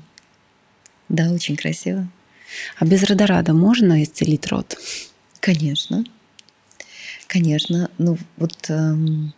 да. 1.09 1.25
да, 1.27 1.33
очень 1.35 1.57
красиво. 1.57 2.09
А 2.79 2.87
без 2.87 3.03
родорада 3.03 3.53
можно 3.53 4.03
исцелить 4.03 4.47
род? 4.47 4.79
Конечно. 5.41 6.05
Конечно. 7.27 7.91
Ну, 7.99 8.19
вот 8.37 8.55
эм, 8.69 9.33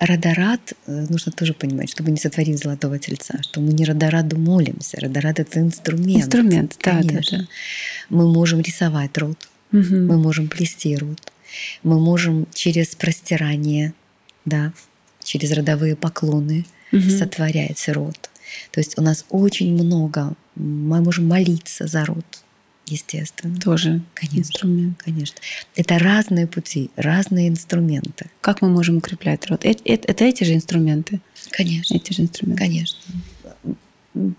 Родорад, 0.00 0.72
э, 0.86 1.06
нужно 1.10 1.30
тоже 1.30 1.52
понимать, 1.52 1.90
чтобы 1.90 2.10
не 2.10 2.16
сотворить 2.16 2.58
золотого 2.58 2.98
тельца, 2.98 3.42
что 3.42 3.60
мы 3.60 3.74
не 3.74 3.84
Родораду 3.84 4.38
молимся. 4.38 4.98
Родорад— 4.98 5.38
это 5.40 5.60
инструмент. 5.60 6.24
Инструмент, 6.24 6.76
да, 6.82 6.98
Конечно. 6.98 7.38
да, 7.38 7.44
да. 7.44 7.50
Мы 8.08 8.32
можем 8.32 8.60
рисовать 8.60 9.16
род, 9.18 9.48
угу. 9.72 9.94
мы 9.94 10.16
можем 10.16 10.48
плести 10.48 10.96
род, 10.96 11.32
мы 11.82 12.00
можем 12.00 12.46
через 12.54 12.94
простирание, 12.94 13.92
да, 14.46 14.72
через 15.22 15.52
родовые 15.52 15.96
поклоны 15.96 16.64
угу. 16.92 17.02
сотворять 17.02 17.86
род. 17.88 18.30
То 18.72 18.80
есть 18.80 18.98
у 18.98 19.02
нас 19.02 19.26
очень 19.28 19.74
много, 19.74 20.32
мы 20.54 21.02
можем 21.02 21.28
молиться 21.28 21.86
за 21.86 22.06
род, 22.06 22.24
естественно. 22.90 23.58
Тоже 23.60 24.02
конечно, 24.14 24.38
инструмент. 24.38 25.02
Конечно. 25.02 25.38
Это 25.76 25.98
разные 25.98 26.46
пути, 26.46 26.90
разные 26.96 27.48
инструменты. 27.48 28.26
Как 28.40 28.62
мы 28.62 28.68
можем 28.68 28.98
укреплять 28.98 29.46
род? 29.46 29.64
Это, 29.64 29.82
это, 29.84 30.10
это 30.10 30.24
эти 30.24 30.44
же 30.44 30.54
инструменты? 30.54 31.20
Конечно. 31.50 31.94
Эти 31.94 32.12
же 32.12 32.22
инструменты. 32.22 32.62
Конечно. 32.62 32.98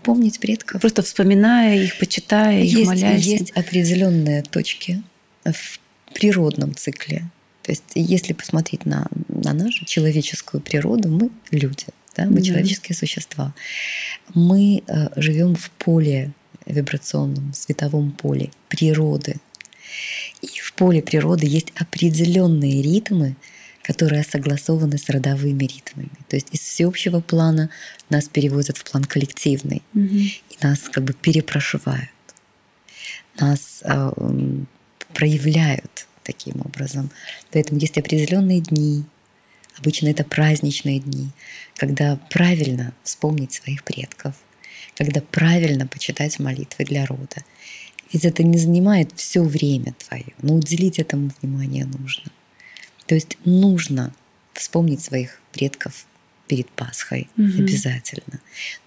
Помнить 0.02 0.38
предков. 0.38 0.80
Просто 0.80 1.02
вспоминая 1.02 1.78
их, 1.78 1.98
почитая 1.98 2.62
их, 2.62 2.72
есть, 2.72 2.86
молясь. 2.86 3.24
Есть 3.24 3.50
определенные 3.52 4.42
точки 4.42 5.02
в 5.44 5.80
природном 6.14 6.74
цикле. 6.74 7.30
То 7.62 7.72
есть, 7.72 7.84
если 7.94 8.32
посмотреть 8.32 8.86
на, 8.86 9.06
на 9.28 9.52
нашу 9.52 9.84
человеческую 9.84 10.60
природу, 10.60 11.08
мы 11.08 11.30
люди, 11.50 11.86
да, 12.16 12.24
мы 12.26 12.36
да. 12.36 12.42
человеческие 12.42 12.96
существа. 12.96 13.54
Мы 14.34 14.82
э, 14.86 15.08
живем 15.16 15.54
в 15.54 15.70
поле 15.70 16.32
вибрационном 16.66 17.52
световом 17.54 18.12
поле 18.12 18.50
природы. 18.68 19.36
И 20.40 20.46
в 20.46 20.72
поле 20.74 21.02
природы 21.02 21.46
есть 21.46 21.72
определенные 21.76 22.82
ритмы, 22.82 23.36
которые 23.82 24.22
согласованы 24.22 24.96
с 24.96 25.08
родовыми 25.08 25.64
ритмами. 25.64 26.10
То 26.28 26.36
есть 26.36 26.48
из 26.52 26.60
всеобщего 26.60 27.20
плана 27.20 27.70
нас 28.10 28.28
перевозят 28.28 28.78
в 28.78 28.84
план 28.84 29.04
коллективный, 29.04 29.82
угу. 29.94 30.14
и 30.14 30.58
нас 30.62 30.80
как 30.90 31.04
бы 31.04 31.12
перепрошивают, 31.12 32.10
нас 33.40 33.82
э, 33.82 34.10
проявляют 35.12 36.06
таким 36.22 36.60
образом. 36.60 37.10
Поэтому 37.50 37.80
есть 37.80 37.98
определенные 37.98 38.60
дни, 38.60 39.04
обычно 39.76 40.08
это 40.08 40.22
праздничные 40.22 41.00
дни, 41.00 41.30
когда 41.74 42.16
правильно 42.30 42.94
вспомнить 43.02 43.52
своих 43.52 43.82
предков– 43.82 44.34
когда 45.02 45.20
правильно 45.20 45.84
почитать 45.84 46.38
молитвы 46.38 46.84
для 46.84 47.04
рода. 47.04 47.44
Ведь 48.12 48.24
это 48.24 48.44
не 48.44 48.56
занимает 48.56 49.10
все 49.16 49.42
время 49.42 49.94
твое, 49.94 50.32
но 50.42 50.54
уделить 50.54 51.00
этому 51.00 51.32
внимание 51.40 51.86
нужно. 51.86 52.30
То 53.06 53.16
есть 53.16 53.36
нужно 53.44 54.14
вспомнить 54.52 55.02
своих 55.02 55.40
предков 55.50 56.06
перед 56.46 56.68
Пасхой 56.70 57.28
угу. 57.36 57.46
обязательно. 57.46 58.38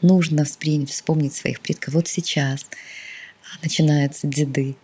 Нужно 0.01 0.45
вспомнить 0.45 1.34
своих 1.34 1.59
предков. 1.59 1.93
Вот 1.93 2.07
сейчас 2.07 2.66
начинаются 3.61 4.26
деды. 4.26 4.78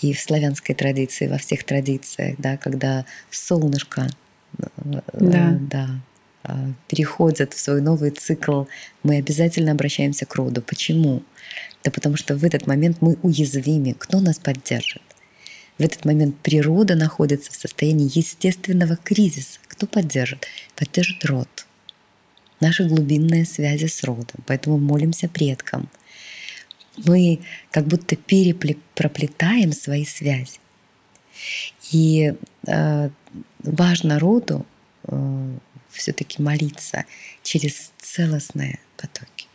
И 0.00 0.14
в 0.14 0.20
славянской 0.20 0.74
традиции, 0.74 1.26
во 1.26 1.36
всех 1.36 1.64
традициях, 1.64 2.36
да, 2.38 2.56
когда 2.56 3.04
солнышко 3.30 4.08
э, 4.58 4.64
да. 5.12 5.58
Да, 5.60 6.00
переходят 6.86 7.54
в 7.54 7.60
свой 7.60 7.80
новый 7.80 8.10
цикл, 8.10 8.64
мы 9.02 9.16
обязательно 9.16 9.72
обращаемся 9.72 10.26
к 10.26 10.34
роду. 10.34 10.62
Почему? 10.62 11.22
Да 11.84 11.90
потому 11.90 12.16
что 12.16 12.36
в 12.36 12.44
этот 12.44 12.66
момент 12.66 12.98
мы 13.00 13.16
уязвимы. 13.22 13.94
Кто 13.94 14.20
нас 14.20 14.38
поддержит? 14.38 15.02
В 15.78 15.82
этот 15.82 16.04
момент 16.04 16.36
природа 16.40 16.96
находится 16.96 17.52
в 17.52 17.56
состоянии 17.56 18.10
естественного 18.12 18.96
кризиса. 18.96 19.60
Кто 19.68 19.86
поддержит? 19.86 20.46
Поддержит 20.74 21.24
род. 21.24 21.48
Наши 22.60 22.84
глубинные 22.84 23.46
связи 23.46 23.86
с 23.86 24.02
родом. 24.02 24.42
Поэтому 24.46 24.78
молимся 24.78 25.28
предкам. 25.28 25.88
Мы 26.96 27.40
как 27.70 27.86
будто 27.86 28.16
перепроплетаем 28.16 29.72
свои 29.72 30.04
связи. 30.04 30.58
И 31.92 32.34
э, 32.66 33.10
важно 33.60 34.18
роду 34.18 34.66
э, 35.04 35.56
все-таки 35.90 36.42
молиться 36.42 37.04
через 37.42 37.92
целостные 38.00 38.78
потоки. 38.96 39.46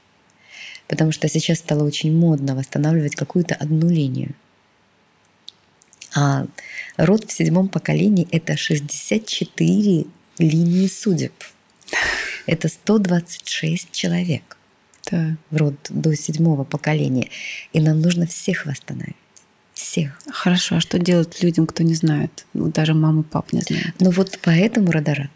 Потому 0.88 1.12
что 1.12 1.28
сейчас 1.28 1.60
стало 1.60 1.84
очень 1.84 2.16
модно 2.16 2.56
восстанавливать 2.56 3.16
какую-то 3.16 3.56
одну 3.56 3.90
линию. 3.90 4.34
А 6.16 6.46
род 6.98 7.26
в 7.30 7.34
седьмом 7.34 7.70
поколении— 7.70 8.28
это 8.32 8.56
64 8.56 10.06
линии 10.38 10.88
судеб. 10.88 11.34
Это 12.46 12.68
126 12.68 13.92
человек 13.92 14.58
да. 15.10 15.38
в 15.50 15.58
род 15.58 15.76
до 15.90 16.16
седьмого 16.16 16.64
поколения. 16.64 17.30
И 17.72 17.80
нам 17.80 18.02
нужно 18.02 18.28
всех 18.28 18.66
восстановить. 18.66 19.16
Всех. 19.74 20.20
Хорошо, 20.32 20.76
а 20.76 20.82
что 20.82 21.00
делать 21.00 21.42
людям, 21.42 21.66
кто 21.66 21.84
не 21.84 21.96
знает? 21.96 22.46
Ну, 22.54 22.68
даже 22.70 22.94
мамы 22.94 23.22
и 23.22 23.26
пап 23.26 23.54
не 23.54 23.62
знают. 23.62 23.96
Ну 24.00 24.12
вот 24.12 24.40
поэтому 24.44 24.92
родорад. 24.92 25.32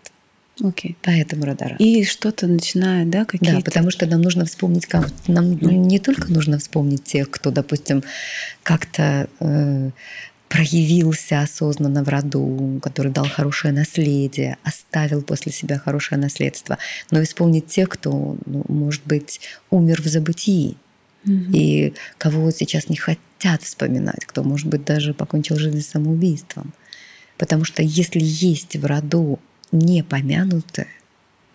Окей. 0.63 0.97
Поэтому 1.03 1.45
радар. 1.45 1.75
И 1.77 2.03
что-то 2.03 2.47
начинает, 2.47 3.09
да, 3.09 3.25
какие-то... 3.25 3.57
Да, 3.57 3.61
потому 3.63 3.91
что 3.91 4.05
нам 4.05 4.21
нужно 4.21 4.45
вспомнить, 4.45 4.87
нам 5.27 5.51
не 5.51 5.99
только 5.99 6.31
нужно 6.31 6.57
вспомнить 6.57 7.03
тех, 7.03 7.29
кто, 7.29 7.51
допустим, 7.51 8.03
как-то 8.63 9.29
э, 9.39 9.91
проявился 10.49 11.41
осознанно 11.41 12.03
в 12.03 12.09
роду, 12.09 12.79
который 12.81 13.11
дал 13.11 13.27
хорошее 13.27 13.73
наследие, 13.73 14.57
оставил 14.63 15.21
после 15.21 15.51
себя 15.51 15.77
хорошее 15.77 16.19
наследство, 16.19 16.77
но 17.11 17.23
вспомнить 17.23 17.67
тех, 17.67 17.89
кто, 17.89 18.37
ну, 18.45 18.63
может 18.67 19.03
быть, 19.05 19.41
умер 19.69 20.01
в 20.01 20.07
забытии, 20.07 20.77
и 21.25 21.93
кого 22.17 22.51
сейчас 22.51 22.87
не 22.87 22.95
хотят 22.95 23.61
вспоминать, 23.61 24.23
кто, 24.25 24.43
может 24.43 24.67
быть, 24.67 24.85
даже 24.85 25.13
покончил 25.13 25.57
жизнь 25.57 25.81
самоубийством. 25.81 26.73
Потому 27.37 27.65
что 27.65 27.83
если 27.83 28.21
есть 28.21 28.77
в 28.77 28.85
роду 28.85 29.37
не 29.71 30.03
помянутое, 30.03 30.87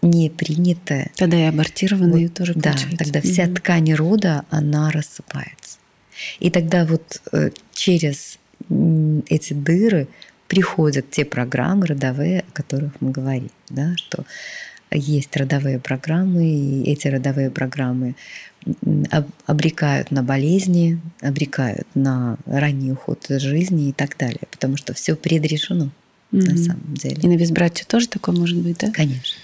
не 0.02 0.30
принятое. 0.30 1.10
Тогда 1.16 1.38
и 1.38 1.44
абортированные 1.44 2.26
вот, 2.28 2.34
тоже 2.34 2.54
Да, 2.54 2.74
тогда 2.98 3.20
угу. 3.20 3.28
вся 3.28 3.46
ткань 3.46 3.92
рода, 3.94 4.44
она 4.50 4.90
рассыпается. 4.90 5.78
И 6.40 6.50
тогда 6.50 6.84
вот 6.84 7.20
э, 7.32 7.50
через 7.72 8.38
эти 9.28 9.52
дыры 9.52 10.08
приходят 10.48 11.10
те 11.10 11.24
программы 11.24 11.86
родовые, 11.86 12.40
о 12.40 12.52
которых 12.52 12.92
мы 13.00 13.10
говорим, 13.10 13.50
да, 13.70 13.94
что 13.96 14.24
есть 14.90 15.34
родовые 15.36 15.78
программы, 15.78 16.46
и 16.46 16.90
эти 16.90 17.08
родовые 17.08 17.50
программы 17.50 18.14
обрекают 19.46 20.10
на 20.10 20.22
болезни, 20.22 21.00
обрекают 21.20 21.86
на 21.94 22.36
ранний 22.46 22.92
уход 22.92 23.30
из 23.30 23.40
жизни 23.40 23.88
и 23.88 23.92
так 23.92 24.16
далее, 24.16 24.42
потому 24.50 24.76
что 24.76 24.94
все 24.94 25.16
предрешено 25.16 25.90
mm-hmm. 26.32 26.50
на 26.50 26.56
самом 26.56 26.94
деле. 26.94 27.16
И 27.22 27.26
на 27.26 27.36
безбрачие 27.36 27.86
тоже 27.86 28.08
такое 28.08 28.34
может 28.34 28.58
быть, 28.58 28.78
да? 28.78 28.90
Конечно. 28.90 29.36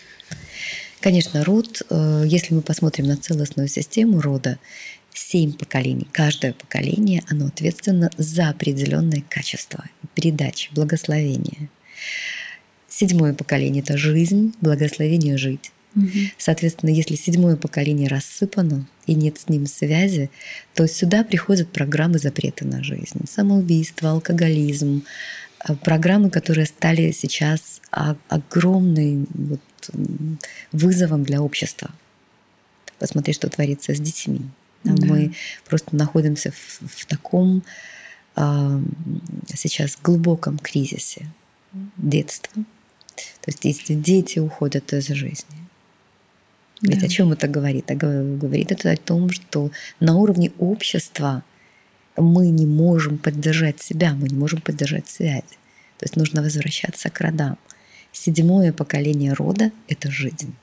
Конечно, 1.01 1.45
род, 1.45 1.82
э, 1.91 2.24
если 2.26 2.55
мы 2.55 2.62
посмотрим 2.62 3.07
на 3.07 3.16
целостную 3.16 3.68
систему 3.68 4.20
рода, 4.20 4.59
семь 5.14 5.53
поколений. 5.53 6.07
Каждое 6.12 6.53
поколение, 6.53 7.22
оно 7.28 7.47
ответственно 7.47 8.11
за 8.16 8.49
определенное 8.49 9.22
качество, 9.28 9.84
передачи, 10.14 10.70
благословения. 10.72 11.68
Седьмое 12.89 13.34
поколение– 13.34 13.82
это 13.86 13.97
жизнь, 13.97 14.55
благословение 14.61 15.36
жить. 15.36 15.70
Угу. 15.97 16.09
Соответственно, 16.36 16.91
если 16.91 17.16
седьмое 17.16 17.57
поколение 17.57 18.09
рассыпано 18.09 18.86
и 19.07 19.14
нет 19.14 19.39
с 19.39 19.49
ним 19.49 19.66
связи, 19.66 20.30
то 20.74 20.86
сюда 20.86 21.24
приходят 21.24 21.68
программы 21.68 22.18
запрета 22.18 22.66
на 22.66 22.82
жизнь. 22.82 23.24
Самоубийство, 23.28 24.11
алкоголизм, 24.11 25.05
программы, 25.82 26.30
которые 26.30 26.66
стали 26.66 27.11
сейчас 27.11 27.80
огромным 28.28 29.26
вот 29.34 29.61
вызовом 30.72 31.24
для 31.24 31.40
общества. 31.42 31.90
Посмотри, 32.98 33.32
что 33.32 33.48
творится 33.48 33.94
с 33.94 34.00
детьми. 34.00 34.40
Да. 34.84 34.94
Мы 35.06 35.34
просто 35.68 35.96
находимся 35.96 36.52
в, 36.52 36.80
в 36.86 37.06
таком 37.06 37.62
э, 38.36 38.80
сейчас 39.54 39.98
глубоком 40.02 40.59
кризисе 40.59 41.26
детства. 41.96 42.62
То 43.14 43.48
есть 43.48 43.64
если 43.64 43.94
дети 43.94 44.38
уходят 44.38 44.92
из 44.92 45.09
жизни, 45.09 45.56
да. 46.80 46.92
ведь 46.92 47.04
о 47.04 47.09
чем 47.09 47.32
это 47.32 47.48
говорит? 47.48 47.86
Говорит 47.86 48.72
это 48.72 48.92
о 48.92 48.96
том, 48.96 49.30
что 49.30 49.70
на 50.00 50.16
уровне 50.16 50.52
общества 50.59 51.42
мы 52.20 52.48
не 52.48 52.66
можем 52.66 53.18
поддержать 53.18 53.80
себя, 53.80 54.14
мы 54.14 54.28
не 54.28 54.36
можем 54.36 54.60
поддержать 54.60 55.08
связь. 55.08 55.58
То 55.98 56.04
есть 56.04 56.16
нужно 56.16 56.42
возвращаться 56.42 57.10
к 57.10 57.20
родам. 57.20 57.58
Седьмое 58.12 58.72
поколение 58.72 59.32
рода— 59.32 59.70
это 59.88 60.10
жизнь. 60.10 60.54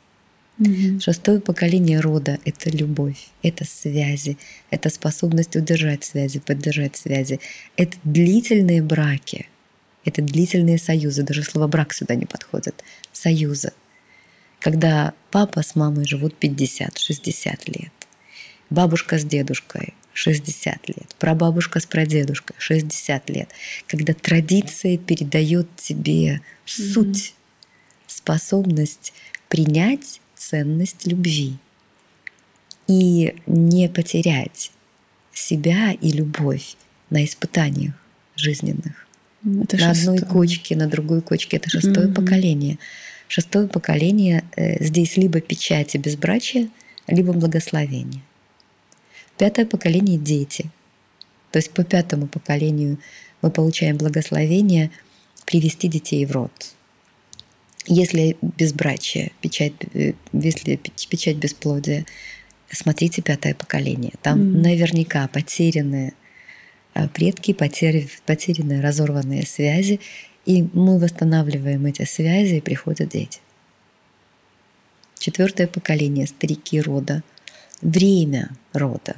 Мгм. 0.57 1.01
Шестое 1.01 1.41
поколение 1.41 1.99
рода— 1.99 2.39
это 2.45 2.69
любовь, 2.69 3.27
это 3.43 3.65
связи, 3.65 4.37
это 4.69 4.89
способность 4.89 5.55
удержать 5.55 6.05
связи, 6.05 6.39
поддержать 6.39 6.95
связи. 6.95 7.39
Это 7.75 7.97
длительные 8.05 8.81
браки, 8.81 9.47
это 10.05 10.21
длительные 10.21 10.77
союзы. 10.77 11.23
Даже 11.23 11.43
слово 11.43 11.67
«брак» 11.67 11.93
сюда 11.93 12.15
не 12.15 12.25
подходит. 12.25 12.83
Союзы. 13.11 13.73
Когда 14.59 15.13
папа 15.31 15.61
с 15.61 15.75
мамой 15.75 16.05
живут 16.05 16.35
50-60 16.41 17.59
лет, 17.65 17.91
бабушка 18.69 19.19
с 19.19 19.25
дедушкой 19.25 19.93
60 20.15 20.87
лет, 20.89 21.15
прабабушка 21.19 21.79
с 21.79 21.85
прадедушкой 21.85 22.55
60 22.57 23.29
лет. 23.29 23.49
Когда 23.85 24.13
традиция 24.13 24.97
передает 24.97 25.67
тебе 25.75 26.41
суть, 26.65 27.33
способность 28.07 29.13
принять 29.49 30.21
ценность 30.35 31.05
любви 31.05 31.57
и 32.87 33.35
не 33.45 33.89
потерять 33.89 34.71
себя 35.33 35.91
и 35.91 36.11
любовь 36.11 36.75
на 37.09 37.23
испытаниях 37.25 37.93
жизненных. 38.37 39.05
Это 39.63 39.77
на 39.77 39.91
одной 39.91 40.17
шестое. 40.17 40.31
кочке, 40.31 40.75
на 40.75 40.87
другой 40.87 41.21
кочке. 41.21 41.57
Это 41.57 41.69
шестое 41.69 42.07
Мгм. 42.07 42.15
поколение. 42.15 42.77
Шестое 43.27 43.67
поколение 43.67 44.43
э, 44.55 44.83
здесь 44.83 45.17
либо 45.17 45.41
печати 45.41 45.97
безбрачия, 45.97 46.69
либо 47.07 47.33
благословение. 47.33 48.21
Пятое 49.37 49.65
поколение 49.65 50.17
дети. 50.17 50.69
То 51.51 51.59
есть 51.59 51.71
по 51.71 51.83
пятому 51.83 52.27
поколению 52.27 52.97
мы 53.41 53.51
получаем 53.51 53.97
благословение 53.97 54.91
привести 55.45 55.87
детей 55.87 56.25
в 56.25 56.31
род. 56.31 56.51
Если 57.87 58.37
безбрачие, 58.41 59.31
печать, 59.41 59.73
э, 59.93 60.13
если 60.33 60.75
печ- 60.77 61.07
печать 61.07 61.35
бесплодия, 61.37 62.05
смотрите 62.71 63.21
пятое 63.21 63.53
поколение. 63.53 64.13
Там 64.21 64.39
Мгм. 64.39 64.61
наверняка 64.61 65.27
потерянные 65.27 66.13
а, 66.97 67.09
предки, 67.09 67.51
потери- 67.51 68.09
потерянные, 68.25 68.79
разорванные 68.79 69.45
связи, 69.45 69.99
и 70.45 70.63
мы 70.71 70.97
восстанавливаем 70.97 71.85
эти 71.87 72.05
связи, 72.05 72.55
и 72.55 72.61
приходят 72.61 73.09
дети. 73.09 73.41
Четвертое 75.19 75.67
поколение, 75.67 76.25
старики 76.25 76.79
рода, 76.79 77.21
время 77.81 78.49
рода, 78.73 79.15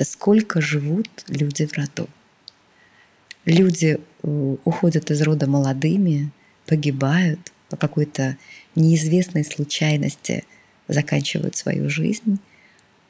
сколько 0.00 0.60
живут 0.60 1.08
люди 1.28 1.66
в 1.66 1.72
роду. 1.74 2.08
Люди 3.44 3.98
э, 4.22 4.56
уходят 4.64 5.10
из 5.10 5.22
рода 5.22 5.46
молодыми, 5.46 6.30
погибают 6.66 7.40
по 7.70 7.76
какой-то 7.76 8.36
неизвестной 8.74 9.44
случайности, 9.44 10.44
заканчивают 10.86 11.56
свою 11.56 11.88
жизнь. 11.88 12.38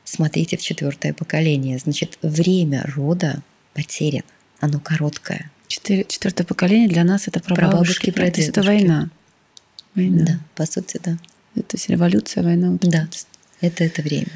Смотрите 0.04 0.56
в 0.56 0.62
четвертое 0.62 1.12
поколение. 1.12 1.78
Значит, 1.78 2.18
время 2.22 2.84
рода 2.94 3.42
потеряно. 3.74 4.24
Оно 4.60 4.80
короткое. 4.80 5.50
Четыре- 5.66 6.04
четвертое 6.08 6.44
поколение 6.44 6.88
для 6.88 7.04
нас 7.04 7.28
это 7.28 7.40
Прабабушки, 7.40 8.10
прабабушки, 8.10 8.10
да, 8.10 8.12
то 8.12 8.22
есть 8.40 8.48
это 8.48 8.62
прадедушки. 8.62 8.86
война. 8.88 9.10
Война. 9.94 10.24
Да, 10.24 10.40
по 10.54 10.66
сути, 10.66 11.00
да. 11.04 11.18
Это 11.54 11.76
есть 11.76 11.88
революция, 11.88 12.42
война. 12.42 12.70
вот 12.70 12.80
Да. 12.80 13.08
Это 13.60 13.84
это 13.84 14.02
время. 14.02 14.28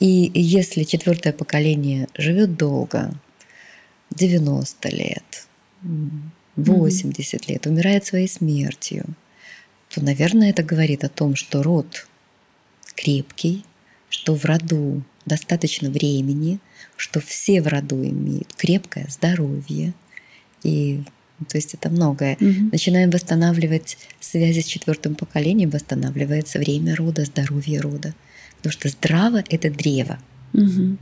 И 0.00 0.30
если 0.34 0.84
четвертое 0.84 1.32
поколение 1.32 2.08
живет 2.16 2.56
долго, 2.56 3.12
90 4.10 4.88
лет, 4.90 5.46
м, 5.82 6.32
80 6.56 7.48
лет, 7.48 7.66
умирает 7.66 8.04
своей 8.04 8.28
смертью, 8.28 9.04
то, 9.88 10.02
наверное, 10.02 10.50
это 10.50 10.62
говорит 10.62 11.04
о 11.04 11.08
том, 11.08 11.36
что 11.36 11.62
род 11.62 12.06
крепкий, 12.94 13.64
что 14.08 14.34
в 14.34 14.44
роду 14.44 15.02
достаточно 15.26 15.90
времени, 15.90 16.58
что 16.96 17.20
все 17.20 17.60
в 17.62 17.66
роду 17.66 18.04
имеют 18.04 18.52
крепкое 18.54 19.06
здоровье. 19.08 19.94
И 20.62 21.02
то 21.48 21.58
есть 21.58 21.74
это 21.74 21.90
многое. 21.90 22.36
Мгм. 22.40 22.70
Начинаем 22.70 23.10
восстанавливать 23.10 23.98
связи 24.20 24.60
с 24.60 24.66
четвертым 24.66 25.14
поколением, 25.14 25.70
восстанавливается 25.70 26.58
время 26.58 26.94
рода, 26.94 27.24
здоровье 27.24 27.80
рода. 27.80 28.14
Потому 28.64 28.80
что 28.80 28.88
здраво— 28.88 29.44
это 29.50 29.70
древо. 29.70 30.18
Мгм. 30.54 30.98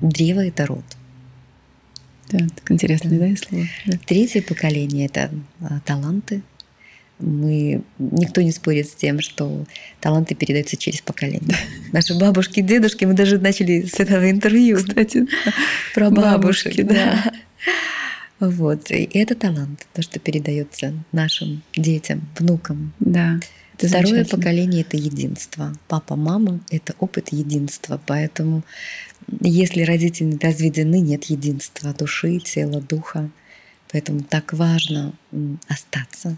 Древо— 0.00 0.40
это 0.48 0.66
род. 0.66 0.84
Да, 2.28 2.38
так 2.56 2.72
интересное, 2.72 3.18
да, 3.20 3.36
слово. 3.36 3.66
Да. 3.86 3.98
Третье 4.04 4.42
поколение— 4.42 5.06
это 5.12 5.30
а, 5.60 5.78
таланты. 5.84 6.42
Мы, 7.20 7.82
никто 8.00 8.42
не 8.42 8.50
спорит 8.50 8.88
с 8.88 8.94
тем, 8.96 9.20
что 9.20 9.64
таланты 10.00 10.34
передаются 10.34 10.76
через 10.76 11.00
поколение. 11.00 11.56
Наши 11.92 12.18
бабушки, 12.18 12.62
дедушки, 12.62 13.04
мы 13.04 13.14
даже 13.14 13.38
начали 13.38 13.82
с 13.82 14.00
этого 14.00 14.28
интервью. 14.28 14.78
Кстати, 14.78 15.24
Про 15.94 16.10
бабушки, 16.10 16.82
да. 16.82 17.32
Вот. 18.40 18.90
И 18.90 19.08
это 19.14 19.36
талант, 19.36 19.86
то, 19.94 20.02
что 20.02 20.18
передается 20.18 20.94
нашим 21.12 21.62
детям, 21.76 22.28
внукам. 22.36 22.92
да. 22.98 23.38
Это 23.78 23.88
Второе 23.88 24.24
поколение 24.24 24.80
это 24.80 24.96
единство. 24.96 25.72
Папа, 25.86 26.16
мама 26.16 26.60
это 26.68 26.96
опыт 26.98 27.28
единства. 27.30 28.00
Поэтому, 28.06 28.64
если 29.40 29.82
родители 29.82 30.36
разведены, 30.42 30.98
нет 31.00 31.24
единства 31.24 31.94
души, 31.94 32.40
тела, 32.40 32.80
духа. 32.80 33.30
Поэтому 33.92 34.20
так 34.22 34.52
важно 34.52 35.14
остаться, 35.68 36.36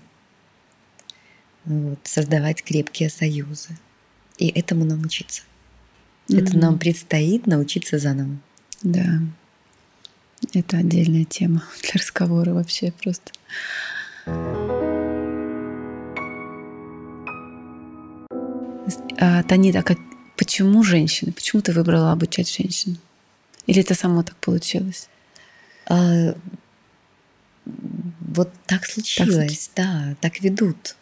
вот, 1.65 1.99
создавать 2.05 2.63
крепкие 2.63 3.09
союзы. 3.09 3.71
И 4.37 4.49
этому 4.49 4.85
нам 4.85 5.03
учиться. 5.03 5.43
Это 6.29 6.53
Мгм. 6.53 6.61
нам 6.61 6.79
предстоит 6.79 7.47
научиться 7.47 7.99
заново. 7.99 8.37
Да. 8.83 9.21
Это 10.55 10.79
отдельная 10.79 11.25
тема 11.25 11.65
для 11.83 11.93
разговора 11.95 12.53
вообще 12.53 12.93
просто. 12.93 13.33
А, 14.27 14.90
Танит, 19.49 19.77
а 19.77 19.83
как, 19.83 19.99
почему 20.37 20.83
женщины? 20.83 21.33
Почему 21.33 21.63
ты 21.63 21.73
выбрала 21.73 22.13
обучать 22.13 22.53
женщин? 22.53 22.99
Или 23.67 23.83
это 23.83 23.95
само 23.95 24.23
так 24.23 24.37
получилось? 24.37 25.09
А, 25.87 26.35
вот 27.67 28.53
так 28.67 28.87
случилось, 28.87 29.71
да, 29.77 30.17
так 30.21 30.41
ведут. 30.41 30.97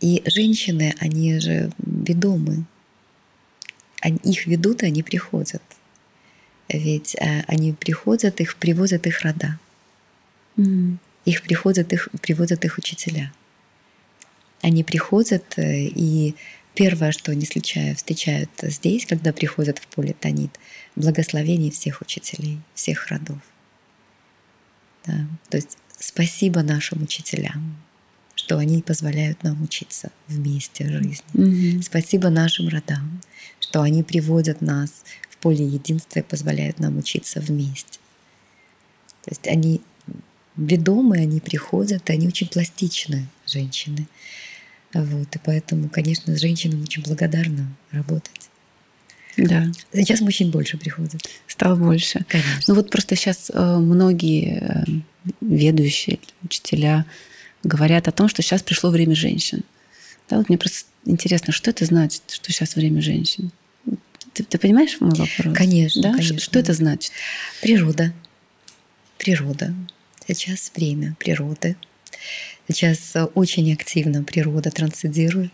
И 0.00 0.22
женщины, 0.26 0.94
они 0.98 1.38
же 1.38 1.70
ведомы. 1.78 2.64
Они, 4.00 4.18
их 4.24 4.46
ведут, 4.46 4.82
и 4.82 4.86
они 4.86 5.02
приходят. 5.02 5.62
Ведь 6.68 7.14
э, 7.16 7.42
они 7.46 7.72
приходят, 7.72 8.40
их 8.40 8.56
привозят 8.56 9.06
их 9.06 9.22
рода. 9.22 9.58
М. 10.56 10.98
Их 11.24 11.42
приходят, 11.42 11.92
их 11.92 12.08
приводят 12.20 12.64
их 12.64 12.78
учителя. 12.78 13.32
Они 14.60 14.82
приходят, 14.82 15.44
э, 15.56 15.84
и 15.84 16.34
первое, 16.74 17.12
что 17.12 17.32
они 17.32 17.44
встречают, 17.44 17.98
встречают 17.98 18.50
здесь, 18.62 19.06
когда 19.06 19.32
приходят 19.32 19.78
в 19.78 19.86
поле 19.88 20.14
Танит, 20.18 20.58
благословение 20.96 21.70
всех 21.70 22.00
учителей, 22.00 22.60
всех 22.74 23.08
родов. 23.08 23.38
Да. 25.06 25.26
То 25.48 25.56
есть 25.56 25.76
спасибо 25.98 26.62
нашим 26.62 27.02
учителям, 27.02 27.76
что 28.34 28.58
они 28.58 28.82
позволяют 28.82 29.42
нам 29.42 29.62
учиться 29.62 30.10
вместе 30.28 30.88
жизни. 30.88 31.24
Мгм. 31.32 31.82
Спасибо 31.82 32.28
нашим 32.30 32.68
родам, 32.68 33.20
что 33.60 33.82
они 33.82 34.02
приводят 34.02 34.60
нас 34.60 35.04
в 35.30 35.36
поле 35.38 35.64
единства 35.64 36.20
и 36.20 36.22
позволяют 36.22 36.78
нам 36.78 36.98
учиться 36.98 37.40
вместе. 37.40 37.98
То 39.24 39.30
есть 39.30 39.46
они 39.46 39.80
ведомы, 40.56 41.18
они 41.18 41.40
приходят, 41.40 42.08
они 42.10 42.26
очень 42.26 42.48
пластичны, 42.48 43.28
женщины. 43.46 44.06
Вот, 44.94 45.34
и 45.34 45.38
поэтому, 45.42 45.88
конечно, 45.88 46.36
с 46.36 46.40
женщинами 46.40 46.82
очень 46.82 47.02
благодарна 47.02 47.66
работать. 47.90 48.30
Да, 49.36 49.66
Сейчас 49.94 50.20
мужчин 50.20 50.50
больше 50.50 50.76
приходит. 50.76 51.22
стало 51.46 51.76
больше. 51.76 52.24
Конечно. 52.28 52.62
Ну 52.68 52.74
вот 52.74 52.90
просто 52.90 53.16
сейчас 53.16 53.50
многие 53.54 54.58
э, 54.60 54.84
ведущие, 55.40 56.18
учителя 56.42 57.06
говорят 57.64 58.08
о 58.08 58.12
том, 58.12 58.28
что 58.28 58.42
сейчас 58.42 58.62
пришло 58.62 58.90
время 58.90 59.14
женщин. 59.14 59.62
Да, 60.28 60.36
вот 60.36 60.50
мне 60.50 60.58
просто 60.58 60.86
интересно, 61.06 61.52
что 61.52 61.70
это 61.70 61.84
значит, 61.86 62.22
что 62.28 62.52
сейчас 62.52 62.76
время 62.76 63.00
женщин? 63.00 63.50
Ты, 64.34 64.44
ты 64.44 64.58
понимаешь 64.58 64.98
мой 65.00 65.10
вопрос? 65.10 65.56
Конечно, 65.56 66.02
Да? 66.02 66.12
Конечно. 66.12 66.38
Что 66.38 66.58
это 66.58 66.72
значит? 66.74 67.12
Природа. 67.62 68.12
Природа. 69.18 69.74
Сейчас 70.26 70.72
время 70.74 71.16
природы. 71.18 71.76
Сейчас 72.68 73.14
очень 73.34 73.72
активно 73.72 74.22
природа 74.22 74.70
трансцендирует. 74.70 75.52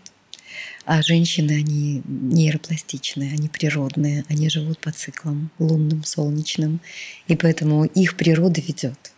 А 0.85 1.01
женщины, 1.01 1.51
они 1.51 2.01
нейропластичные, 2.05 3.33
они 3.33 3.47
природные, 3.47 4.25
они 4.27 4.49
живут 4.49 4.79
по 4.79 4.91
циклам 4.91 5.51
лунным, 5.59 6.03
солнечным. 6.03 6.79
И 7.27 7.35
поэтому 7.35 7.85
их 7.85 8.17
природа 8.17 8.59
ведет. 8.61 9.11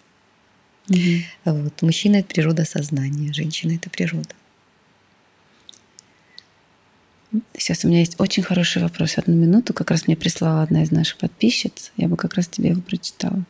Угу. 0.89 0.99
Вот. 1.45 1.81
Мужчина 1.81 2.17
это 2.17 2.27
природа 2.27 2.65
сознания, 2.65 3.31
женщина 3.31 3.73
это 3.73 3.89
природа. 3.89 4.35
Сейчас 7.57 7.85
у 7.85 7.87
меня 7.87 7.99
есть 7.99 8.19
очень 8.19 8.43
хороший 8.43 8.81
вопрос. 8.81 9.17
Одну 9.17 9.35
минуту. 9.35 9.73
Как 9.73 9.89
раз 9.89 10.07
мне 10.07 10.17
прислала 10.17 10.63
одна 10.63 10.83
из 10.83 10.91
наших 10.91 11.17
подписчиц. 11.17 11.93
Я 11.95 12.09
бы 12.09 12.17
как 12.17 12.33
раз 12.33 12.47
тебе 12.47 12.69
его 12.69 12.81
прочитала. 12.81 13.45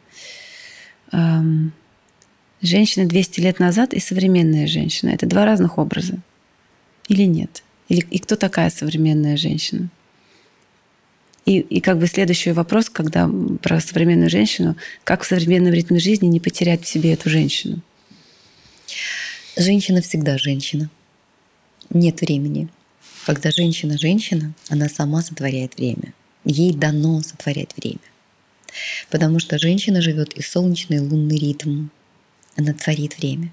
Женщина 2.61 3.07
200 3.07 3.39
лет 3.39 3.59
назад 3.59 3.93
и 3.93 3.99
современная 3.99 4.67
женщина– 4.67 5.09
это 5.11 5.25
два 5.25 5.45
разных 5.45 5.77
образа. 5.79 6.19
Или 7.07 7.23
нет? 7.23 7.63
Или, 7.89 8.05
и 8.11 8.19
кто 8.19 8.35
такая 8.35 8.69
современная 8.69 9.35
женщина? 9.35 9.89
И, 11.45 11.59
и 11.59 11.81
как 11.81 11.97
бы 11.97 12.05
следующий 12.05 12.51
вопрос, 12.51 12.89
когда 12.89 13.29
про 13.61 13.81
современную 13.81 14.29
женщину, 14.29 14.77
как 15.03 15.23
в 15.23 15.27
современном 15.27 15.73
ритме 15.73 15.99
жизни 15.99 16.27
не 16.27 16.39
потерять 16.39 16.83
в 16.83 16.87
себе 16.87 17.13
эту 17.13 17.29
женщину? 17.29 17.81
Женщина 19.57 20.01
всегда 20.01 20.37
женщина. 20.37 20.89
Нет 21.89 22.21
времени. 22.21 22.69
Когда 23.25 23.51
женщина 23.51 23.97
женщина, 23.97 24.53
она 24.69 24.87
сама 24.87 25.21
сотворяет 25.23 25.75
время. 25.77 26.13
Ей 26.45 26.73
дано 26.73 27.21
сотворять 27.21 27.75
время. 27.75 27.99
Потому 29.09 29.39
что 29.39 29.57
женщина 29.57 30.01
живет 30.01 30.33
и 30.33 30.41
солнечный, 30.41 30.97
и 30.97 31.01
лунный 31.01 31.37
ритм. 31.37 31.87
Она 32.57 32.73
творит 32.73 33.17
время. 33.17 33.51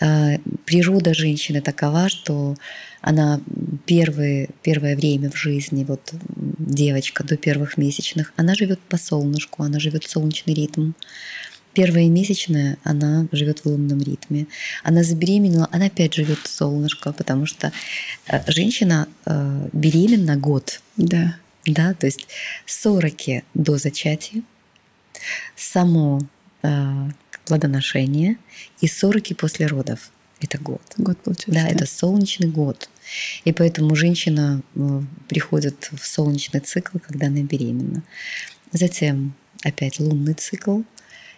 А, 0.00 0.38
природа 0.64 1.14
женщины 1.14 1.60
такова, 1.60 2.08
что 2.08 2.56
она 3.00 3.40
первые, 3.86 4.50
первое 4.62 4.96
время 4.96 5.30
в 5.30 5.36
жизни, 5.36 5.84
вот 5.84 6.12
девочка 6.58 7.24
до 7.24 7.36
первых 7.36 7.76
месячных, 7.76 8.32
она 8.36 8.54
живет 8.54 8.80
по 8.80 8.96
солнышку, 8.96 9.62
она 9.62 9.80
живет 9.80 10.04
солнечный 10.04 10.54
ритм. 10.54 10.92
Первая 11.74 12.08
месячная, 12.08 12.76
она 12.82 13.28
живет 13.30 13.60
в 13.60 13.66
лунном 13.66 14.00
ритме. 14.00 14.46
Она 14.82 15.04
забеременела, 15.04 15.68
она 15.70 15.86
опять 15.86 16.14
живет 16.14 16.38
солнышко, 16.44 17.12
потому 17.12 17.46
что 17.46 17.72
э, 18.26 18.40
женщина 18.50 19.06
э, 19.26 19.68
беременна 19.72 20.36
год. 20.36 20.80
Да. 20.96 21.36
Да, 21.66 21.92
то 21.92 22.06
есть 22.06 22.26
40 22.66 23.44
до 23.54 23.76
зачатия, 23.76 24.42
само 25.54 26.20
э, 26.62 27.10
плодоношение 27.48 28.36
и 28.80 28.86
40 28.86 29.36
после 29.36 29.66
родов. 29.66 30.10
Это 30.40 30.58
год. 30.58 30.82
Год 30.98 31.18
получается. 31.18 31.64
Да, 31.64 31.68
это 31.68 31.86
солнечный 31.86 32.48
год. 32.48 32.88
И 33.44 33.52
поэтому 33.52 33.96
женщина 33.96 34.62
э, 34.76 35.02
приходит 35.28 35.88
в 35.92 36.06
солнечный 36.06 36.60
цикл, 36.60 36.98
когда 36.98 37.26
она 37.26 37.40
беременна. 37.40 38.02
Затем 38.72 39.34
опять 39.62 39.98
лунный 39.98 40.34
цикл. 40.34 40.82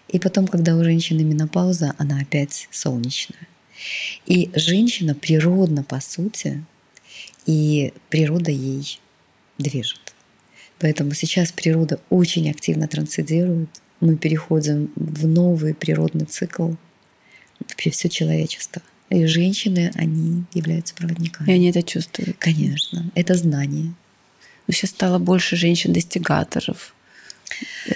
И 0.09 0.19
потом, 0.19 0.49
когда 0.49 0.77
у 0.77 0.83
женщины 0.83 1.23
менопауза, 1.23 1.95
она 1.97 2.21
опять 2.21 2.69
солнечная. 2.73 3.47
И 4.27 4.51
женщина 4.55 5.15
природно, 5.15 5.85
по 5.85 6.01
сути, 6.01 6.65
и 7.47 7.95
природа 8.11 8.51
ей 8.51 9.01
движет. 9.59 10.13
Поэтому 10.81 11.15
сейчас 11.15 11.53
природа 11.53 12.01
очень 12.11 12.51
активно 12.51 12.89
трансцендирует. 12.89 13.71
Мы 14.01 14.17
переходим 14.17 14.91
в 14.97 15.27
новый 15.27 15.75
природный 15.75 16.27
цикл 16.27 16.73
вообще 17.61 17.91
все 17.91 18.09
человечество. 18.09 18.83
И 19.11 19.27
женщины, 19.27 19.91
они 19.95 20.45
являются 20.55 20.95
проводниками. 20.95 21.49
И 21.49 21.53
они 21.53 21.71
это 21.71 21.83
чувствуют. 21.83 22.37
Конечно. 22.39 23.11
Это 23.15 23.35
знание. 23.35 23.93
Но 24.67 24.73
сейчас 24.73 24.91
стало 24.91 25.19
больше 25.19 25.57
женщин-достигаторов. 25.57 26.95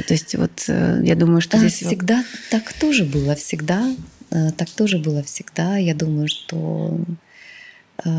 То 0.09 0.13
есть 0.15 0.35
вот 0.35 0.65
э, 0.67 1.01
я 1.05 1.15
думаю, 1.15 1.41
что 1.41 1.57
а 1.57 1.61
здесь... 1.61 1.75
Всегда 1.75 2.25
так 2.51 2.73
тоже 2.73 3.05
было, 3.05 3.37
всегда. 3.37 3.95
Э, 4.31 4.51
так 4.51 4.69
тоже 4.71 4.99
было 4.99 5.23
всегда. 5.23 5.77
Я 5.77 5.95
думаю, 5.95 6.29
что 6.29 6.99
э, 8.05 8.11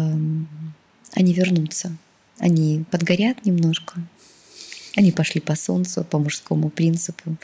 они 1.11 1.33
вернутся. 1.33 1.95
Они 2.39 2.85
подгорят 2.91 3.45
немножко. 3.45 3.95
Они 4.95 5.11
пошли 5.11 5.41
по 5.41 5.55
солнцу, 5.55 6.03
по 6.03 6.19
мужскому 6.19 6.69
принципу 6.69 7.37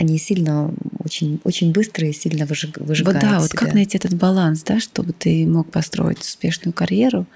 они 0.00 0.18
сильно, 0.18 0.72
очень, 1.04 1.40
очень 1.44 1.72
быстрые, 1.72 2.14
сильно 2.14 2.46
выжиг, 2.46 2.78
выжигают 2.78 3.22
Вот 3.22 3.22
да, 3.22 3.28
себя. 3.32 3.40
вот 3.40 3.50
как 3.50 3.74
найти 3.74 3.98
этот 3.98 4.14
баланс, 4.14 4.62
да, 4.62 4.80
чтобы 4.80 5.12
ты 5.12 5.46
мог 5.46 5.70
построить 5.70 6.20
успешную 6.20 6.72
карьеру, 6.72 7.26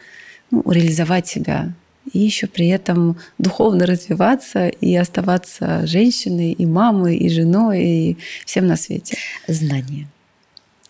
ну, 0.51 0.63
реализовать 0.71 1.27
себя, 1.27 1.75
и 2.11 2.21
еще 2.21 2.47
при 2.47 2.69
этом 2.69 3.19
духовно 3.39 3.85
развиваться 3.85 4.69
и 4.69 4.95
оставаться 4.95 5.87
женщиной, 5.87 6.53
и 6.53 6.65
мамой, 6.65 7.17
и 7.17 7.29
женой, 7.29 7.85
и 7.85 8.17
всем 8.47 8.67
на 8.67 8.77
свете. 8.77 9.19
Знание. 9.47 10.09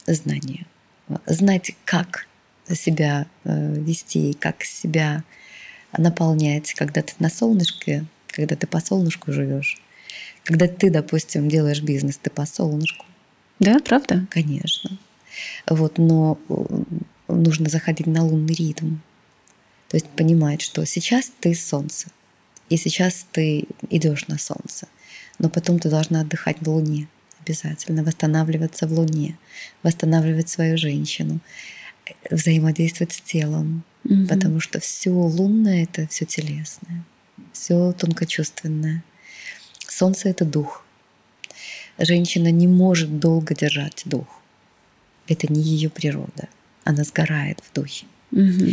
Знание. 0.07 0.67
Знать, 1.27 1.73
как 1.85 2.27
себя 2.69 3.27
э, 3.45 3.75
вести, 3.81 4.33
как 4.35 4.63
себя 4.63 5.25
наполнять, 5.97 6.73
когда 6.75 7.03
ты 7.03 7.15
на 7.19 7.31
солнышке, 7.31 8.05
когда 8.35 8.57
ты 8.57 8.67
по 8.67 8.81
солнышку 8.81 9.33
живешь, 9.33 9.81
когда 10.43 10.67
ты, 10.67 10.91
допустим, 10.91 11.49
делаешь 11.49 11.81
бизнес, 11.81 12.19
ты 12.19 12.31
по 12.31 12.45
солнышку. 12.47 13.07
Да, 13.61 13.79
правда? 13.79 14.27
Конечно. 14.31 14.99
Вот, 15.69 15.99
но 15.99 16.39
э, 16.49 16.65
нужно 17.29 17.71
заходить 17.71 18.07
на 18.07 18.25
лунный 18.25 18.55
ритм. 18.55 18.97
То 19.89 19.97
есть 19.97 20.09
понимать, 20.09 20.61
что 20.61 20.85
сейчас 20.85 21.31
ты 21.41 21.55
солнце, 21.55 22.09
и 22.69 22.77
сейчас 22.77 23.27
ты 23.31 23.67
идешь 23.91 24.27
на 24.27 24.39
солнце, 24.39 24.89
но 25.39 25.49
потом 25.49 25.79
ты 25.79 25.89
должна 25.89 26.23
отдыхать 26.23 26.57
в 26.61 26.69
луне 26.69 27.09
обязательно, 27.41 28.03
восстанавливаться 28.03 28.87
в 28.87 28.93
луне, 28.93 29.37
восстанавливать 29.83 30.49
свою 30.49 30.79
женщину, 30.79 31.41
взаимодействовать 32.31 33.13
с 33.13 33.21
телом, 33.21 33.85
угу. 34.05 34.27
потому 34.27 34.61
что 34.61 34.81
все 34.81 35.11
лунное 35.11 35.85
это 35.85 36.07
все 36.09 36.25
телесное, 36.25 37.05
все 37.55 37.93
тонкочувственное. 37.93 39.03
Солнце— 39.79 40.29
это 40.31 40.45
дух. 40.45 40.85
Женщина 41.99 42.51
не 42.51 42.67
может 42.67 43.19
долго 43.19 43.55
держать 43.55 44.03
дух. 44.05 44.27
Это 45.29 45.51
не 45.51 45.63
ее 45.63 45.89
природа. 45.89 46.49
Она 46.83 47.05
сгорает 47.05 47.61
в 47.61 47.73
духе. 47.73 48.07
Угу. 48.33 48.67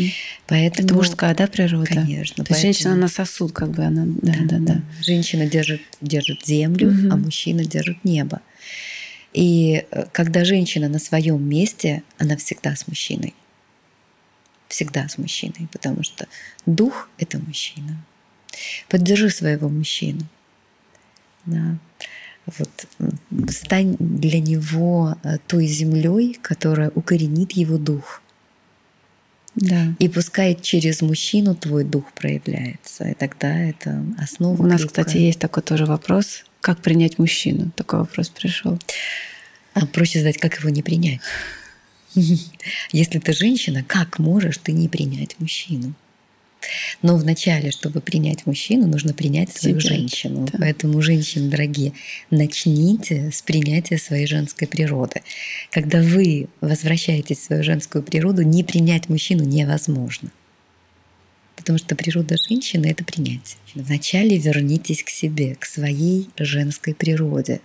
Поэтому, 0.48 0.88
это 0.88 0.96
мужская, 0.96 1.36
да, 1.36 1.48
природа? 1.48 1.86
Конечно. 1.86 2.44
То 2.44 2.54
есть 2.54 2.62
женщина 2.62 2.96
на 2.96 3.08
сосуд, 3.08 3.54
как 3.54 3.70
бы 3.70 3.84
она. 3.84 4.06
Да, 4.06 4.34
да, 4.42 4.58
да. 4.58 4.74
да. 4.74 4.82
Женщина 5.02 5.46
держит, 5.46 5.82
держит 6.02 6.46
землю, 6.46 6.90
угу. 6.90 7.14
а 7.14 7.16
мужчина 7.16 7.64
держит 7.64 8.04
небо. 8.04 8.42
И 9.34 9.86
э, 9.92 10.06
когда 10.12 10.44
женщина 10.44 10.90
на 10.90 11.00
своем 11.00 11.48
месте, 11.48 12.04
она 12.18 12.36
всегда 12.38 12.76
с 12.76 12.88
мужчиной. 12.88 13.36
Всегда 14.68 15.08
с 15.08 15.18
мужчиной, 15.18 15.70
потому 15.72 16.04
что 16.04 16.28
дух— 16.66 17.10
это 17.20 17.38
мужчина. 17.38 18.04
Поддержи 18.90 19.30
своего 19.30 19.70
мужчину. 19.70 20.22
Да. 21.46 21.78
Вот, 22.46 22.88
стань 23.52 23.96
для 24.00 24.40
него 24.40 25.16
э, 25.24 25.38
той 25.48 25.68
землей, 25.68 26.38
которая 26.42 26.90
укоренит 26.90 27.52
его 27.52 27.78
дух. 27.78 28.22
Да. 29.56 29.94
И 30.00 30.08
пускай 30.08 30.56
через 30.56 31.02
мужчину 31.02 31.56
твой 31.56 31.84
дух 31.84 32.12
проявляется, 32.14 33.10
и 33.10 33.14
тогда 33.14 33.54
это 33.60 34.04
основа. 34.18 34.62
У 34.62 34.66
нас, 34.66 34.82
крепкая. 34.82 35.04
кстати, 35.04 35.18
есть 35.22 35.40
такой 35.40 35.62
тоже 35.62 35.86
вопрос: 35.86 36.46
как 36.62 36.82
принять 36.82 37.20
мужчину? 37.20 37.72
Такой 37.76 38.00
вопрос 38.00 38.30
пришел. 38.30 38.80
А 39.74 39.86
проще 39.86 40.20
задать, 40.20 40.38
как 40.38 40.60
его 40.60 40.70
не 40.70 40.82
принять. 40.82 41.22
Если 42.92 43.20
ты 43.20 43.34
женщина, 43.34 43.84
как 43.84 44.20
можешь 44.20 44.58
ты 44.58 44.72
не 44.72 44.88
принять 44.88 45.40
мужчину? 45.40 45.94
Но 47.02 47.18
вначале, 47.18 47.72
чтобы 47.72 48.02
принять 48.02 48.46
мужчину, 48.46 48.88
нужно 48.88 49.14
принять 49.14 49.52
свою 49.52 49.80
Себя. 49.80 49.96
женщину. 49.96 50.48
Да. 50.52 50.60
Поэтому, 50.60 51.02
женщины 51.02 51.50
дорогие, 51.50 51.94
начните 52.30 53.32
с 53.32 53.42
принятия 53.42 53.98
своей 53.98 54.28
женской 54.28 54.68
природы. 54.68 55.22
Когда 55.72 56.02
вы 56.02 56.48
возвращаетесь 56.62 57.40
в 57.40 57.44
свою 57.44 57.64
женскую 57.64 58.04
природу, 58.04 58.44
не 58.44 58.64
принять 58.64 59.10
мужчину 59.10 59.44
невозможно. 59.44 60.32
Потому 61.56 61.78
что 61.78 61.96
природа 61.96 62.38
женщины— 62.38 62.88
это 62.92 63.04
принятие. 63.04 63.58
Вначале 63.76 64.38
вернитесь 64.38 65.04
к 65.04 65.10
себе, 65.10 65.56
к 65.56 65.66
своей 65.66 66.30
женской 66.38 66.96
природе. 66.96 67.62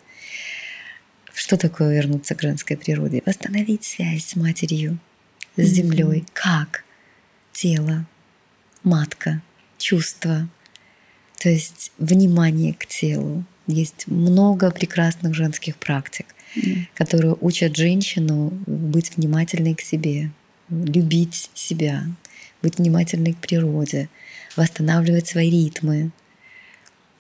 Что 1.32 1.56
такое 1.56 1.94
вернуться 1.94 2.34
к 2.34 2.42
женской 2.42 2.76
природе? 2.76 3.22
Восстановить 3.24 3.84
связь 3.84 4.24
с 4.24 4.36
матерью, 4.36 4.98
с 5.56 5.62
землей. 5.62 6.20
Mm-hmm. 6.20 6.28
Как? 6.32 6.84
Тело, 7.52 8.06
матка, 8.86 9.42
чувства, 9.76 10.48
то 11.38 11.50
есть 11.50 11.92
внимание 11.98 12.72
к 12.72 12.86
телу. 12.86 13.44
Есть 13.66 14.06
много 14.06 14.70
прекрасных 14.70 15.34
женских 15.34 15.76
практик, 15.76 16.26
mm. 16.56 16.86
которые 16.94 17.36
учат 17.40 17.76
женщину 17.76 18.50
быть 18.66 19.16
внимательной 19.16 19.74
к 19.74 19.82
себе, 19.82 20.30
любить 20.70 21.50
себя, 21.52 22.04
быть 22.62 22.78
внимательной 22.78 23.34
к 23.34 23.38
природе, 23.38 24.08
восстанавливать 24.56 25.26
свои 25.26 25.50
ритмы. 25.50 26.10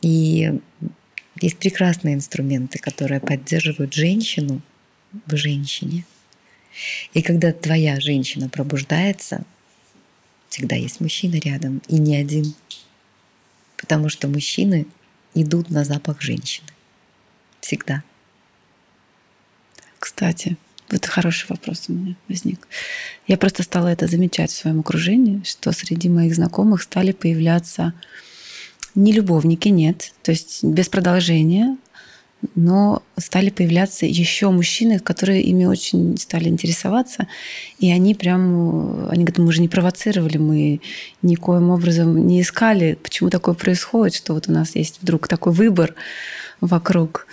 И 0.02 0.52
есть 1.40 1.58
прекрасные 1.58 2.14
инструменты, 2.14 2.78
которые 2.78 3.20
поддерживают 3.20 3.92
женщину 3.92 4.62
в 5.26 5.36
женщине. 5.36 6.04
И 7.12 7.22
когда 7.22 7.52
твоя 7.52 8.00
женщина 8.00 8.48
пробуждается, 8.48 9.44
всегда 10.48 10.76
есть 10.76 11.00
мужчина 11.00 11.36
рядом, 11.36 11.82
и 11.88 11.98
не 11.98 12.16
один. 12.16 12.54
Потому 13.76 14.08
что 14.08 14.28
мужчины 14.28 14.86
идут 15.34 15.70
на 15.70 15.84
запах 15.84 16.20
женщины. 16.20 16.68
Всегда. 17.60 18.02
Кстати, 19.98 20.56
вот 20.90 21.04
хороший 21.04 21.46
вопрос 21.48 21.84
у 21.88 21.92
меня 21.92 22.14
возник. 22.28 22.68
Я 23.26 23.36
просто 23.36 23.62
стала 23.62 23.88
это 23.88 24.06
замечать 24.06 24.50
в 24.50 24.56
своем 24.56 24.80
окружении, 24.80 25.42
что 25.44 25.72
среди 25.72 26.08
моих 26.08 26.34
знакомых 26.34 26.82
стали 26.82 27.12
появляться 27.12 27.92
не 28.94 29.12
любовники, 29.12 29.68
нет, 29.68 30.14
то 30.22 30.30
есть 30.30 30.64
без 30.64 30.88
продолжения, 30.88 31.76
но 32.54 33.02
стали 33.16 33.50
появляться 33.50 34.06
еще 34.06 34.50
мужчины, 34.50 34.98
которые 34.98 35.42
ими 35.42 35.64
очень 35.64 36.16
стали 36.18 36.48
интересоваться, 36.48 37.26
и 37.78 37.90
они 37.90 38.14
прям, 38.14 39.08
они 39.08 39.24
говорят, 39.24 39.38
мы 39.38 39.52
же 39.52 39.60
не 39.60 39.68
провоцировали, 39.68 40.36
мы 40.36 40.80
никоим 41.22 41.70
образом 41.70 42.26
не 42.26 42.42
искали, 42.42 42.98
почему 43.02 43.30
такое 43.30 43.54
происходит, 43.54 44.14
что 44.14 44.34
вот 44.34 44.48
у 44.48 44.52
нас 44.52 44.76
есть 44.76 45.00
вдруг 45.02 45.28
такой 45.28 45.52
выбор 45.52 45.94
вокруг. 46.60 47.26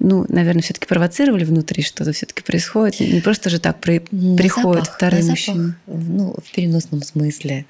Ну, 0.00 0.26
наверное, 0.28 0.62
все-таки 0.62 0.86
провоцировали 0.86 1.44
внутри, 1.44 1.82
что-то 1.82 2.12
все-таки 2.12 2.42
происходит. 2.42 3.00
Не 3.00 3.20
просто 3.20 3.50
же 3.50 3.58
так 3.58 3.80
при, 3.80 3.98
приходят 3.98 4.84
запах, 4.84 4.96
вторые 4.96 5.24
на 5.24 5.30
мужчины. 5.30 5.74
Запах, 5.86 6.02
ну, 6.08 6.34
в 6.44 6.52
переносном 6.52 7.02
смысле. 7.02 7.66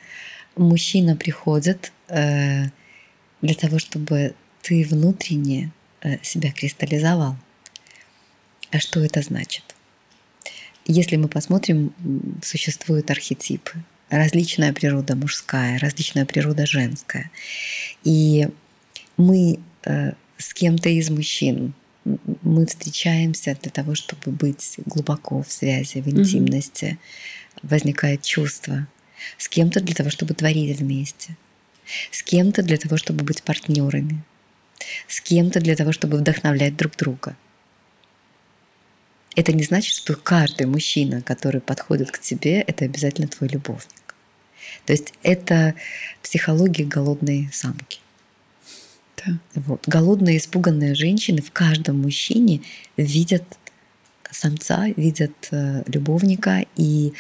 Мужчина 0.55 1.17
приходит 1.17 1.91
э, 2.09 2.65
для 3.41 3.55
того, 3.55 3.79
чтобы 3.79 4.35
ты 4.61 4.87
внутренне 4.91 5.73
себя 6.23 6.53
кристаллизовал. 6.53 7.37
А 8.71 8.79
что 8.79 9.01
это 9.01 9.23
значит? 9.23 9.65
Если 10.87 11.17
мы 11.17 11.29
посмотрим, 11.29 11.93
существуют 12.43 13.11
архетипы. 13.11 13.73
Различная 14.11 14.73
природа 14.73 15.17
мужская, 15.17 15.79
различная 15.79 16.25
природа 16.25 16.65
женская. 16.67 17.31
И 18.05 18.49
мы 19.19 19.59
э, 19.85 20.13
с 20.39 20.55
кем-то 20.55 20.89
из 20.89 21.11
мужчин 21.11 21.75
мы 22.43 22.67
встречаемся 22.67 23.57
для 23.61 23.71
того, 23.71 23.95
чтобы 23.95 24.33
быть 24.33 24.77
глубоко 24.87 25.43
в 25.43 25.53
связи, 25.53 26.01
в 26.01 26.09
интимности. 26.09 26.85
Mm-hmm. 26.85 27.69
Возникает 27.69 28.23
чувство. 28.23 28.87
С 29.37 29.49
кем-то 29.49 29.81
для 29.81 29.95
того, 29.95 30.09
чтобы 30.09 30.33
творить 30.33 30.79
вместе. 30.79 31.37
С 32.11 32.23
кем-то 32.23 32.63
для 32.63 32.79
того, 32.79 32.97
чтобы 32.97 33.25
быть 33.25 33.43
партнерами 33.43 34.23
с 35.07 35.21
кем-то 35.21 35.61
для 35.61 35.77
того, 35.77 35.93
чтобы 35.93 36.19
вдохновлять 36.19 36.77
друг 36.77 36.97
друга. 36.97 37.37
Это 39.37 39.53
не 39.53 39.63
значит, 39.63 39.95
что 39.95 40.17
каждый 40.17 40.67
мужчина, 40.67 41.23
который 41.23 41.61
подходит 41.61 42.11
к 42.11 42.19
тебе, 42.19 42.61
это 42.61 42.85
обязательно 42.85 43.29
твой 43.29 43.49
любовник. 43.49 44.15
То 44.85 44.93
есть 44.93 45.13
это 45.23 45.75
психология 46.23 46.85
голодной 46.85 47.49
самки. 47.53 48.01
Да. 49.17 49.39
Вот. 49.55 49.85
Голодные, 49.87 50.39
испуганные 50.39 50.95
женщины 50.95 51.43
в 51.43 51.53
каждом 51.53 52.01
мужчине 52.03 52.63
видят 52.97 53.45
самца, 54.31 54.89
видят 54.97 55.33
э, 55.51 55.83
любовника, 55.87 56.65
и, 56.77 57.13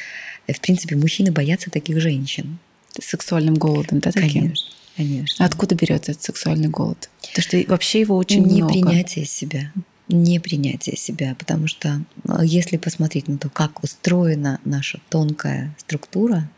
в 0.47 0.61
принципе, 0.61 0.97
мужчины 0.97 1.33
боятся 1.33 1.71
таких 1.71 2.01
женщин. 2.01 2.59
Сексуальным 3.01 3.55
голодом, 3.55 4.01
да, 4.01 4.13
таким? 4.13 4.43
Конечно. 4.43 4.71
Конечно. 4.99 5.45
Откуда 5.45 5.77
берется 5.77 6.11
этот 6.11 6.25
сексуальный 6.25 6.69
голод? 6.69 7.09
Потому 7.21 7.43
что 7.43 7.71
вообще 7.71 8.01
его 8.01 8.17
очень 8.17 8.43
не 8.45 8.63
много. 8.63 8.75
Непринятие 8.75 9.27
себя. 9.27 9.73
Непринятие 10.09 10.97
себя. 10.97 11.37
Потому 11.39 11.69
что 11.69 12.03
а, 12.27 12.45
если 12.45 12.79
посмотреть 12.79 13.29
на 13.29 13.39
то, 13.39 13.49
как 13.49 13.85
устроена 13.85 14.59
наша 14.65 14.99
тонкая 15.09 15.73
структура, 15.79 16.51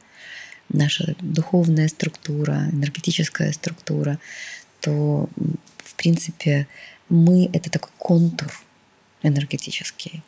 наша 0.71 1.15
духовная 1.21 1.89
структура, 1.89 2.71
энергетическая 2.73 3.53
структура, 3.53 4.19
то, 4.81 5.29
в 5.77 5.95
принципе, 5.97 6.67
мы— 7.11 7.51
это 7.53 7.69
такой 7.69 7.91
контур 7.99 8.51
энергетический. 9.23 10.23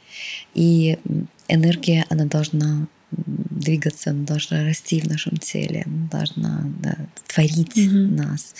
И 0.52 0.98
энергия, 1.48 2.04
она 2.10 2.26
должна 2.26 2.88
двигаться, 3.62 4.10
она 4.10 4.24
должна 4.24 4.64
расти 4.64 5.00
в 5.00 5.08
нашем 5.08 5.36
теле, 5.36 5.84
она 5.86 6.08
должна 6.10 6.72
да, 6.82 6.96
творить 7.26 7.78
mm-hmm. 7.78 8.16
нас. 8.16 8.54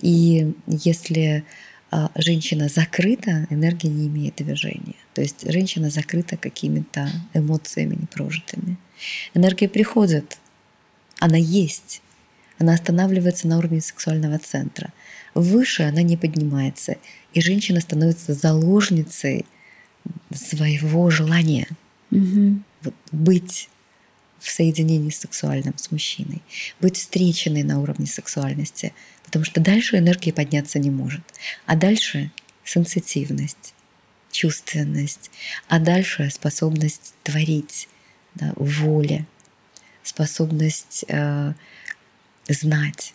И 0.00 0.52
если 0.66 1.44
а, 1.90 2.10
женщина 2.16 2.68
закрыта, 2.68 3.46
энергия 3.50 3.88
не 3.88 4.08
имеет 4.08 4.36
движения. 4.36 4.96
То 5.14 5.22
есть 5.22 5.50
женщина 5.50 5.90
закрыта 5.90 6.36
какими-то 6.36 7.10
эмоциями 7.32 7.94
непрожитыми. 7.94 8.76
Энергия 9.34 9.68
приходит, 9.68 10.38
она 11.18 11.36
есть, 11.38 12.02
она 12.58 12.74
останавливается 12.74 13.48
на 13.48 13.58
уровне 13.58 13.80
сексуального 13.80 14.38
центра. 14.38 14.92
Выше 15.34 15.84
она 15.84 16.02
не 16.02 16.16
поднимается, 16.16 16.96
и 17.32 17.40
женщина 17.40 17.80
становится 17.80 18.34
заложницей 18.34 19.46
своего 20.32 21.10
желания 21.10 21.68
угу. 22.10 22.60
вот, 22.82 22.94
быть 23.12 23.68
в 24.40 24.50
соединении 24.50 25.10
сексуальном 25.10 25.76
с 25.76 25.90
мужчиной, 25.90 26.42
быть 26.80 26.96
встреченной 26.96 27.62
на 27.62 27.80
уровне 27.80 28.06
сексуальности, 28.06 28.92
потому 29.24 29.44
что 29.44 29.60
дальше 29.60 29.98
энергия 29.98 30.32
подняться 30.32 30.78
не 30.78 30.90
может. 30.90 31.22
А 31.66 31.76
дальше 31.76 32.30
сенситивность, 32.64 33.74
чувственность, 34.30 35.30
а 35.68 35.78
дальше 35.78 36.30
способность 36.30 37.14
творить, 37.24 37.88
да, 38.34 38.52
воля, 38.56 39.26
способность 40.02 41.04
э, 41.08 41.54
знать, 42.48 43.14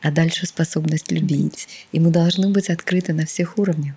а 0.00 0.10
дальше 0.10 0.46
способность 0.46 1.12
любить. 1.12 1.68
И 1.92 2.00
мы 2.00 2.10
должны 2.10 2.48
быть 2.50 2.70
открыты 2.70 3.12
на 3.12 3.26
всех 3.26 3.58
уровнях. 3.58 3.94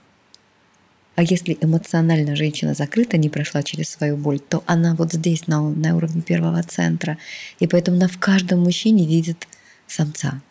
А 1.15 1.21
если 1.21 1.57
эмоционально 1.61 2.35
женщина 2.35 2.73
закрыта, 2.73 3.17
не 3.17 3.29
прошла 3.29 3.61
через 3.61 3.89
свою 3.89 4.17
боль, 4.17 4.39
то 4.39 4.63
она 4.65 4.95
вот 4.95 5.13
здесь, 5.13 5.47
на, 5.47 5.61
на 5.61 5.95
уровне 5.95 6.21
первого 6.21 6.63
центра. 6.63 7.17
И 7.59 7.67
поэтому 7.67 7.97
она 7.97 8.07
в 8.07 8.17
каждом 8.17 8.61
мужчине 8.61 9.05
видит 9.05 9.47
самца. 9.85 10.41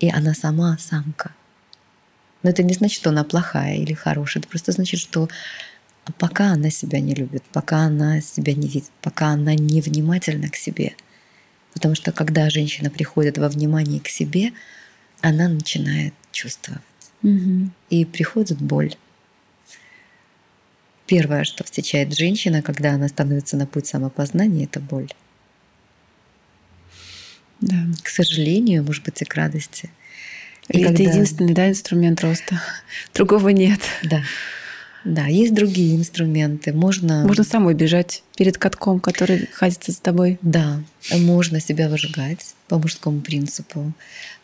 И 0.00 0.10
она 0.10 0.34
сама 0.34 0.76
самка. 0.78 1.32
Но 2.42 2.50
это 2.50 2.62
не 2.62 2.74
значит, 2.74 2.96
что 2.96 3.10
она 3.10 3.24
плохая 3.24 3.76
или 3.76 3.94
хорошая. 3.94 4.42
Это 4.42 4.50
просто 4.50 4.72
значит, 4.72 5.00
что 5.00 5.28
пока 6.18 6.52
она 6.52 6.70
себя 6.70 7.00
не 7.00 7.14
любит, 7.14 7.42
пока 7.52 7.78
она 7.78 8.20
себя 8.20 8.52
не 8.52 8.68
видит, 8.68 8.90
пока 9.00 9.28
она 9.28 9.54
не 9.54 9.80
внимательна 9.80 10.48
к 10.48 10.56
себе. 10.56 10.94
Потому 11.72 11.94
что 11.94 12.12
когда 12.12 12.50
женщина 12.50 12.90
приходит 12.90 13.38
во 13.38 13.48
внимание 13.48 14.00
к 14.00 14.08
себе, 14.08 14.52
она 15.22 15.48
начинает 15.48 16.12
чувствовать. 16.32 16.82
Угу. 17.22 17.70
И 17.88 18.04
приходит 18.04 18.60
боль 18.60 18.94
Первое, 21.06 21.44
что 21.44 21.64
встречает 21.64 22.16
женщина, 22.16 22.62
когда 22.62 22.92
она 22.92 23.08
становится 23.08 23.56
на 23.56 23.66
путь 23.66 23.86
самопознания, 23.86 24.64
это 24.64 24.80
боль. 24.80 25.10
Да. 27.60 27.76
К 28.02 28.08
сожалению, 28.08 28.84
может 28.84 29.04
быть, 29.04 29.22
и 29.22 29.24
к 29.24 29.34
радости. 29.34 29.90
И, 30.68 30.78
и 30.78 30.82
это 30.82 30.94
когда... 30.94 31.10
единственный 31.10 31.54
да, 31.54 31.68
инструмент 31.68 32.20
роста. 32.22 32.60
Другого 33.14 33.50
нет. 33.50 33.80
Да. 34.02 34.22
Да, 35.04 35.26
есть 35.26 35.54
другие 35.54 35.96
инструменты. 35.96 36.72
Можно... 36.72 37.24
Можно 37.26 37.44
самой 37.44 37.74
бежать 37.74 38.22
перед 38.36 38.56
катком, 38.58 39.00
который 39.00 39.48
ходится 39.52 39.92
с 39.92 39.96
тобой. 39.96 40.38
Да, 40.42 40.82
можно 41.10 41.60
себя 41.60 41.88
выжигать 41.88 42.54
по 42.68 42.78
мужскому 42.78 43.20
принципу. 43.20 43.92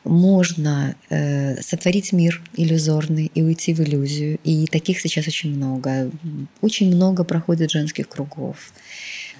Можно 0.05 0.97
э, 1.11 1.61
сотворить 1.63 2.13
мир 2.13 2.43
иллюзорный 2.55 3.31
и 3.35 3.43
уйти 3.43 3.73
в 3.73 3.81
иллюзию. 3.81 4.39
И 4.43 4.67
таких 4.67 5.01
сейчас 5.01 5.29
очень 5.29 5.55
много. 5.55 6.11
Очень 6.61 6.95
много 6.95 7.25
проходит 7.25 7.71
женских 7.71 8.09
кругов, 8.09 8.73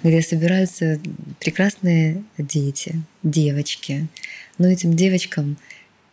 где 0.03 0.21
собираются 0.21 0.99
прекрасные 1.39 2.23
дети, 2.37 3.01
девочки. 3.23 4.07
Но 4.57 4.67
этим 4.67 4.95
девочкам 4.95 5.57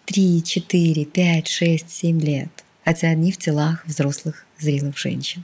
3, 0.07 0.43
4, 0.43 1.05
5, 1.05 1.49
6, 1.49 1.91
7 1.91 2.21
лет– 2.21 2.49
хотя 2.87 3.09
они 3.09 3.33
в 3.33 3.37
телах 3.37 3.85
взрослых, 3.85 4.47
зрелых 4.61 4.97
женщин. 4.97 5.43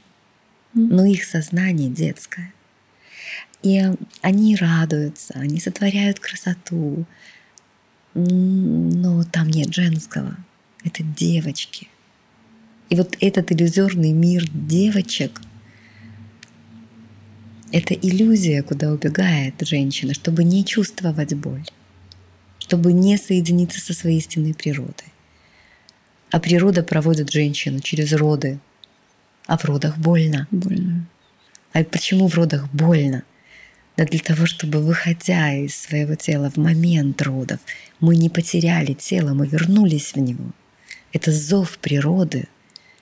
Но 0.74 1.05
их 1.05 1.24
сознание 1.24 1.90
детское. 1.90 2.55
И 3.64 3.82
они 4.20 4.55
радуются, 4.55 5.35
они 5.35 5.59
сотворяют 5.59 6.20
красоту, 6.20 7.05
но 8.14 9.24
там 9.24 9.48
нет 9.48 9.74
женского. 9.74 10.36
Это 10.85 11.02
девочки. 11.02 11.89
И 12.90 12.94
вот 12.94 13.16
этот 13.20 13.51
иллюзорный 13.51 14.12
мир 14.12 14.48
девочек— 14.48 15.40
это 17.73 17.94
иллюзия, 17.94 18.62
куда 18.62 18.93
убегает 18.93 19.55
женщина, 19.66 20.14
чтобы 20.14 20.44
не 20.44 20.64
чувствовать 20.64 21.35
боль, 21.35 21.64
чтобы 22.60 22.93
не 22.93 23.16
соединиться 23.16 23.81
со 23.81 23.94
своей 23.94 24.19
истинной 24.19 24.55
природой. 24.55 25.11
А 26.33 26.41
природа 26.41 26.83
проводит 26.83 27.31
женщину 27.31 27.81
через 27.81 28.13
роды. 28.15 28.59
А 29.47 29.59
в 29.59 29.65
родах 29.67 29.99
больно. 29.99 30.49
Больно. 30.51 31.07
А 31.75 31.85
почему 31.85 32.27
в 32.27 32.35
родах 32.35 32.69
больно? 32.73 33.23
Да 33.99 34.07
для 34.07 34.19
того, 34.19 34.47
чтобы, 34.47 34.81
выходя 34.81 35.53
из 35.53 35.77
своего 35.77 36.15
тела 36.15 36.51
в 36.51 36.57
момент 36.57 37.21
родов, 37.21 37.61
мы 38.01 38.17
не 38.17 38.31
потеряли 38.31 38.95
тело, 38.95 39.35
мы 39.35 39.47
вернулись 39.47 40.15
в 40.15 40.21
него. 40.21 40.53
Это 41.13 41.31
зов 41.31 41.77
природы, 41.77 42.49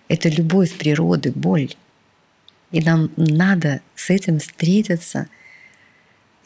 это 0.08 0.28
любовь 0.28 0.76
природы, 0.76 1.30
боль. 1.30 1.72
И 2.72 2.80
нам 2.80 3.12
надо 3.16 3.80
с 3.94 4.10
этим 4.10 4.40
встретиться. 4.40 5.28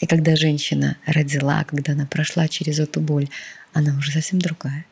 И 0.01 0.07
когда 0.07 0.37
женщина 0.37 0.99
родила, 1.07 1.65
когда 1.65 1.95
она 1.95 2.05
прошла 2.05 2.47
через 2.47 2.79
эту 2.79 3.01
боль, 3.01 3.31
она 3.73 3.97
уже 3.97 4.13
совсем 4.13 4.39
другая. 4.39 4.85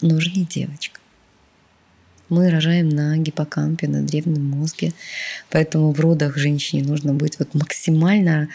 Уже 0.00 0.32
не 0.32 0.44
девочка. 0.44 0.97
Мы 2.28 2.50
рожаем 2.50 2.88
на 2.90 3.16
гиппокампе, 3.16 3.88
на 3.88 4.02
древнем 4.02 4.44
мозге. 4.44 4.92
Поэтому 5.50 5.92
в 5.92 6.00
родах 6.00 6.36
женщине 6.36 6.82
нужно 6.82 7.14
быть 7.14 7.38
вот 7.38 7.54
максимально 7.54 8.48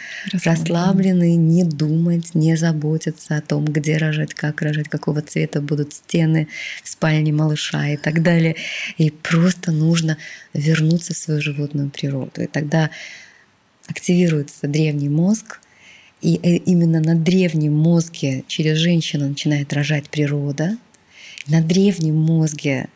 расслабленной, 0.44 1.34
не 1.34 1.64
думать, 1.64 2.34
не 2.34 2.56
заботиться 2.56 3.36
о 3.36 3.40
том, 3.40 3.64
где 3.64 3.96
рожать, 3.96 4.32
как 4.32 4.62
рожать, 4.62 4.88
какого 4.88 5.22
цвета 5.22 5.60
будут 5.60 5.92
стены 5.92 6.48
в 6.82 6.88
спальне 6.88 7.32
малыша 7.32 7.88
и 7.88 7.96
так 7.96 8.22
далее. 8.22 8.54
И 8.96 9.10
просто 9.10 9.72
нужно 9.72 10.18
вернуться 10.52 11.14
в 11.14 11.16
свою 11.16 11.42
животную 11.42 11.90
природу. 11.90 12.42
И 12.42 12.46
тогда 12.46 12.90
активируется 13.88 14.68
древний 14.68 15.08
мозг, 15.08 15.60
и 16.20 16.36
э, 16.42 16.56
именно 16.56 17.00
на 17.00 17.14
древнем 17.14 17.74
мозге 17.74 18.44
через 18.46 18.78
женщину 18.78 19.28
начинает 19.28 19.72
рожать 19.72 20.08
природа. 20.08 20.78
На 21.46 21.60
древнем 21.60 22.16
мозге 22.16 22.88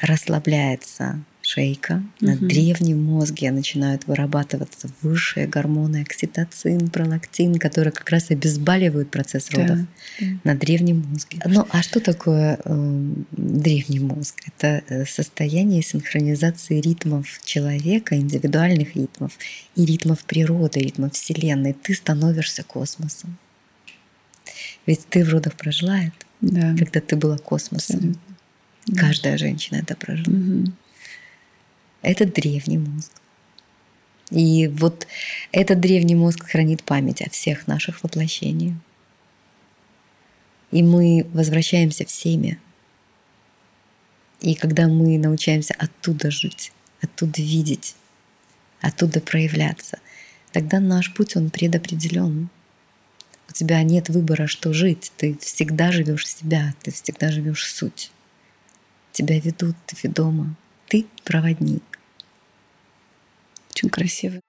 расслабляется 0.00 1.22
шейка, 1.48 2.02
угу. 2.20 2.30
на 2.30 2.36
древнем 2.36 3.02
мозге 3.02 3.50
начинают 3.50 4.06
вырабатываться 4.06 4.90
высшие 5.00 5.46
гормоны 5.46 6.02
окситоцин, 6.02 6.90
пролактин, 6.90 7.54
которые 7.54 7.92
как 7.92 8.10
раз 8.10 8.30
обезболивают 8.30 9.10
процесс 9.10 9.50
родов 9.50 9.78
да. 10.20 10.26
на 10.44 10.54
древнем 10.54 11.06
мозге. 11.08 11.40
Ну 11.46 11.66
а 11.70 11.82
что 11.82 12.00
такое 12.00 12.60
э, 12.62 13.12
древний 13.32 14.00
мозг? 14.00 14.34
Это 14.46 14.82
э, 14.88 15.06
состояние 15.06 15.80
синхронизации 15.80 16.80
ритмов 16.80 17.40
человека, 17.42 18.16
индивидуальных 18.16 18.94
ритмов 18.94 19.32
и 19.74 19.86
ритмов 19.86 20.24
природы, 20.24 20.80
ритмов 20.80 21.14
Вселенной. 21.14 21.72
Ты 21.72 21.94
становишься 21.94 22.62
космосом. 22.62 23.38
Ведь 24.84 25.06
ты 25.08 25.24
в 25.24 25.30
родах 25.30 25.54
прожила 25.54 25.98
это, 25.98 26.12
да. 26.42 26.76
когда 26.76 27.00
ты 27.00 27.16
была 27.16 27.38
космосом. 27.38 27.96
Абсолютно. 27.96 28.27
Каждая 28.96 29.36
женщина 29.38 29.76
это 29.76 29.96
прожила. 29.96 30.36
Угу. 30.36 30.72
Это 32.02 32.26
древний 32.26 32.78
мозг. 32.78 33.10
И 34.30 34.68
вот 34.68 35.06
этот 35.52 35.80
древний 35.80 36.14
мозг 36.14 36.44
хранит 36.44 36.82
память 36.82 37.22
о 37.22 37.30
всех 37.30 37.66
наших 37.66 38.02
воплощениях. 38.02 38.74
И 40.70 40.82
мы 40.82 41.26
возвращаемся 41.32 42.04
всеми. 42.04 42.58
И 44.40 44.54
когда 44.54 44.86
мы 44.86 45.18
научаемся 45.18 45.74
оттуда 45.78 46.30
жить, 46.30 46.72
оттуда 47.00 47.40
видеть, 47.40 47.96
оттуда 48.80 49.20
проявляться, 49.20 49.98
тогда 50.52 50.78
наш 50.78 51.12
путь, 51.14 51.36
он 51.36 51.50
предопределен. 51.50 52.50
У 53.48 53.52
тебя 53.52 53.82
нет 53.82 54.10
выбора, 54.10 54.46
что 54.46 54.74
жить. 54.74 55.10
Ты 55.16 55.38
всегда 55.38 55.90
живешь 55.90 56.28
себя, 56.28 56.74
ты 56.82 56.92
всегда 56.92 57.32
живешь 57.32 57.64
суть 57.64 58.12
тебя 59.18 59.40
ведут, 59.40 59.74
ты 59.86 59.96
ведома. 60.04 60.54
Ты 60.86 61.06
проводник. 61.24 61.82
Очень 63.70 63.90
красиво. 63.90 64.40